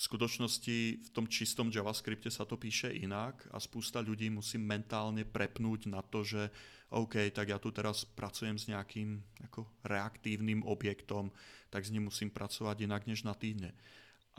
v 0.00 0.08
skutočnosti 0.08 0.78
v 1.04 1.10
tom 1.12 1.28
čistom 1.28 1.68
JavaScripte 1.68 2.32
sa 2.32 2.48
to 2.48 2.56
píše 2.56 2.88
inak 2.88 3.44
a 3.52 3.60
spústa 3.60 4.00
ľudí 4.00 4.32
musí 4.32 4.56
mentálne 4.56 5.28
prepnúť 5.28 5.92
na 5.92 6.00
to, 6.00 6.24
že 6.24 6.48
OK, 6.88 7.28
tak 7.36 7.52
ja 7.52 7.60
tu 7.60 7.68
teraz 7.68 8.08
pracujem 8.08 8.56
s 8.56 8.64
nejakým 8.72 9.20
ako 9.44 9.68
reaktívnym 9.84 10.64
objektom, 10.64 11.28
tak 11.68 11.84
s 11.84 11.92
ním 11.92 12.08
musím 12.08 12.32
pracovať 12.32 12.88
inak 12.88 13.04
než 13.04 13.28
na 13.28 13.36
týdne. 13.36 13.76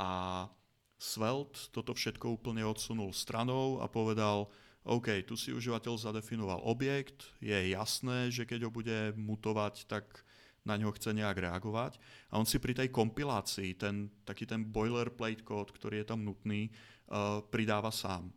A 0.02 0.50
Svelte 0.98 1.70
toto 1.70 1.94
všetko 1.94 2.42
úplne 2.42 2.66
odsunul 2.66 3.14
stranou 3.14 3.82
a 3.82 3.90
povedal, 3.90 4.50
OK, 4.82 5.22
tu 5.30 5.38
si 5.38 5.54
užívateľ 5.54 5.94
zadefinoval 5.94 6.66
objekt, 6.66 7.30
je 7.38 7.54
jasné, 7.54 8.34
že 8.34 8.50
keď 8.50 8.66
ho 8.66 8.72
bude 8.74 9.14
mutovať, 9.14 9.86
tak 9.86 10.26
na 10.66 10.78
ňo 10.78 10.92
chce 10.92 11.14
nejak 11.14 11.38
reagovať. 11.38 11.98
A 12.30 12.38
on 12.38 12.46
si 12.46 12.62
pri 12.62 12.74
tej 12.74 12.90
kompilácii 12.94 13.74
ten, 13.74 14.10
taký 14.24 14.46
ten 14.46 14.62
boilerplate 14.64 15.42
kód, 15.42 15.74
ktorý 15.74 16.06
je 16.06 16.08
tam 16.14 16.22
nutný, 16.22 16.70
uh, 16.70 17.42
pridáva 17.42 17.92
sám. 17.92 18.30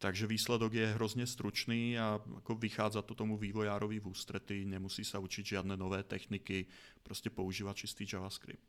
Takže 0.00 0.26
výsledok 0.26 0.72
je 0.72 0.86
hrozně 0.86 1.26
stručný 1.26 1.98
a 1.98 2.20
ako 2.36 2.54
vychádza 2.54 3.02
to 3.02 3.14
tomu 3.14 3.36
vývojárovi 3.36 4.00
v 4.00 4.06
ústrety, 4.06 4.64
nemusí 4.64 5.04
sa 5.04 5.20
učiť 5.20 5.46
žiadne 5.46 5.76
nové 5.76 6.02
techniky, 6.02 6.66
prostě 7.02 7.30
používat 7.30 7.76
čistý 7.76 8.06
JavaScript. 8.12 8.64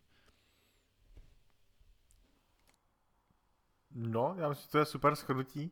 No, 3.91 4.35
já 4.37 4.49
myslím, 4.49 4.63
že 4.67 4.71
to 4.71 4.77
je 4.77 4.85
super 4.85 5.15
shrnutí. 5.15 5.61
E, 5.61 5.71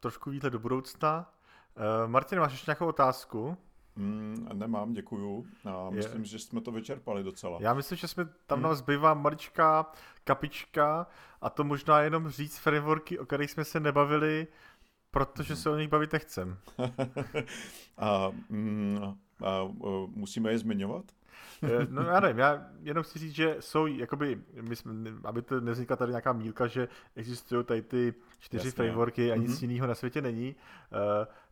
trošku 0.00 0.30
výhled 0.30 0.50
do 0.50 0.58
budoucna. 0.58 1.34
E, 1.76 2.08
Martin, 2.08 2.38
máš 2.38 2.52
ještě 2.52 2.70
nějakou 2.70 2.86
otázku? 2.86 3.56
Mm, 3.96 4.48
nemám, 4.52 4.92
děkuju. 4.92 5.46
A 5.64 5.90
myslím, 5.90 6.20
je. 6.20 6.26
že 6.26 6.38
jsme 6.38 6.60
to 6.60 6.70
vyčerpali 6.70 7.22
docela. 7.22 7.58
Já 7.60 7.74
myslím, 7.74 7.98
že 7.98 8.08
jsme 8.08 8.28
tam 8.46 8.62
nám 8.62 8.70
hmm. 8.70 8.78
zbývá 8.78 9.14
maličká 9.14 9.92
kapička 10.24 11.06
a 11.40 11.50
to 11.50 11.64
možná 11.64 12.00
jenom 12.00 12.28
říct 12.28 12.58
frameworky, 12.58 13.18
o 13.18 13.26
kterých 13.26 13.50
jsme 13.50 13.64
se 13.64 13.80
nebavili, 13.80 14.46
protože 15.10 15.56
se 15.56 15.70
o 15.70 15.76
nich 15.76 15.88
bavit 15.88 16.12
nechcem. 16.12 16.56
a, 17.98 18.30
mm, 18.48 18.98
a, 19.02 19.48
a 19.48 19.68
musíme 20.14 20.50
je 20.50 20.58
zmiňovat? 20.58 21.04
Eh, 21.62 21.86
no 21.90 22.02
já 22.02 22.20
nevím, 22.20 22.38
já 22.38 22.66
jenom 22.80 23.04
chci 23.04 23.18
říct, 23.18 23.34
že 23.34 23.56
jsou, 23.60 23.86
jakoby, 23.86 24.42
my 24.60 24.76
jsme, 24.76 24.92
aby 25.24 25.42
to 25.42 25.60
nevznikla 25.60 25.96
tady 25.96 26.10
nějaká 26.10 26.32
mílka, 26.32 26.66
že 26.66 26.88
existují 27.16 27.64
tady 27.64 27.82
ty 27.82 28.14
čtyři 28.38 28.68
Jasně. 28.68 28.76
frameworky 28.76 29.32
a 29.32 29.36
nic 29.36 29.50
mm-hmm. 29.50 29.62
jiného 29.62 29.86
na 29.86 29.94
světě 29.94 30.22
není. 30.22 30.56
Uh, 30.92 30.98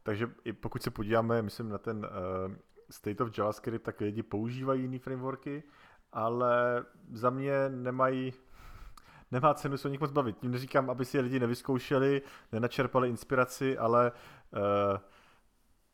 takže 0.03 0.31
i 0.45 0.53
pokud 0.53 0.83
se 0.83 0.91
podíváme, 0.91 1.43
myslím, 1.43 1.69
na 1.69 1.79
ten 1.79 1.97
uh, 1.99 2.55
State 2.91 3.21
of 3.21 3.39
JavaScript, 3.39 3.85
tak 3.85 4.01
lidi 4.01 4.23
používají 4.23 4.83
jiné 4.83 4.99
frameworky, 4.99 5.63
ale 6.13 6.85
za 7.13 7.31
mě 7.31 7.69
nemají 7.69 8.33
nemá 9.31 9.55
cenu 9.55 9.77
se 9.77 9.89
o 9.89 9.91
nich 9.91 10.01
moc 10.01 10.11
bavit. 10.11 10.39
Tím 10.39 10.51
neříkám, 10.51 10.91
aby 10.91 11.05
si 11.05 11.17
je 11.17 11.23
lidi 11.23 11.41
nevyzkoušeli, 11.41 12.23
nenačerpali 12.53 13.09
inspiraci, 13.09 13.79
ale 13.79 14.13
uh, 14.51 14.99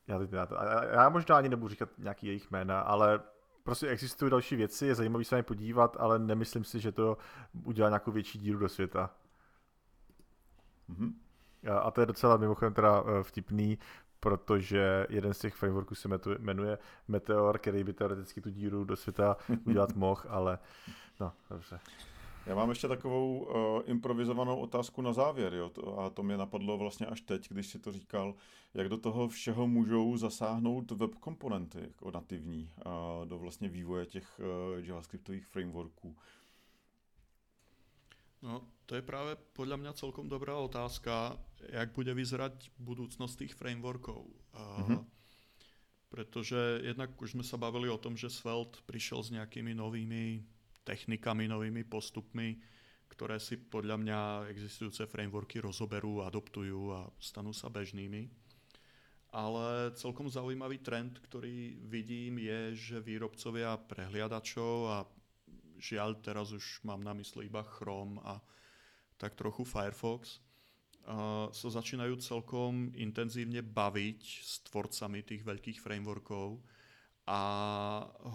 já, 0.09 0.19
teď, 0.19 0.33
já, 0.33 0.85
já 0.85 1.09
možná 1.09 1.37
ani 1.37 1.49
nebudu 1.49 1.69
říkat 1.69 1.89
nějaký 1.99 2.27
jejich 2.27 2.51
jména, 2.51 2.81
ale 2.81 3.21
prostě 3.69 3.89
existují 3.89 4.31
další 4.31 4.57
věci, 4.57 4.87
je 4.87 4.95
zajímavý 4.95 5.25
se 5.25 5.35
na 5.35 5.39
ně 5.39 5.43
podívat, 5.43 5.97
ale 6.01 6.19
nemyslím 6.19 6.65
si, 6.65 6.81
že 6.81 6.93
to 6.93 7.19
udělá 7.65 7.89
nějakou 7.89 8.11
větší 8.11 8.39
díru 8.39 8.59
do 8.59 8.69
světa. 8.69 9.11
Mm-hmm. 10.91 11.13
A 11.81 11.91
to 11.91 12.01
je 12.01 12.07
docela 12.07 12.37
mimochodem 12.37 12.75
teda 12.75 13.03
eh, 13.07 13.23
vtipný, 13.23 13.79
protože 14.21 15.07
jeden 15.09 15.35
z 15.35 15.39
těch 15.39 15.55
frameworků 15.55 15.95
se 15.95 16.09
jmenuje 16.39 16.79
Meteor, 17.09 17.59
který 17.59 17.85
by 17.85 17.93
teoreticky 17.93 18.41
tu 18.41 18.51
díru 18.51 18.85
do 18.85 18.97
světa 18.97 19.37
udělat 19.65 19.93
mohl, 19.97 20.23
ale 20.29 20.59
no, 21.21 21.33
dobře. 21.51 21.81
Já 22.49 22.55
mám 22.55 22.69
ještě 22.69 22.89
takovou 22.89 23.39
uh, 23.39 23.83
improvizovanou 23.91 24.57
otázku 24.57 25.03
na 25.03 25.13
závěr, 25.13 25.55
jo, 25.55 25.71
to, 25.71 25.99
a 25.99 26.11
to 26.11 26.23
mě 26.23 26.37
napadlo 26.37 26.79
vlastně 26.79 27.07
až 27.07 27.21
teď, 27.21 27.49
když 27.49 27.67
si 27.67 27.79
to 27.79 27.93
říkal, 27.93 28.35
jak 28.75 28.89
do 28.89 28.97
toho 28.97 29.29
všeho 29.29 29.67
můžou 29.67 30.17
zasáhnout 30.17 30.91
web 30.91 31.15
komponenty 31.15 31.81
jako 31.81 32.11
nativní 32.11 32.73
uh, 32.77 33.27
do 33.29 33.39
vlastně 33.39 33.69
vývoje 33.69 34.07
těch 34.07 34.41
uh, 34.41 34.85
javascriptových 34.85 35.47
frameworků. 35.47 36.17
No, 38.43 38.69
to 38.87 38.95
je 38.95 39.03
právě 39.03 39.37
podle 39.53 39.77
mě 39.77 39.93
celkom 39.93 40.29
dobrá 40.29 40.57
otázka, 40.57 41.39
jak 41.69 41.93
bude 41.93 42.15
vyzerať 42.15 42.71
budoucnost 42.79 43.37
těch 43.37 43.55
frameworků. 43.55 44.13
Uh, 44.13 44.89
mm-hmm. 44.89 45.05
Protože 46.09 46.81
jednak 46.83 47.23
už 47.23 47.31
jsme 47.31 47.43
se 47.43 47.57
bavili 47.57 47.91
o 47.91 47.99
tom, 47.99 48.17
že 48.17 48.31
Svelte 48.31 48.79
přišel 48.87 49.23
s 49.23 49.31
nějakými 49.31 49.75
novými 49.75 50.45
technikami, 50.89 51.45
novými 51.45 51.85
postupmi, 51.85 52.57
ktoré 53.13 53.37
si 53.37 53.61
podľa 53.61 54.01
mňa 54.01 54.21
existujúce 54.49 55.05
frameworky 55.05 55.61
rozoberú, 55.61 56.25
adoptujú 56.25 56.97
a 56.97 57.05
stanú 57.21 57.53
sa 57.53 57.69
bežnými. 57.69 58.25
Ale 59.29 59.93
celkom 59.93 60.33
zaujímavý 60.33 60.81
trend, 60.81 61.21
ktorý 61.21 61.77
vidím, 61.85 62.41
je, 62.41 62.73
že 62.73 63.05
výrobcovia 63.05 63.77
prehliadačov 63.77 64.75
a 64.89 65.05
žiaľ 65.77 66.17
teraz 66.25 66.57
už 66.57 66.81
mám 66.89 67.05
na 67.05 67.13
mysli 67.13 67.53
iba 67.53 67.61
Chrome 67.61 68.17
a 68.25 68.41
tak 69.21 69.37
trochu 69.37 69.69
Firefox, 69.69 70.41
uh, 71.05 71.53
sa 71.53 71.69
začínajú 71.69 72.17
celkom 72.25 72.89
intenzívne 72.97 73.61
baviť 73.61 74.21
s 74.25 74.65
tvorcami 74.71 75.21
tých 75.27 75.45
veľkých 75.45 75.79
frameworkov 75.83 76.63
a 77.29 77.43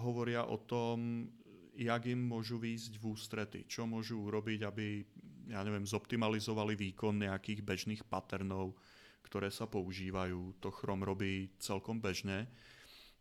hovoria 0.06 0.46
o 0.46 0.60
tom, 0.62 1.26
jak 1.74 2.02
im 2.06 2.20
môžu 2.22 2.56
výjsť 2.56 2.98
v 2.98 3.04
ústrety, 3.10 3.60
čo 3.66 3.84
môžu 3.84 4.22
urobiť, 4.22 4.60
aby, 4.66 5.02
ja 5.50 5.60
neviem, 5.66 5.82
zoptimalizovali 5.82 6.78
výkon 6.78 7.26
nejakých 7.26 7.60
bežných 7.66 8.02
patternov, 8.06 8.78
ktoré 9.26 9.50
sa 9.50 9.66
používajú. 9.66 10.62
To 10.62 10.70
Chrome 10.70 11.02
robí 11.02 11.50
celkom 11.58 11.98
bežne. 11.98 12.46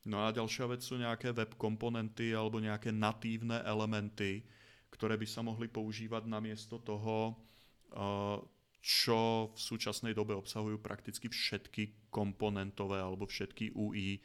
No 0.03 0.27
a 0.27 0.35
ďalšia 0.35 0.67
vec 0.67 0.83
sú 0.83 0.99
nejaké 0.99 1.31
web 1.31 1.55
komponenty 1.55 2.35
alebo 2.35 2.59
nejaké 2.59 2.91
natívne 2.91 3.63
elementy, 3.63 4.43
ktoré 4.91 5.15
by 5.15 5.27
sa 5.27 5.41
mohli 5.41 5.71
používať 5.71 6.27
namiesto 6.27 6.77
toho, 6.83 7.33
eh, 7.95 8.37
čo 8.83 9.49
v 9.55 9.59
súčasnej 9.59 10.11
dobe 10.11 10.35
obsahujú 10.35 10.83
prakticky 10.83 11.31
všetky 11.31 12.11
komponentové 12.11 12.99
alebo 12.99 13.23
všetky 13.23 13.71
UI 13.79 14.19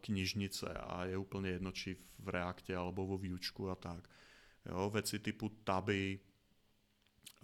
knižnice 0.00 0.74
a 0.74 1.04
je 1.04 1.16
úplně 1.16 1.50
jedno, 1.50 1.72
či 1.72 1.96
v 2.18 2.28
Reakte 2.28 2.76
alebo 2.76 3.06
vo 3.06 3.18
výučku 3.18 3.70
a 3.70 3.74
tak. 3.74 4.08
Jo, 4.66 4.90
veci 4.90 5.18
typu 5.18 5.48
taby, 5.48 6.20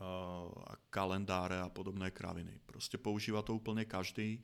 a 0.00 0.76
kalendáre 0.90 1.60
a 1.60 1.68
podobné 1.68 2.10
kraviny. 2.10 2.60
Prostě 2.66 2.98
používá 2.98 3.42
to 3.42 3.54
úplně 3.54 3.84
každý, 3.84 4.42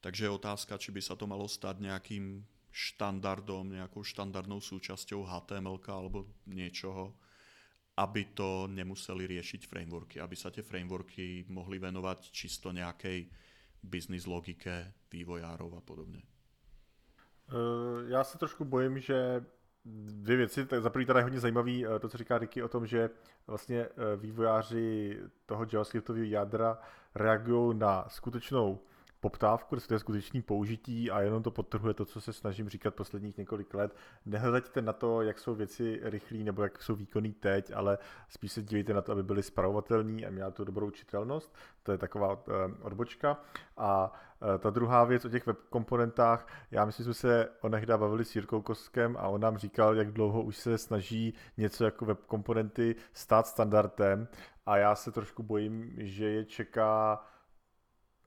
takže 0.00 0.24
je 0.24 0.30
otázka, 0.30 0.78
či 0.78 0.92
by 0.92 1.02
sa 1.02 1.16
to 1.16 1.26
malo 1.26 1.48
stať 1.48 1.80
nejakým 1.80 2.44
štandardom, 2.72 3.68
nejakou 3.68 4.02
štandardnou 4.02 4.60
súčasťou 4.60 5.28
HTML 5.28 5.78
alebo 5.88 6.26
niečoho, 6.46 7.14
aby 7.96 8.24
to 8.34 8.66
nemuseli 8.66 9.26
riešiť 9.26 9.68
frameworky, 9.68 10.20
aby 10.20 10.36
sa 10.36 10.50
tie 10.50 10.62
frameworky 10.64 11.44
mohli 11.48 11.78
venovať 11.78 12.32
čisto 12.32 12.72
nejakej 12.72 13.28
business 13.84 14.26
logike 14.26 15.04
vývojárov 15.12 15.78
a 15.78 15.82
podobne. 15.84 16.33
Eh, 17.48 17.54
já 18.06 18.24
se 18.24 18.38
trošku 18.38 18.64
bojím, 18.64 18.98
že 18.98 19.44
dvě 19.84 20.36
věci. 20.36 20.66
Tak 20.66 20.82
za 20.82 20.90
prvý 20.90 21.06
teda 21.06 21.20
je 21.20 21.24
hodně 21.24 21.40
zajímavý 21.40 21.86
eh, 21.86 21.98
to, 21.98 22.08
co 22.08 22.18
říká 22.18 22.38
Ricky 22.38 22.62
o 22.62 22.68
tom, 22.68 22.86
že 22.86 23.10
vlastně 23.46 23.80
eh, 23.80 24.16
vývojáři 24.16 25.18
toho 25.46 25.66
JavaScriptového 25.72 26.24
jádra 26.24 26.78
reagují 27.14 27.78
na 27.78 28.04
skutečnou 28.08 28.80
poptávku, 29.20 29.76
je 29.90 29.98
skutečný 29.98 30.42
použití 30.42 31.10
a 31.10 31.20
jenom 31.20 31.42
to 31.42 31.50
podtrhuje 31.50 31.94
to, 31.94 32.04
co 32.04 32.20
se 32.20 32.32
snažím 32.32 32.68
říkat 32.68 32.94
posledních 32.94 33.38
několik 33.38 33.74
let. 33.74 33.96
Nehledajte 34.26 34.82
na 34.82 34.92
to, 34.92 35.22
jak 35.22 35.38
jsou 35.38 35.54
věci 35.54 36.00
rychlé 36.02 36.38
nebo 36.38 36.62
jak 36.62 36.82
jsou 36.82 36.94
výkonný 36.94 37.32
teď, 37.32 37.72
ale 37.74 37.98
spíš 38.28 38.52
se 38.52 38.62
dívejte 38.62 38.94
na 38.94 39.02
to, 39.02 39.12
aby 39.12 39.22
byly 39.22 39.42
spravovatelné 39.42 40.26
a 40.26 40.30
měla 40.30 40.50
tu 40.50 40.64
dobrou 40.64 40.90
čitelnost. 40.90 41.54
To 41.82 41.92
je 41.92 41.98
taková 41.98 42.44
odbočka. 42.82 43.40
A 43.76 44.12
ta 44.58 44.70
druhá 44.70 45.04
věc 45.04 45.24
o 45.24 45.28
těch 45.28 45.46
web 45.46 45.58
komponentách, 45.70 46.46
já 46.70 46.84
myslím, 46.84 47.04
že 47.04 47.14
jsme 47.14 47.14
se 47.14 47.48
onehda 47.60 47.98
bavili 47.98 48.24
s 48.24 48.36
Jirkou 48.36 48.62
Kostkem 48.62 49.16
a 49.16 49.28
on 49.28 49.40
nám 49.40 49.56
říkal, 49.56 49.96
jak 49.96 50.12
dlouho 50.12 50.42
už 50.42 50.56
se 50.56 50.78
snaží 50.78 51.34
něco 51.56 51.84
jako 51.84 52.04
web 52.04 52.24
komponenty 52.26 52.96
stát 53.12 53.46
standardem. 53.46 54.28
A 54.66 54.76
já 54.76 54.94
se 54.94 55.12
trošku 55.12 55.42
bojím, 55.42 55.92
že 55.96 56.24
je 56.24 56.44
čeká 56.44 57.20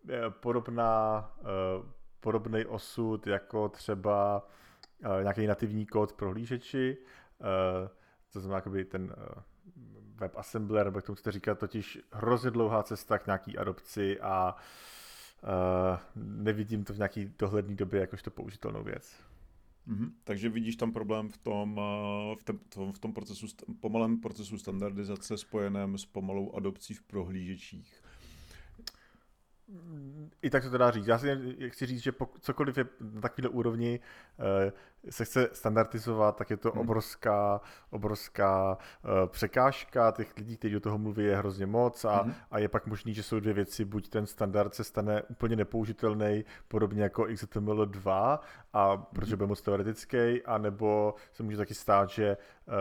Eh, 0.10 0.30
podobná, 0.30 1.32
eh, 1.42 1.84
podobný 2.20 2.66
osud 2.66 3.28
jako 3.28 3.70
třeba 3.70 4.48
eh, 5.04 5.22
nějaký 5.22 5.48
nativní 5.48 5.86
kód 5.86 6.14
prohlížeči, 6.14 6.98
to 8.34 8.40
znamená 8.40 8.58
jakoby 8.58 8.86
ten 8.86 9.16
WebAssembler, 10.16 10.86
nebo 10.86 10.98
jak 10.98 11.06
tomu 11.06 11.16
chcete 11.16 11.32
říkat, 11.32 11.60
totiž 11.60 12.00
hrozně 12.12 12.52
dlouhá 12.52 12.84
cesta 12.84 13.18
k 13.18 13.26
nějaký 13.26 13.58
adopci 13.58 14.20
a 14.20 14.56
nevidím 16.16 16.84
to 16.84 16.94
v 16.94 16.98
nějaký 16.98 17.32
dohledné 17.40 17.76
době 17.76 18.02
jakožto 18.02 18.32
použitelnou 18.32 18.84
věc. 18.84 19.16
Mm-hmm. 19.88 20.12
Takže 20.24 20.50
vidíš 20.50 20.76
tam 20.76 20.92
problém 20.92 21.30
v 21.30 21.38
tom, 21.38 21.82
v 22.40 22.44
tom, 22.44 22.94
v 22.94 23.00
tom 23.00 23.14
procesu, 23.14 23.48
pomalém 23.80 24.20
procesu 24.20 24.58
standardizace 24.58 25.38
spojeném 25.38 25.98
s 25.98 26.06
pomalou 26.06 26.56
adopcí 26.56 26.94
v 26.94 27.02
prohlížečích. 27.02 28.02
I 30.42 30.50
tak 30.50 30.64
se 30.64 30.70
to 30.70 30.78
dá 30.78 30.92
říct. 30.92 31.08
Já 31.08 31.20
si 31.20 31.28
chci 31.68 31.86
říct, 31.86 32.04
že 32.04 32.12
pokud 32.12 32.44
cokoliv 32.44 32.78
je 32.78 32.86
na 33.00 33.22
takovéhle 33.22 33.50
úrovni 33.50 34.00
eh, 34.40 34.72
se 35.10 35.26
chce 35.26 35.50
standardizovat, 35.54 36.36
tak 36.36 36.50
je 36.50 36.58
to 36.58 36.72
hmm. 36.72 36.82
obrovská, 36.82 37.62
obrovská 37.90 38.78
uh, 38.78 39.12
překážka. 39.28 40.12
Těch 40.12 40.38
lidí, 40.38 40.58
kteří 40.58 40.74
do 40.74 40.80
toho 40.80 40.98
mluví, 40.98 41.24
je 41.24 41.38
hrozně 41.38 41.66
moc 41.66 42.06
a, 42.06 42.22
hmm. 42.22 42.34
a 42.52 42.60
je 42.60 42.68
pak 42.68 42.88
možný, 42.88 43.14
že 43.14 43.24
jsou 43.24 43.40
dvě 43.40 43.54
věci. 43.54 43.86
Buď 43.86 44.10
ten 44.10 44.26
standard 44.26 44.76
se 44.76 44.84
stane 44.84 45.24
úplně 45.24 45.56
nepoužitelný, 45.56 46.46
podobně 46.68 47.04
jako 47.04 47.24
XHTML2, 47.24 48.40
a 48.74 48.98
protože 48.98 49.32
hmm. 49.32 49.38
bude 49.38 49.48
moc 49.48 49.62
teoretický, 49.62 50.44
anebo 50.46 51.16
se 51.34 51.44
může 51.44 51.58
taky 51.58 51.74
stát, 51.74 52.10
že 52.10 52.38
uh, 52.68 52.74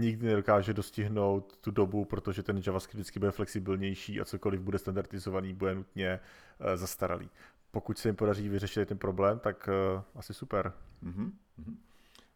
nikdy 0.00 0.26
nedokáže 0.26 0.74
dostihnout 0.74 1.56
tu 1.56 1.70
dobu, 1.70 2.04
protože 2.04 2.42
ten 2.42 2.62
JavaScript 2.66 2.94
vždycky 2.94 3.18
bude 3.18 3.30
flexibilnější 3.30 4.20
a 4.20 4.24
cokoliv 4.24 4.60
bude 4.60 4.78
standardizovaný, 4.78 5.54
bude 5.54 5.74
nutně 5.74 6.20
uh, 6.60 6.76
zastaralý 6.76 7.30
pokud 7.74 7.98
se 7.98 8.08
jim 8.08 8.16
podaří 8.16 8.48
vyřešit 8.48 8.88
ten 8.88 8.98
problém, 8.98 9.38
tak 9.38 9.68
uh, 9.96 10.02
asi 10.14 10.34
super. 10.34 10.72
Mm-hmm. 11.02 11.32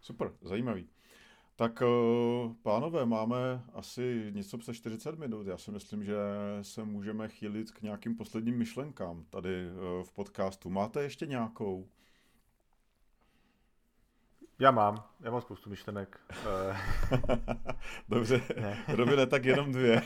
Super, 0.00 0.32
zajímavý. 0.42 0.88
Tak 1.56 1.82
uh, 1.82 2.52
pánové, 2.62 3.06
máme 3.06 3.64
asi 3.74 4.30
něco 4.34 4.58
přes 4.58 4.76
40 4.76 5.18
minut. 5.18 5.46
Já 5.46 5.58
si 5.58 5.70
myslím, 5.70 6.04
že 6.04 6.16
se 6.62 6.84
můžeme 6.84 7.28
chýlit 7.28 7.70
k 7.70 7.82
nějakým 7.82 8.16
posledním 8.16 8.58
myšlenkám 8.58 9.24
tady 9.30 9.70
uh, 9.70 10.02
v 10.02 10.12
podcastu. 10.12 10.70
Máte 10.70 11.02
ještě 11.02 11.26
nějakou? 11.26 11.88
Já 14.58 14.70
mám, 14.70 15.04
já 15.20 15.30
mám 15.30 15.40
spoustu 15.40 15.70
myšlenek. 15.70 16.20
Dobře, 18.08 18.42
ne. 18.60 18.84
Robine, 18.88 19.26
tak 19.26 19.44
jenom 19.44 19.72
dvě. 19.72 20.02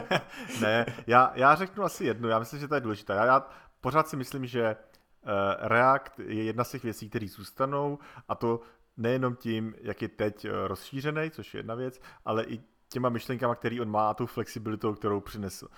ne, 0.60 0.86
já, 1.06 1.32
já 1.34 1.54
řeknu 1.54 1.84
asi 1.84 2.04
jednu, 2.04 2.28
já 2.28 2.38
myslím, 2.38 2.60
že 2.60 2.68
to 2.68 2.74
je 2.74 2.80
důležité. 2.80 3.12
Já, 3.12 3.26
já 3.26 3.48
pořád 3.82 4.08
si 4.08 4.16
myslím, 4.16 4.46
že 4.46 4.76
uh, 4.76 5.30
React 5.58 6.18
je 6.18 6.44
jedna 6.44 6.64
z 6.64 6.70
těch 6.70 6.84
věcí, 6.84 7.08
které 7.08 7.28
zůstanou 7.28 7.98
a 8.28 8.34
to 8.34 8.60
nejenom 8.96 9.36
tím, 9.36 9.74
jak 9.80 10.02
je 10.02 10.08
teď 10.08 10.46
rozšířený, 10.66 11.30
což 11.30 11.54
je 11.54 11.58
jedna 11.58 11.74
věc, 11.74 12.00
ale 12.24 12.44
i 12.44 12.60
těma 12.88 13.08
myšlenkama, 13.08 13.54
který 13.54 13.80
on 13.80 13.90
má 13.90 14.10
a 14.10 14.14
tou 14.14 14.26
flexibilitou, 14.26 14.94
kterou 14.94 15.20
přinesl. 15.20 15.68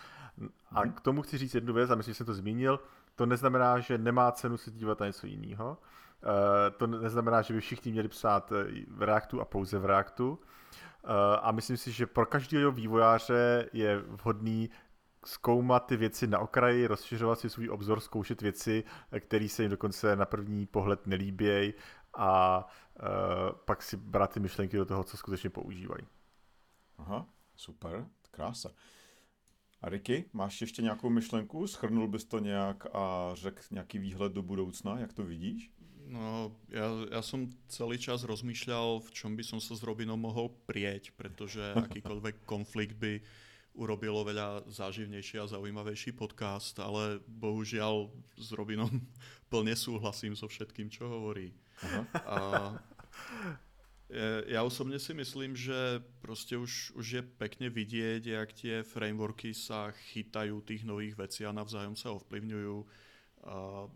A 0.71 0.85
mhm. 0.85 0.93
k 0.93 1.01
tomu 1.01 1.23
chci 1.23 1.39
říct 1.39 1.55
jednu 1.55 1.73
věc, 1.73 1.91
a 1.91 1.95
myslím, 1.95 2.15
že 2.15 2.17
jsem 2.17 2.27
to 2.27 2.35
zmínil, 2.35 2.81
to 3.15 3.27
neznamená, 3.27 3.79
že 3.79 3.99
nemá 3.99 4.33
cenu 4.33 4.57
se 4.57 4.71
dívat 4.71 5.01
na 5.01 5.07
něco 5.07 5.27
jiného. 5.27 5.79
Eh, 6.25 6.71
to 6.71 6.87
neznamená, 6.87 7.43
že 7.43 7.55
by 7.55 7.61
všichni 7.61 7.93
měli 7.93 8.09
psát 8.09 8.53
eh, 8.53 8.85
v 8.89 9.03
Reactu 9.03 9.41
a 9.41 9.45
pouze 9.45 9.79
v 9.79 9.85
Reactu. 9.85 10.39
Eh, 11.05 11.39
a 11.43 11.53
myslím 11.53 11.77
si, 11.77 11.93
že 11.93 12.07
pro 12.07 12.27
každého 12.27 12.73
vývojáře 12.73 13.69
je 13.73 13.99
vhodný 13.99 14.71
zkoumat 15.27 15.87
ty 15.87 15.97
věci 15.97 16.27
na 16.27 16.39
okraji, 16.39 16.87
rozšiřovat 16.87 17.41
si 17.41 17.51
svůj 17.51 17.71
obzor, 17.71 18.01
zkoušet 18.01 18.43
věci, 18.43 18.85
které 19.21 19.49
se 19.49 19.63
jim 19.63 19.71
dokonce 19.71 20.17
na 20.17 20.25
první 20.25 20.67
pohled 20.67 21.07
nelíbějí 21.07 21.75
a 22.17 22.65
pak 23.65 23.83
si 23.83 23.97
brát 23.97 24.35
ty 24.35 24.41
myšlenky 24.41 24.77
do 24.77 24.85
toho, 24.85 25.05
co 25.05 25.17
skutečně 25.17 25.51
používají. 25.51 26.07
Aha, 26.99 27.27
super, 27.57 28.07
krása. 28.31 28.71
A 29.81 29.89
Ricky, 29.89 30.25
máš 30.33 30.61
ještě 30.61 30.83
nějakou 30.83 31.11
myšlenku? 31.11 31.67
Schrnul 31.67 32.09
bys 32.09 32.25
to 32.25 32.39
nějak 32.39 32.87
a 32.93 33.31
řekl 33.35 33.63
nějaký 33.71 33.99
výhled 33.99 34.33
do 34.33 34.43
budoucna, 34.43 34.99
jak 34.99 35.13
to 35.13 35.25
vidíš? 35.25 35.71
No, 36.05 36.53
ja, 36.69 36.85
ja 37.09 37.23
som 37.25 37.49
celý 37.65 37.97
čas 37.97 38.29
rozmýšľal, 38.29 39.01
v 39.01 39.09
čom 39.09 39.33
by 39.33 39.45
som 39.45 39.57
sa 39.57 39.73
s 39.73 39.81
Robinom 39.81 40.21
mohol 40.21 40.53
prieť, 40.69 41.17
pretože 41.17 41.73
akýkoľvek 41.89 42.45
konflikt 42.45 43.01
by 43.01 43.25
urobilo 43.75 44.23
veľa 44.23 44.71
záživnejší 44.71 45.43
a 45.43 45.51
zaujímavejší 45.51 46.15
podcast, 46.15 46.79
ale 46.79 47.19
bohužiaľ 47.27 48.09
s 48.39 48.55
Robinom 48.55 48.91
plne 49.51 49.75
súhlasím 49.75 50.39
so 50.39 50.47
všetkým, 50.47 50.89
čo 50.89 51.11
hovorí. 51.11 51.51
Aha. 51.83 52.03
A 52.25 52.37
ja 54.47 54.61
osobne 54.63 55.01
si 55.01 55.11
myslím, 55.17 55.57
že 55.59 55.99
proste 56.23 56.55
už, 56.55 56.95
už 56.95 57.07
je 57.19 57.23
pekne 57.25 57.67
vidieť, 57.73 58.23
jak 58.23 58.49
tie 58.55 58.75
frameworky 58.87 59.51
sa 59.57 59.91
chytajú 60.13 60.61
tých 60.63 60.87
nových 60.87 61.19
vecí 61.19 61.43
a 61.43 61.57
navzájom 61.57 61.97
sa 61.99 62.15
ovplyvňujú. 62.15 62.77
A 63.49 63.89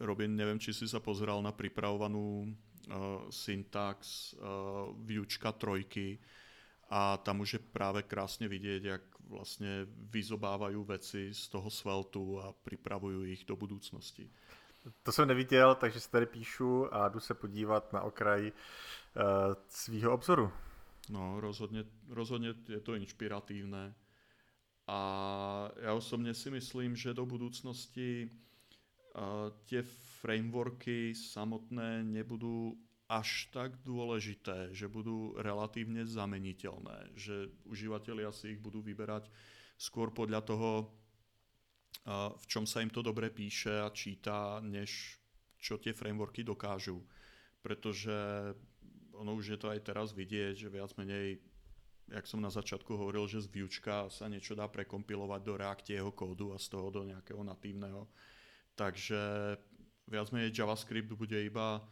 Robin, 0.00 0.32
neviem, 0.32 0.60
či 0.60 0.70
si 0.72 0.86
sa 0.86 1.02
pozeral 1.02 1.42
na 1.42 1.52
pripravovanú 1.52 2.46
uh, 2.46 3.26
syntax 3.32 4.32
uh, 4.38 4.92
výučka 5.02 5.52
trojky 5.56 6.20
a 6.90 7.16
tam 7.16 7.40
už 7.40 7.52
je 7.52 7.60
práve 7.62 8.02
krásne 8.02 8.50
vidieť, 8.50 8.82
jak 8.82 9.04
vlastne 9.30 9.86
vyzobávajú 10.10 10.82
veci 10.84 11.30
z 11.30 11.42
toho 11.48 11.70
sveltu 11.70 12.42
a 12.42 12.50
pripravujú 12.50 13.30
ich 13.30 13.46
do 13.46 13.54
budúcnosti. 13.54 14.26
To 15.02 15.12
jsem 15.12 15.28
neviděl, 15.28 15.74
takže 15.74 16.00
se 16.00 16.10
tady 16.10 16.26
píšu 16.26 16.94
a 16.94 17.08
jdu 17.08 17.20
se 17.20 17.34
podívat 17.34 17.92
na 17.92 18.00
okraj 18.00 18.52
uh, 18.52 19.22
svýho 19.68 20.12
obzoru. 20.12 20.50
No, 21.10 21.40
rozhodně, 21.40 21.84
rozhodně 22.08 22.54
je 22.68 22.80
to 22.80 22.94
inšpiratívne. 22.94 23.94
A 24.90 24.98
ja 25.78 25.94
osobne 25.94 26.34
si 26.34 26.50
myslím, 26.50 26.98
že 26.98 27.14
do 27.14 27.22
budúcnosti 27.22 28.26
tie 29.66 29.82
frameworky 30.22 31.14
samotné 31.14 32.02
nebudú 32.02 32.74
až 33.10 33.50
tak 33.50 33.74
dôležité, 33.82 34.70
že 34.70 34.86
budú 34.86 35.34
relatívne 35.34 36.06
zameniteľné, 36.06 37.10
že 37.18 37.50
užívateľia 37.66 38.30
si 38.30 38.54
ich 38.54 38.60
budú 38.62 38.78
vyberať 38.78 39.26
skôr 39.74 40.14
podľa 40.14 40.46
toho, 40.46 40.70
v 42.38 42.44
čom 42.46 42.64
sa 42.70 42.80
im 42.80 42.88
to 42.88 43.02
dobre 43.02 43.34
píše 43.34 43.82
a 43.82 43.90
číta, 43.90 44.62
než 44.62 45.18
čo 45.58 45.82
tie 45.82 45.90
frameworky 45.90 46.46
dokážu. 46.46 47.02
Pretože 47.60 48.14
ono 49.18 49.36
už 49.36 49.52
je 49.52 49.58
to 49.58 49.68
aj 49.68 49.80
teraz 49.84 50.14
vidieť, 50.14 50.64
že 50.64 50.72
viac 50.72 50.94
menej, 50.96 51.42
jak 52.08 52.24
som 52.24 52.40
na 52.40 52.48
začiatku 52.48 52.94
hovoril, 52.94 53.26
že 53.28 53.44
z 53.44 53.52
výučka 53.52 54.08
sa 54.08 54.30
niečo 54.30 54.56
dá 54.56 54.64
prekompilovať 54.70 55.40
do 55.44 55.54
Reactieho 55.60 56.08
kódu 56.14 56.56
a 56.56 56.62
z 56.62 56.72
toho 56.72 56.88
do 56.88 57.02
nejakého 57.04 57.44
natívneho 57.44 58.08
takže 58.80 59.20
viac 60.08 60.32
menej 60.32 60.56
JavaScript 60.56 61.12
bude 61.12 61.36
iba, 61.36 61.84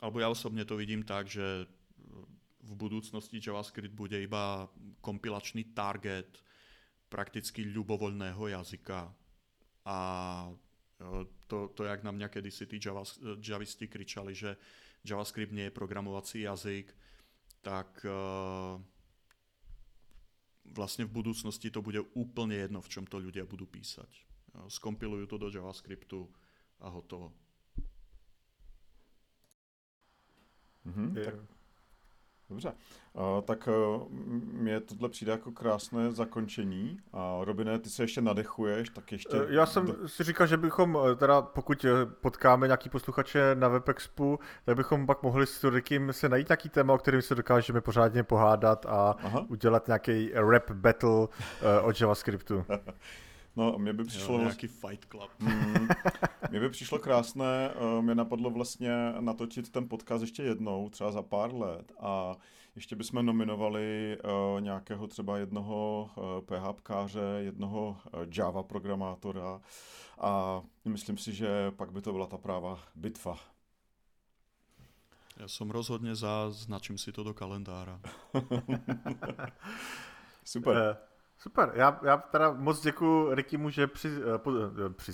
alebo 0.00 0.20
ja 0.20 0.28
osobne 0.28 0.64
to 0.64 0.76
vidím 0.76 1.02
tak, 1.02 1.28
že 1.28 1.66
v 2.66 2.72
budúcnosti 2.74 3.38
JavaScript 3.38 3.94
bude 3.94 4.18
iba 4.18 4.66
kompilačný 5.00 5.70
target 5.70 6.42
prakticky 7.06 7.62
ľubovoľného 7.62 8.50
jazyka. 8.50 9.06
A 9.86 9.98
to, 11.46 11.70
to 11.70 11.86
jak 11.86 12.02
na 12.02 12.10
mňa 12.10 12.26
kedysi 12.26 12.66
tí 12.66 12.82
javisti 13.38 13.86
kričali, 13.86 14.34
že 14.34 14.58
JavaScript 15.06 15.54
nie 15.54 15.70
je 15.70 15.78
programovací 15.78 16.42
jazyk, 16.42 16.90
tak 17.62 18.02
uh, 18.02 18.74
vlastne 20.74 21.06
v 21.06 21.14
budúcnosti 21.14 21.70
to 21.70 21.78
bude 21.78 22.02
úplne 22.18 22.58
jedno, 22.58 22.82
v 22.82 22.90
čom 22.90 23.04
to 23.06 23.22
ľudia 23.22 23.46
budú 23.46 23.70
písať 23.70 24.26
skompilujú 24.68 25.28
to 25.28 25.36
do 25.36 25.48
JavaScriptu 25.52 26.24
a 26.80 26.88
hotovo. 26.88 27.32
Mm-hmm, 30.86 31.24
tak, 31.24 31.34
dobře, 32.50 32.72
uh, 33.12 33.22
tak 33.44 33.68
uh, 33.68 34.08
mě 34.52 34.80
tohle 34.80 35.08
přijde 35.08 35.32
jako 35.32 35.52
krásné 35.52 36.12
zakončení. 36.12 36.98
A 37.12 37.38
Robine, 37.40 37.78
ty 37.78 37.90
se 37.90 38.02
ještě 38.02 38.20
nadechuješ, 38.20 38.88
tak 38.88 39.12
ještě... 39.12 39.36
E, 39.36 39.54
já 39.54 39.66
jsem 39.66 39.94
si 40.06 40.24
říkal, 40.24 40.46
že 40.46 40.56
bychom 40.56 40.98
teda, 41.16 41.42
pokud 41.42 41.86
potkáme 42.20 42.66
nějaký 42.66 42.88
posluchače 42.88 43.54
na 43.54 43.68
WebExpu, 43.68 44.38
tak 44.64 44.76
bychom 44.76 45.06
pak 45.06 45.22
mohli 45.22 45.46
s 45.46 45.64
Rikym 45.64 46.12
se 46.12 46.28
najít 46.28 46.48
nějaký 46.48 46.68
téma, 46.68 46.94
o 46.94 46.98
kterým 46.98 47.22
se 47.22 47.34
dokážeme 47.34 47.80
pořádně 47.80 48.22
pohádat 48.22 48.86
a 48.86 49.16
Aha. 49.22 49.44
udělat 49.48 49.86
nějaký 49.86 50.30
rap 50.34 50.70
battle 50.70 51.10
uh, 51.10 51.28
o 51.82 51.92
JavaScriptu. 52.00 52.64
No, 53.56 53.78
mě 53.78 53.92
by 53.92 54.04
přišlo... 54.04 54.34
Jo, 54.34 54.40
nějaký 54.40 54.66
Fight 54.66 55.06
Club. 55.10 55.30
Mm, 55.38 55.88
mě 56.50 56.60
by 56.60 56.70
přišlo 56.70 56.98
krásné, 56.98 57.74
uh, 57.74 58.02
mě 58.02 58.14
napadlo 58.14 58.50
vlastně 58.50 58.90
natočit 59.20 59.70
ten 59.70 59.88
podcast 59.88 60.20
ještě 60.20 60.42
jednou, 60.42 60.88
třeba 60.88 61.12
za 61.12 61.22
pár 61.22 61.54
let 61.54 61.92
a 62.00 62.36
ještě 62.74 62.96
bychom 62.96 63.26
nominovali 63.26 64.18
uh, 64.24 64.60
nějakého 64.60 65.06
třeba 65.06 65.38
jednoho 65.38 66.10
uh, 66.16 66.24
PHPkáře, 66.40 67.20
jednoho 67.38 67.96
uh, 68.14 68.20
Java 68.36 68.62
programátora 68.62 69.60
a 70.18 70.62
myslím 70.84 71.18
si, 71.18 71.34
že 71.34 71.70
pak 71.70 71.92
by 71.92 72.02
to 72.02 72.12
byla 72.12 72.26
ta 72.26 72.38
práva 72.38 72.78
bitva. 72.94 73.38
Já 75.36 75.48
jsem 75.48 75.70
rozhodně 75.70 76.14
za, 76.14 76.50
značím 76.50 76.98
si 76.98 77.12
to 77.12 77.24
do 77.24 77.34
kalendára. 77.34 78.00
Super. 80.44 80.96
Super, 81.38 81.72
já, 81.74 82.00
já 82.02 82.16
teda 82.16 82.52
moc 82.52 82.82
děkuji 82.82 83.34
Rikimu, 83.34 83.70
že, 83.70 83.86
při, 83.86 84.08
eh, 84.08 84.38
po, 84.38 84.50
eh, 84.50 84.90
při, 84.96 85.12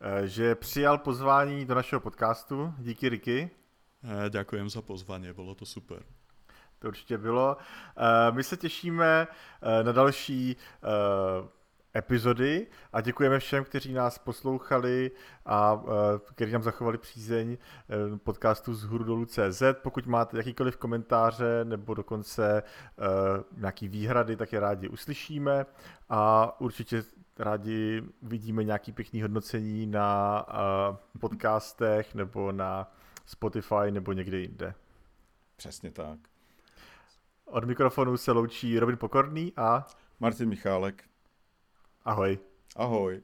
eh, 0.00 0.28
že 0.28 0.54
přijal 0.54 0.98
pozvání 0.98 1.64
do 1.64 1.74
našeho 1.74 2.00
podcastu. 2.00 2.74
Díky 2.78 3.08
Riky. 3.08 3.50
Děkujem 4.30 4.70
za 4.70 4.82
pozvání, 4.82 5.32
bylo 5.32 5.54
to 5.54 5.66
super. 5.66 6.02
To 6.78 6.88
určitě 6.88 7.18
bylo. 7.18 7.56
My 8.30 8.44
se 8.44 8.56
těšíme 8.56 9.26
na 9.82 9.92
další 9.92 10.56
epizody 11.96 12.66
a 12.92 13.00
děkujeme 13.00 13.38
všem, 13.38 13.64
kteří 13.64 13.92
nás 13.92 14.18
poslouchali 14.18 15.10
a 15.46 15.72
uh, 15.72 15.90
kteří 16.34 16.52
nám 16.52 16.62
zachovali 16.62 16.98
přízeň 16.98 17.48
uh, 18.10 18.18
podcastu 18.18 18.74
z 18.74 18.84
hůru 18.84 19.04
dolů 19.04 19.26
CZ. 19.26 19.62
Pokud 19.72 20.06
máte 20.06 20.36
jakýkoliv 20.36 20.76
komentáře 20.76 21.64
nebo 21.64 21.94
dokonce 21.94 22.62
uh, 22.62 23.60
nějaký 23.60 23.88
výhrady, 23.88 24.36
tak 24.36 24.52
je 24.52 24.60
rádi 24.60 24.88
uslyšíme 24.88 25.66
a 26.08 26.52
určitě 26.60 27.04
rádi 27.38 28.02
vidíme 28.22 28.64
nějaký 28.64 28.92
pěkný 28.92 29.22
hodnocení 29.22 29.86
na 29.86 30.46
podcastech 31.20 32.14
nebo 32.14 32.52
na 32.52 32.92
Spotify 33.26 33.90
nebo 33.90 34.12
někde 34.12 34.38
jinde. 34.38 34.74
Přesně 35.56 35.90
tak. 35.90 36.18
Od 37.44 37.64
mikrofonu 37.64 38.16
se 38.16 38.32
loučí 38.32 38.78
Robin 38.78 38.96
Pokorný 38.96 39.52
a 39.56 39.86
Martin 40.20 40.48
Michálek. 40.48 41.04
Ahoj. 42.04 42.38
Ahoj. 42.76 43.22